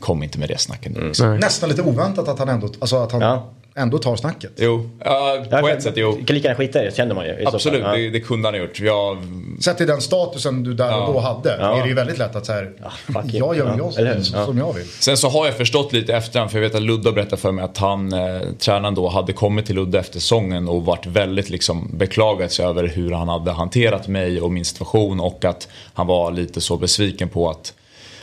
[0.01, 1.07] kom inte med det snacket nu.
[1.09, 1.37] liksom.
[1.37, 3.51] Nästan lite oväntat att han ändå, alltså att han Ja.
[3.77, 4.53] Ändå tar snacket.
[4.57, 6.13] Jo, ja, på ett sätt jo.
[6.27, 7.33] Kan lika gärna skita i det, kände man ju.
[7.33, 7.99] i så Absolut, fall.
[7.99, 8.81] det, det kunde han ha gjort.
[8.81, 9.19] Jag,
[9.61, 11.77] Sett till den statusen du där och då hade Ja.
[11.79, 12.67] är det ju väldigt lätt att säga
[13.07, 13.35] fuck it.
[13.35, 13.91] jag gör Ja.
[13.97, 14.47] jag, som, Ja.
[14.47, 14.87] som jag vill.
[14.89, 17.53] Sen så har jag förstått lite efterhand, för jag vet att Ludde har berättat för
[17.53, 21.51] mig att han, eh, tränaren då, hade kommit till Ludde efter säsongen och varit väldigt
[21.51, 26.07] liksom beklagat sig över hur han hade hanterat mig och min situation och att han
[26.07, 27.75] var lite så besviken på att,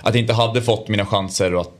[0.01, 1.71] att jag inte hade fått mina chanser och, att,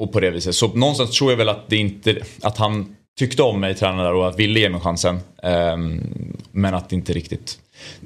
[0.00, 0.54] och på det viset.
[0.54, 4.14] Så någonstans tror jag väl att det inte, att han tyckte om mig, tränaren där,
[4.14, 5.20] och att ville ge mig chansen.
[5.42, 6.00] Ehm,
[6.52, 7.58] men att inte riktigt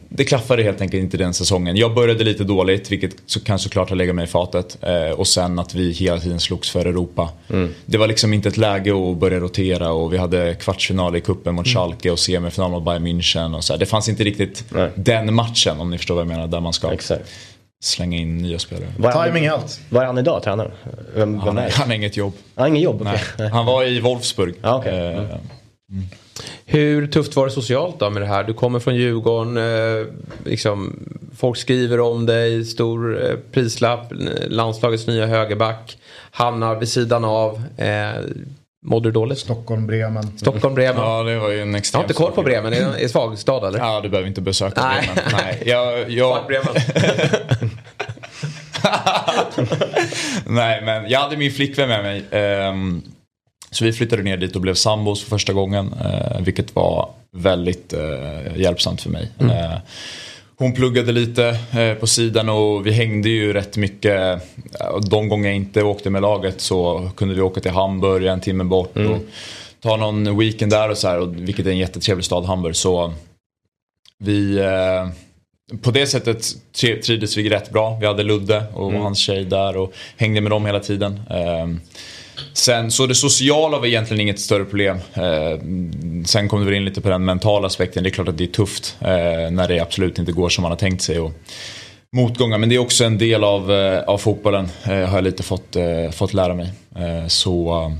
[0.08, 1.76] det klaffade helt enkelt inte den säsongen.
[1.76, 4.78] Jag började lite dåligt, vilket så kan såklart ha legat mig i fatet.
[4.82, 7.28] Eh, och sen att vi hela tiden slogs för Europa.
[7.86, 11.54] Det var liksom inte ett läge att börja rotera och vi hade kvartsfinal i kuppen
[11.54, 13.56] mot Schalke och semifinal mot Bayern München.
[13.56, 13.80] Och så här.
[13.80, 14.90] Det fanns inte riktigt Nej.
[14.94, 17.30] den matchen, om ni förstår vad jag menar, där man ska Exakt.
[17.82, 18.88] Slänga in nya spelare.
[19.02, 19.80] Han- Timing är allt.
[19.90, 20.70] Vad är han idag, tränaren?
[21.14, 21.72] Vem, vem Han, är det?
[21.72, 22.32] han har inget jobb.
[22.54, 23.00] Han har inget jobb?
[23.38, 23.48] Nej.
[23.48, 24.54] Han var i Wolfsburg.
[24.62, 25.14] Ja, okej.
[25.14, 25.22] Eh,
[26.66, 28.44] Hur tufft var det socialt då med det här?
[28.44, 30.06] Du kommer från Djurgården, eh,
[30.44, 34.12] liksom, folk skriver om dig, stor eh, prislapp,
[34.48, 35.98] landslagets nya högerback,
[36.30, 37.62] hamnar vid sidan av.
[37.76, 38.10] Eh,
[38.82, 39.38] mådde du dåligt?
[39.38, 40.38] Stockholm, Bremen.
[40.38, 41.02] Stockholm, Bremen.
[41.02, 42.42] Ja, det var ju en Jag extrem har inte koll på.
[42.42, 43.78] Bremen, är det en svag stad eller?
[43.78, 45.10] Ja, du behöver inte besöka Nej.
[45.14, 45.32] Bremen.
[45.32, 46.74] Nej, jag, jag, Bremen.
[50.46, 52.24] Nej, men jag hade min flickvän med mig.
[52.30, 53.02] ehm,
[53.70, 55.94] så vi flyttade ner dit och blev sambos för första gången.
[56.04, 59.30] eh, vilket var väldigt eh, hjälpsamt för mig.
[59.40, 59.74] Eh,
[60.60, 64.20] hon pluggade lite eh, på sidan och vi hängde ju rätt mycket.
[64.80, 68.40] Eh, De gånger jag inte åkte med laget så kunde vi åka till Hamburg en
[68.40, 68.96] timme bort.
[68.96, 69.18] Och
[69.80, 71.18] ta någon weekend där och så här.
[71.18, 72.76] Och, vilket är en jättetrevlig stad, Hamburg.
[72.76, 73.12] Så
[74.18, 74.58] vi...
[74.58, 75.08] Eh,
[75.82, 76.42] på det sättet
[76.74, 77.98] tri- trivdes vi rätt bra.
[78.00, 81.20] Vi hade Ludde och hans tjej där och hängde med dem hela tiden.
[82.60, 84.98] Sen, så det sociala var egentligen inget större problem.
[85.14, 88.02] Ehm, sen kom vi in lite på den mentala aspekten.
[88.02, 90.70] Det är klart att det är tufft eh, när det absolut inte går som man
[90.72, 91.20] har tänkt sig.
[91.20, 91.32] Och
[92.16, 94.68] motgångar, men det är också en del av, eh, av fotbollen.
[94.84, 96.72] Eh, har jag lite fått, eh, fått lära mig.
[96.96, 97.96] Eh, så eh,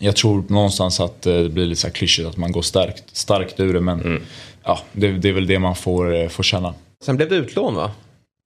[0.00, 3.04] jag tror någonstans att eh, det blir lite så här klyschigt att man går starkt,
[3.16, 3.80] starkt ur det.
[3.80, 4.22] Men
[4.64, 6.74] ja, det, det är väl det man får, eh, får känna.
[7.04, 7.90] Sen blev det utlån va?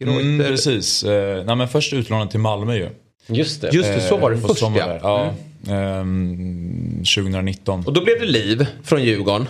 [0.03, 1.05] Mm, precis.
[1.05, 2.89] Eh, nej, men först utlånad till Malmö ju.
[3.27, 3.71] Just det.
[3.73, 4.99] Just det, så var det Eh, först sommaren.
[5.03, 5.33] ja.
[5.67, 5.75] ja.
[5.75, 7.83] Ehm, 2019.
[7.87, 9.47] Och då blev det liv från Djurgården.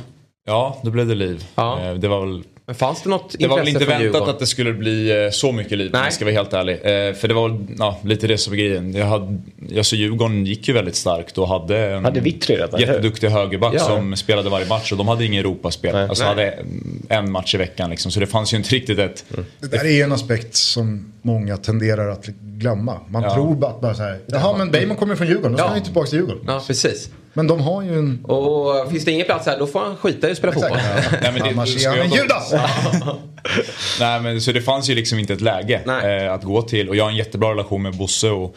[0.47, 1.45] Ja, då blev det liv.
[1.55, 1.81] Ja.
[1.85, 4.47] Eh, det var väl Men fanns det något det var väl inte väntat att det
[4.47, 6.07] skulle bli eh, så mycket liv om Nej.
[6.07, 6.75] jag ska vara helt ärlig.
[6.75, 8.93] Eh, för det var väl ja, lite det som var grejen.
[8.95, 9.39] Jag hade,
[9.77, 13.81] alltså Djurgården gick ju väldigt starkt och hade en Hade Vittry redan, jätteduktig högerback Ja.
[13.81, 15.95] som spelade varje match och de hade ingen Europaspel.
[15.95, 16.09] Nej.
[16.09, 16.31] Alltså Nej.
[16.35, 16.65] hade
[17.09, 18.13] en match i veckan liksom.
[18.13, 19.25] Så det fanns ju inte riktigt ett...
[19.61, 23.01] Det där är ju en aspekt som många tenderar att glömma.
[23.09, 23.35] Man Ja.
[23.35, 25.69] tror bara att bara så här, jaha men Bejman kommer från Djurgården, då ska Ja.
[25.69, 26.43] han ju tillbaka till Djurgården.
[26.47, 27.11] Ja, precis.
[27.37, 28.25] Men de har ju en...
[28.25, 30.79] Och finns det ingen plats här, då får han skita i att spela fotboll.
[31.23, 32.53] Nej, men det- Annars är han en Judas!
[34.01, 35.81] Nej men så det fanns ju liksom inte ett läge
[36.27, 36.89] eh, att gå till.
[36.89, 38.57] Och jag har en jättebra relation med Bosse och,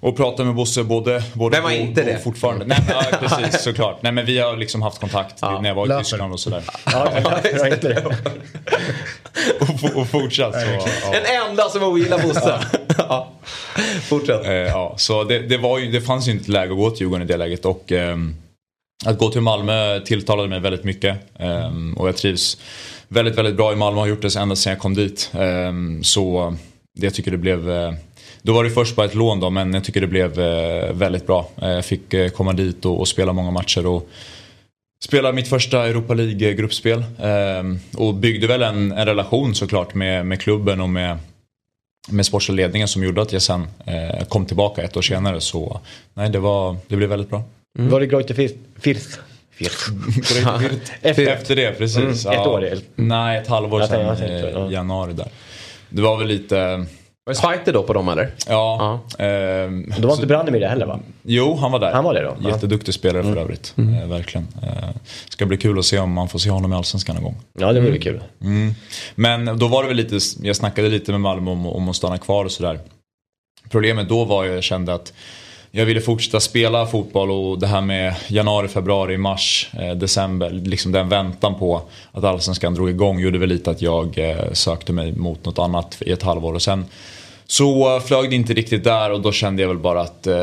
[0.00, 2.18] och pratar med Bosse både, både Vem då inte och det?
[2.18, 2.64] fortfarande.
[2.64, 4.02] Nej, men, ja, precis såklart.
[4.02, 6.02] Nej men vi har liksom haft kontakt när jag var i Löper.
[6.02, 6.62] Tyskland och sådär.
[6.86, 7.12] Ja,
[7.42, 8.04] det var inte det.
[9.60, 10.60] och, och fortsatt så.
[10.60, 11.10] Ja.
[11.12, 12.60] Den enda som ogillar Bosse.
[12.98, 13.32] ja.
[14.02, 14.46] Fortsätt.
[14.46, 17.00] Eh, ja, så det, det, var ju, det fanns ju inte läge att gå till
[17.00, 17.64] Djurgården i det läget.
[17.64, 18.36] Och, ehm,
[19.06, 21.16] att gå till Malmö tilltalade mig väldigt mycket.
[21.38, 22.58] Um, och jag trivs
[23.08, 25.30] väldigt, väldigt bra i Malmö och har gjort det ända sedan jag kom dit.
[25.34, 26.56] Um, så
[26.98, 27.92] jag tycker det blev uh,
[28.42, 31.26] då var det först bara ett lån då, men jag tycker det blev uh, väldigt
[31.26, 31.48] bra.
[31.62, 33.86] Uh, jag fick komma dit och, och, spela många matcher.
[33.86, 34.08] Och,
[35.04, 40.40] Spelade mitt första Europa League-gruppspel ehm, och byggde väl en, en relation såklart med, med
[40.40, 41.18] klubben och med,
[42.08, 45.40] med sportsledningen som gjorde att jag sen eh, kom tillbaka ett år senare.
[45.40, 45.80] Så
[46.14, 47.42] nej, det, var, det blev väldigt bra.
[47.78, 47.90] Mm.
[47.90, 48.34] Var det Greuter
[48.80, 49.18] Firth?
[51.02, 52.26] efter, efter det, precis.
[52.26, 52.40] Mm.
[52.40, 52.64] Ett år?
[52.64, 52.76] Ja.
[52.94, 54.70] Nej, ett halvår sedan.
[54.70, 55.28] I januari där.
[55.88, 56.86] Det var väl lite
[57.28, 58.30] var det Zweite då på dem eller?
[58.46, 59.00] Ja.
[59.18, 59.24] ja.
[59.24, 61.00] Eh, då var inte Branimir det heller va?
[61.22, 61.92] Jo, han var där.
[61.92, 62.48] Han var det då?
[62.48, 63.42] Jätteduktig spelare för mm.
[63.42, 63.74] övrigt.
[63.76, 63.94] Mm.
[63.94, 64.48] Eh, verkligen.
[64.62, 64.88] Eh,
[65.28, 67.36] ska bli kul att se om man får se honom i Allsvenskan någon gång.
[67.58, 68.00] Ja, det vore mm.
[68.00, 68.20] kul.
[68.40, 68.74] Mm.
[69.14, 72.18] Men då var det väl lite, jag snackade lite med Malmö om, om att stanna
[72.18, 72.80] kvar och sådär.
[73.70, 75.12] Problemet då var ju, jag kände att
[75.70, 80.92] jag ville fortsätta spela fotboll och det här med januari, februari, mars, eh, december, liksom
[80.92, 81.82] den väntan på
[82.12, 85.96] att Allsvenskan drog igång gjorde väl lite att jag eh, sökte mig mot något annat
[86.00, 86.54] i ett halvår.
[86.54, 86.84] Och sen
[87.50, 90.36] så flög det inte riktigt där och då kände jag väl bara att, eh,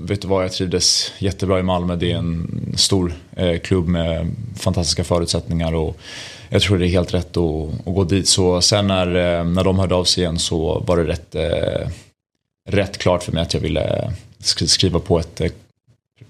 [0.00, 1.96] vet du vad, jag trivdes jättebra i Malmö.
[1.96, 5.96] Det är en stor eh, klubb med fantastiska förutsättningar och
[6.48, 8.28] jag tror det är helt rätt att, att gå dit.
[8.28, 11.88] Så sen när, eh, när de hörde av sig igen så var det rätt, eh,
[12.68, 14.12] rätt klart för mig att jag ville
[14.42, 15.40] skriva på ett,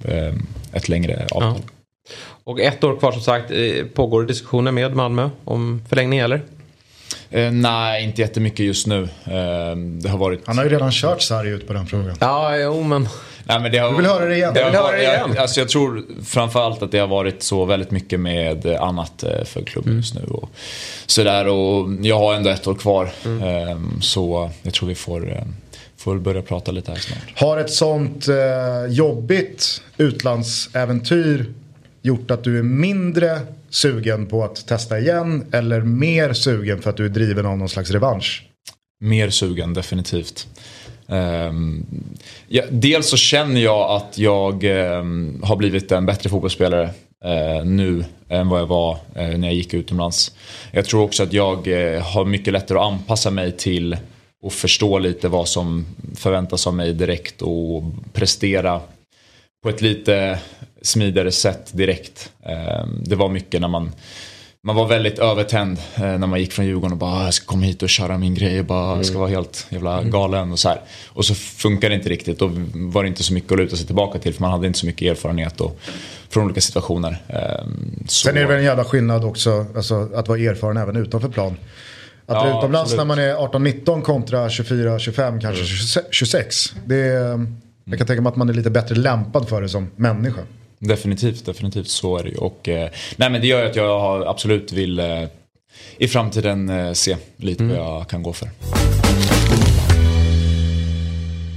[0.04, 0.34] eh,
[0.72, 1.62] ett längre avtal.
[1.66, 1.72] Ja.
[2.44, 6.42] Och ett år kvar som sagt, eh, pågår diskussioner med Malmö om förlängning eller?
[7.36, 9.02] Eh, nej, inte jättemycket just nu.
[9.02, 10.40] Eh, det har varit...
[10.46, 12.16] Han har ju redan kört sarg ut på den frågan.
[12.20, 13.08] Ja, jo men...
[13.44, 13.90] Nej, men det har...
[13.90, 14.54] Du vill höra det igen?
[14.54, 15.30] Det jag vill höra det igen.
[15.34, 19.44] Jag, alltså jag tror framförallt att det har varit så väldigt mycket med annat eh,
[19.44, 20.00] för klubben mm.
[20.00, 20.20] just nu.
[20.20, 20.50] Och
[21.06, 23.10] sådär, och jag har ändå ett år kvar.
[23.24, 23.68] Mm.
[23.68, 25.42] Eh, så jag tror vi får eh,
[25.96, 27.40] får börja prata lite här snart.
[27.40, 28.34] Har ett sånt eh,
[28.88, 31.46] jobbigt utlandsäventyr
[32.02, 33.40] gjort att du är mindre
[33.76, 37.68] sugen på att testa igen eller mer sugen för att du är driven av någon
[37.68, 38.46] slags revansch?
[39.00, 40.46] Mer sugen, definitivt.
[41.06, 41.86] Um,
[42.48, 46.84] ja, dels så känner jag att jag um, har blivit en bättre fotbollsspelare
[47.24, 50.36] uh, nu än vad jag var uh, när jag gick utomlands.
[50.72, 53.96] Jag tror också att jag uh, har mycket lättare att anpassa mig till
[54.42, 57.82] och förstå lite vad som förväntas av mig direkt och
[58.12, 58.80] prestera
[59.62, 60.38] på ett lite
[60.82, 62.32] smidigare sätt direkt.
[62.42, 63.92] Ehm, det var mycket när man
[64.66, 67.46] man var väldigt övertänd eh, när man gick från Djurgården och bara ah, jag ska
[67.46, 69.04] komma hit och köra min grej och bara mm.
[69.04, 70.10] ska vara helt jävla mm.
[70.10, 70.80] galen och så här.
[71.08, 72.38] Och så funkar det inte riktigt.
[72.38, 74.78] Då var det inte så mycket att luta sig tillbaka till för man hade inte
[74.78, 75.80] så mycket erfarenhet och,
[76.28, 77.22] från olika situationer.
[77.28, 78.26] Ehm, så...
[78.28, 81.56] Sen är det väl en jävla skillnad också alltså, att vara erfaren även utanför plan.
[82.26, 82.98] Att ja, utomlands absolut.
[82.98, 86.06] när man är 18-19 kontra 24-25 kanske mm.
[86.10, 86.72] 26.
[86.86, 87.46] Det är,
[87.90, 90.40] jag kan tänka mig att man är lite bättre lämpad för det som människa.
[90.78, 92.36] Definitivt, definitivt så är det ju.
[92.36, 95.24] Och, eh, nej men det gör ju att jag har, absolut vill eh,
[95.98, 97.76] i framtiden eh, se lite mm.
[97.76, 98.48] vad jag kan gå för.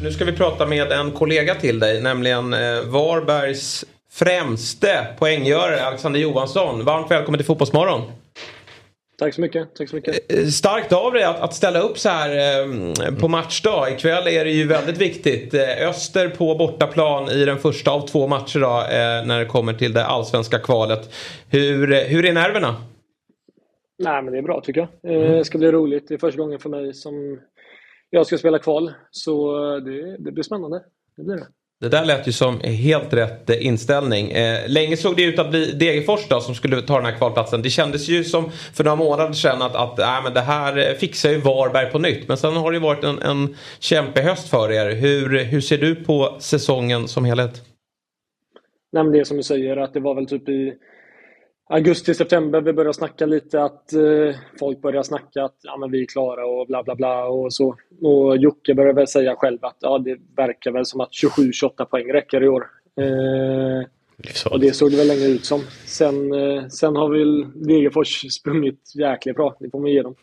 [0.02, 6.20] Nu ska vi prata med en kollega till dig, nämligen eh, Varbergs främste poänggörare Alexander
[6.20, 6.86] Johansson.
[6.86, 8.02] Varmt välkommen till Fotbollsmorgon.
[9.20, 9.76] Tack så mycket.
[9.76, 10.34] Tack så mycket.
[10.34, 13.92] Eh, starkt av dig att, att ställa upp så här eh, på matchdag.
[13.92, 15.54] Ikväll är det ju väldigt viktigt.
[15.54, 19.74] Eh, Öster på bortaplan i den första av två matcher då, eh, när det kommer
[19.74, 21.14] till det allsvenska kvalet.
[21.50, 22.76] Hur, eh, hur är nerverna?
[24.04, 25.12] Nej, men det är bra tycker jag.
[25.14, 25.38] Eh, mm.
[25.38, 26.08] Det ska bli roligt.
[26.08, 27.40] Det är första gången för mig som
[28.10, 28.94] jag ska spela kval.
[29.12, 30.84] Så det, det blir spännande.
[31.18, 31.48] Det blir det.
[31.82, 34.32] Det där lät ju som helt rätt eh, inställning.
[34.32, 37.62] Eh, länge såg det ut att bli Degerfors då, som skulle ta den här kvalplatsen.
[37.62, 40.96] Det kändes ju som för några månader sedan att, att äh, men det här eh,
[40.96, 42.28] fixar ju Varberg på nytt.
[42.28, 44.96] Men sen har det ju varit en, en kämpig höst för er.
[44.96, 47.62] Hur, hur ser du på säsongen som helhet?
[48.92, 50.74] Nej, men det är som du säger att det var väl typ i
[51.70, 56.02] augusti, september vi började snacka lite att eh, folk började snacka att ja, men vi
[56.02, 57.76] är klara och bla bla bla och så.
[58.02, 62.14] Och Jocke började väl säga själv att ja, det verkar väl som att 27-28 poäng
[62.14, 62.68] räcker i år.
[62.96, 63.88] Eh,
[64.52, 65.62] och det såg det väl länge ut som.
[65.86, 70.16] Sen, eh, sen har väl Degerfors sprungit jäkligt bra, det får man ge dem.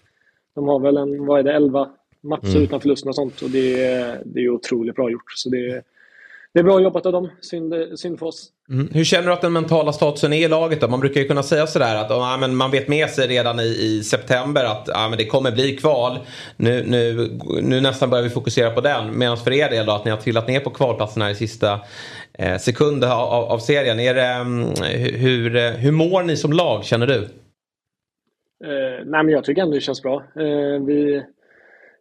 [0.55, 1.89] De har väl en, vad är det, 11
[2.21, 2.63] matcher mm.
[2.63, 3.77] utan förlust och sånt och det,
[4.25, 5.33] det är otroligt bra gjort.
[5.35, 5.83] Så det,
[6.57, 7.31] det är bra jobbat av dem.
[7.41, 8.49] Synd, synd för oss.
[8.71, 8.89] Mm.
[8.93, 10.89] Hur känner du att den mentala statusen är i laget då?
[10.89, 13.63] Man brukar ju kunna säga sådär att ja, men man vet med sig redan i,
[13.63, 16.19] i september att ja, men det kommer bli kval.
[16.57, 17.31] Nu, nu,
[17.63, 19.19] nu nästan börjar vi fokusera på den.
[19.19, 21.81] Medan för er del då att ni har trillat ner på kvalplatserna i sista
[22.39, 24.01] eh, sekunder av, av, serien.
[24.01, 24.75] Är det, um,
[25.15, 27.19] hur, hur mår ni som lag känner du?
[28.65, 30.23] Eh, nej men jag tycker ändå det känns bra.
[30.37, 31.23] Eh, vi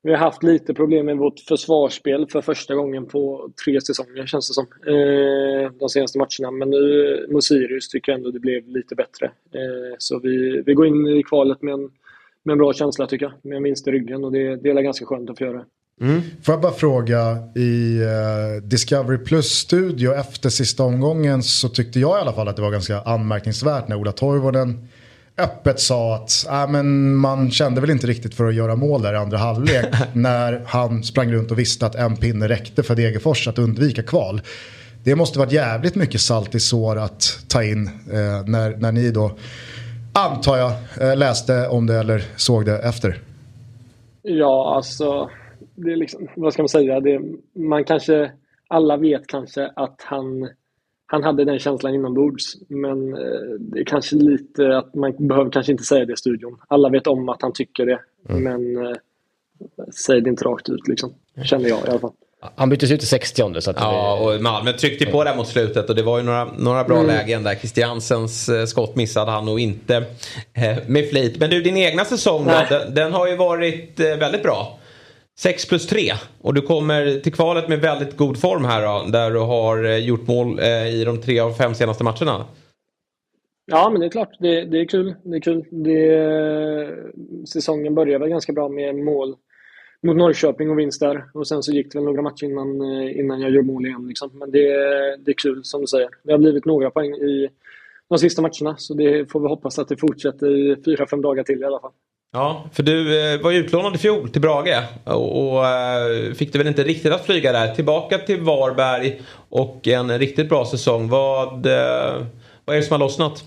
[0.05, 4.47] vi har haft lite problem med vårt försvarsspel för första gången på tre säsonger känns
[4.47, 4.67] det som.
[4.87, 6.51] Eh, de senaste matcherna.
[6.51, 9.25] Men nu mot Sirius tycker jag ändå det blev lite bättre.
[9.25, 11.89] Eh, så vi, vi går in i kvalet med en,
[12.43, 13.33] med en bra känsla tycker jag.
[13.41, 15.65] Med en vinst i ryggen och det, det är ganska skönt att få göra.
[16.01, 16.21] Mm.
[16.43, 22.21] Får jag bara fråga, i eh, Discovery Plus-studio efter sista omgången så tyckte jag i
[22.21, 24.87] alla fall att det var ganska anmärkningsvärt när Ola Toivonen
[25.37, 29.13] öppet sa att äh, men man kände väl inte riktigt för att göra mål där
[29.13, 33.47] i andra halvlek när han sprang runt och visste att en pinne räckte för Degerfors
[33.47, 34.41] att undvika kval.
[35.03, 39.11] Det måste varit jävligt mycket salt i sår att ta in eh, när, när ni
[39.11, 39.31] då,
[40.13, 40.71] antar jag,
[41.01, 43.21] eh, läste om det eller såg det efter.
[44.21, 45.29] Ja, alltså,
[45.75, 47.21] det är liksom, vad ska man säga, det,
[47.53, 48.31] man kanske,
[48.67, 50.49] alla vet kanske att han
[51.07, 52.55] han hade den känslan inombords.
[52.67, 53.19] Men eh,
[53.59, 56.57] det är kanske lite att man behöver kanske inte säga det i studion.
[56.67, 57.99] Alla vet om att han tycker det.
[58.29, 58.43] Mm.
[58.43, 58.97] Men eh,
[60.05, 61.13] säg det inte rakt ut liksom.
[61.43, 62.11] Känner jag i alla fall.
[62.55, 65.89] Han byttes ut i 60 så att Ja, och Malmö tryckte på där mot slutet
[65.89, 67.07] och det var ju några, några bra mm.
[67.07, 67.55] lägen där.
[67.55, 70.05] Christiansens eh, skott missade han nog inte
[70.87, 71.39] med flit.
[71.39, 74.79] Men du, din egna säsong då, den, den, har ju varit väldigt bra.
[75.37, 79.31] 6 plus 3 och du kommer till kvalet med väldigt god form här då, där
[79.31, 82.45] du har eh, gjort mål eh, i de tre av fem senaste matcherna.
[83.65, 84.37] Ja, men det är klart.
[84.39, 85.15] Det, det är kul.
[85.23, 85.65] Det är kul.
[85.69, 86.89] Det, eh,
[87.45, 89.35] säsongen började väl ganska bra med mål
[90.03, 91.25] mot Norrköping och vinst där.
[91.33, 94.07] Och sen så gick det väl några matcher innan, innan jag gjorde mål igen.
[94.07, 94.29] Liksom.
[94.33, 94.67] Men det,
[95.17, 96.09] det är kul, som du säger.
[96.23, 97.49] Det har blivit några poäng i
[98.09, 98.77] de sista matcherna.
[98.77, 101.79] Så det får vi hoppas att det fortsätter i fyra, fem dagar till i alla
[101.79, 101.91] fall.
[102.35, 106.51] Ja, för du eh, var ju utlånad i fjol till Brage och, och eh, fick
[106.51, 107.75] det väl inte riktigt att flyga där.
[107.75, 111.09] Tillbaka till Varberg och en riktigt bra säsong.
[111.09, 112.25] Vad, eh,
[112.65, 113.43] vad är det som har lossnat?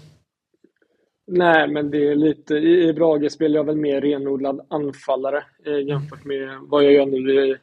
[1.27, 2.55] Nej, men det är lite...
[2.55, 5.43] I, Brage spelar jag väl mer renodlad anfallare
[5.87, 7.57] jämfört med vad jag gör nu i,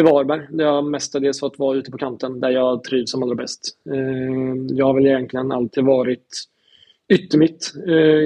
[0.00, 0.46] i Varberg.
[0.50, 3.78] Där jag mestadels fått vara ute på kanten där jag trivs som allra bäst.
[4.70, 6.26] jag har väl egentligen alltid varit
[7.08, 7.72] yttermitt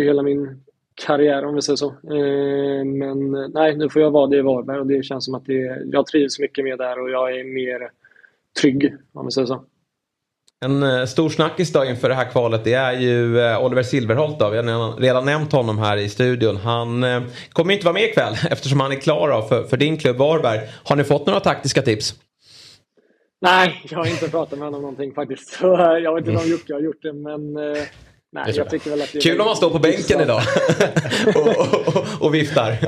[0.05, 0.63] hela min
[0.95, 1.89] karriär om vi säger så.
[1.89, 5.47] Eh, men nej, nu får jag vara det i Varberg och det känns som att
[5.47, 7.91] det, jag trivs mycket mer där och jag är mer
[8.61, 9.65] trygg om vi säger så.
[10.65, 14.39] En eh, stor snackis då inför det här kvalet det är ju eh, Oliver Silverholt.
[14.39, 14.51] Då.
[14.51, 16.57] Vi har redan nämnt honom här i studion.
[16.57, 17.05] Han
[17.53, 20.61] kommer inte vara med ikväll eftersom han är klar för, för din klubb Varberg.
[20.85, 22.15] Har ni fått några taktiska tips?
[23.41, 25.59] Nej, jag har inte pratat med honom någonting faktiskt.
[26.03, 27.57] Jag vet inte om Jocke har gjort det men
[28.35, 30.41] Nej, jag tycker väl att det Kul om man står på bänken idag
[31.35, 32.79] och, och, och, viftar.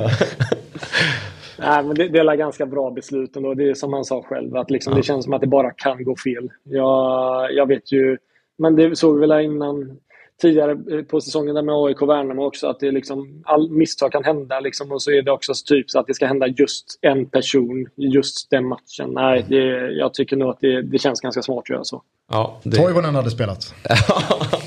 [1.59, 3.55] Nej, men det, det är ganska bra beslut ändå.
[3.55, 4.97] Det är som han sa själv, att liksom, ja.
[4.97, 6.51] det känns som att det bara kan gå fel.
[6.63, 8.19] Jag, jag vet ju,
[8.59, 9.99] men det såg vi väl innan
[10.43, 14.61] tidigare på säsongen där med AIK Värnamo också att det liksom, all misstag kan hända
[14.61, 17.87] liksom, och så är det också typ så att det ska hända just en person
[17.97, 19.11] just den matchen.
[19.11, 22.03] Nej, det, jag tycker nog att det, det känns ganska smart att göra så.
[22.31, 22.77] Ja, det...
[22.77, 23.75] Toivonen hade spelat.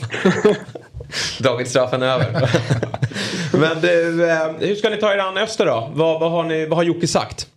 [1.39, 2.25] Dragit straffen över.
[3.59, 5.91] Men du, eh, hur ska ni ta er an Öster då?
[5.95, 7.47] Vad, vad, har, ni, vad har Jocke sagt?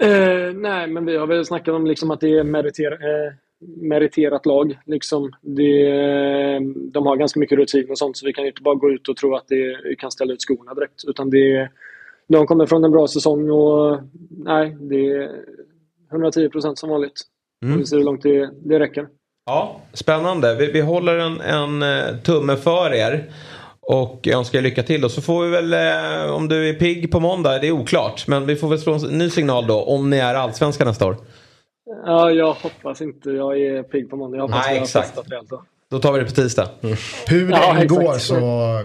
[0.00, 3.32] Eh, nej, men vi har väl snackat om liksom att det är meriter, eh,
[3.80, 4.78] meriterat lag.
[4.86, 5.32] Liksom.
[5.40, 5.90] Det,
[6.92, 9.16] de har ganska mycket rutin och sånt så vi kan inte bara gå ut och
[9.16, 11.04] tro att det, kan ställa ut skorna direkt.
[11.06, 11.70] Utan det,
[12.28, 14.00] de kommer från en bra säsong och
[14.30, 15.30] nej, det är
[16.12, 17.22] 110 procent som vanligt.
[17.64, 17.78] Mm.
[17.78, 19.06] Vi ser hur långt det, det räcker.
[19.48, 20.54] Ja, spännande.
[20.54, 23.30] Vi, vi håller en, en eh, tumme för er.
[23.80, 25.08] Och önskar er lycka till då.
[25.08, 28.26] Så får vi väl, eh, om du är pigg på måndag, det är oklart.
[28.26, 31.16] Men vi får väl slå en ny signal då om ni är allsvenska nästa år.
[32.06, 34.36] Ja, jag hoppas inte jag är pigg på måndag.
[34.36, 35.16] Jag hoppas Nej, jag exakt.
[35.16, 35.62] har då.
[35.90, 36.68] Då tar vi det på tisdag.
[36.82, 36.96] Mm.
[37.26, 38.34] Hur det ja, än går så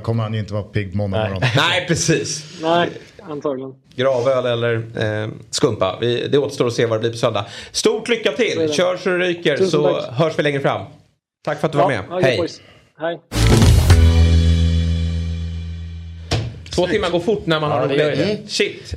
[0.04, 1.42] kommer han ju inte vara pigg på måndag morgon.
[1.56, 2.60] Nej, precis.
[2.62, 2.90] Nej,
[3.30, 3.74] antagligen.
[3.96, 4.76] Gravöl eller
[5.24, 5.98] eh, skumpa.
[6.02, 7.46] Vi, det återstår att se vad det blir på söndag.
[7.72, 8.74] Stort lycka till!
[8.74, 10.12] Kör så det ryker Tusen så tack.
[10.12, 10.86] hörs vi längre fram.
[11.46, 12.04] Tack för att du ja, var med.
[12.10, 12.48] Ja, Hej!
[13.00, 13.20] Hej!
[16.76, 18.52] Två timmar går fort när man ja, har roligt.
[18.52, 18.96] Shit!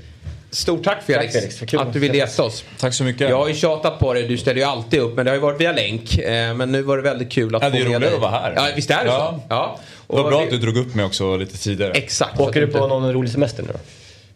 [0.51, 1.75] Stort tack Felix, tack, Felix.
[1.75, 2.65] att du ville gästa oss.
[2.79, 3.31] Tack så mycket.
[3.31, 5.17] Jag har ju tjatat på dig, du ställer ju alltid upp.
[5.17, 6.19] Men det har ju varit via länk.
[6.19, 7.91] Eh, men nu var det väldigt kul att ja, få med dig.
[7.91, 8.53] Det är roligare att vara här.
[8.57, 9.41] Ja, visst är det ja.
[9.41, 9.47] så?
[9.49, 9.79] Ja.
[10.07, 10.45] Och det var bra vi...
[10.45, 11.93] att du drog upp mig också lite tidigare.
[11.93, 12.41] Exakt.
[12.41, 13.79] Åker du på någon rolig semester nu då?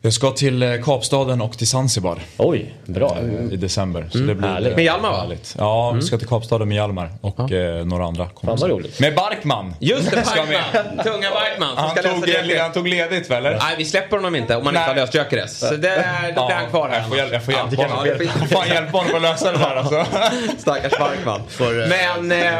[0.02, 2.18] Jag ska till eh, Kapstaden och till Zanzibar.
[2.36, 3.18] Oj, bra.
[3.50, 4.08] I december.
[4.10, 4.28] Så mm.
[4.28, 4.76] det blir härligt.
[4.76, 5.26] Med Hjalmar va?
[5.58, 6.00] Ja, mm.
[6.00, 8.46] vi ska till Kapstaden med Hjalmar och eh, några andra kompisar.
[8.46, 9.00] Fan vad roligt.
[9.00, 9.74] Med Barkman!
[9.80, 11.04] Just det, Barkman!
[11.04, 11.76] Tunga Barkman.
[11.76, 12.28] Han, tog,
[12.58, 13.42] han tog ledigt väl?
[13.42, 15.58] Nej, vi släpper honom inte om han inte har löst Gyökeres.
[15.58, 16.04] Så det,
[16.36, 16.98] då blir han kvar här.
[16.98, 18.06] Jag får, jag får hjälpa honom.
[18.06, 20.06] Jag får fan hjälpa honom att lösa det här alltså.
[20.58, 21.40] Stackars Barkman.
[21.60, 22.58] Eh, Men eh,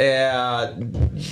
[0.00, 0.68] eh,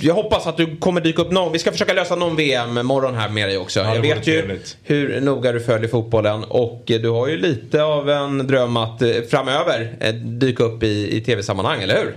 [0.01, 1.51] jag hoppas att du kommer dyka upp någon.
[1.51, 3.79] Vi ska försöka lösa någon VM-morgon här med dig också.
[3.79, 7.37] Ja, jag vet ju hur noga bloggar, du följer fotbollen och eh, du har ju
[7.37, 12.15] lite av en dröm att eh, framöver eh, dyka upp i, i tv-sammanhang, eller hur?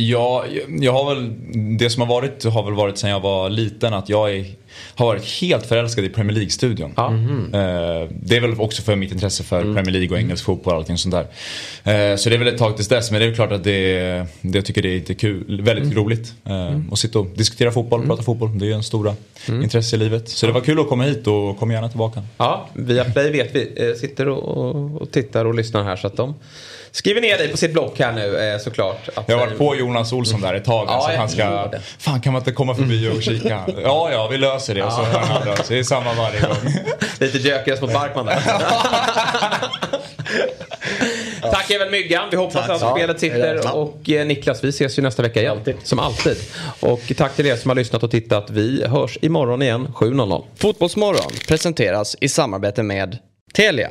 [0.00, 0.44] Ja,
[0.80, 1.32] jag har väl,
[1.78, 4.46] det som har varit har väl varit sen jag var liten att jag är,
[4.94, 6.94] har varit helt förälskad i Premier League-studion.
[6.98, 7.50] Mm.
[8.10, 9.74] det är väl också för mitt intresse för mm.
[9.74, 11.26] Premier League och engelsk fotboll och allting sånt där.
[12.12, 13.98] Eh, så det är väl ett tag tills dess men det är klart att det,
[14.40, 15.96] det jag tycker det är lite kul, väldigt mm.
[15.96, 16.34] roligt.
[16.44, 16.92] Eh, mm.
[16.92, 18.08] Att sitta och diskutera fotboll, mm.
[18.08, 18.58] prata fotboll.
[18.58, 19.14] Det är ju en stora
[19.48, 19.62] mm.
[19.62, 20.28] intresse i livet.
[20.28, 22.22] Så det var kul att komma hit och kom gärna tillbaka.
[22.36, 26.34] Ja, via Play vet vi, sitter och, och tittar och lyssnar här så att de
[26.98, 29.08] skriver ner dig på sitt block här nu eh, såklart.
[29.14, 30.86] Att, jag har varit på Jonas Olsson där ett tag.
[30.88, 33.64] Ja, så han ska, fan kan man inte komma förbi och kika?
[33.82, 34.82] ja, ja, vi löser det.
[34.82, 35.56] Och så ja.
[35.56, 36.56] Så det är samma varje gång.
[37.18, 38.42] Lite Gyökeres mot Barkman där.
[41.40, 42.28] Tack även Myggan.
[42.30, 42.70] Vi hoppas tack.
[42.70, 43.76] att spelet sitter.
[43.76, 45.52] Och eh, Niklas, vi ses ju nästa vecka igen.
[45.52, 45.76] Alltid.
[45.82, 46.36] Som alltid.
[46.80, 48.50] Och tack till er som har lyssnat och tittat.
[48.50, 50.44] Vi hörs imorgon igen 7.00.
[50.56, 53.18] Fotbollsmorgon presenteras i samarbete med
[53.54, 53.90] Telia.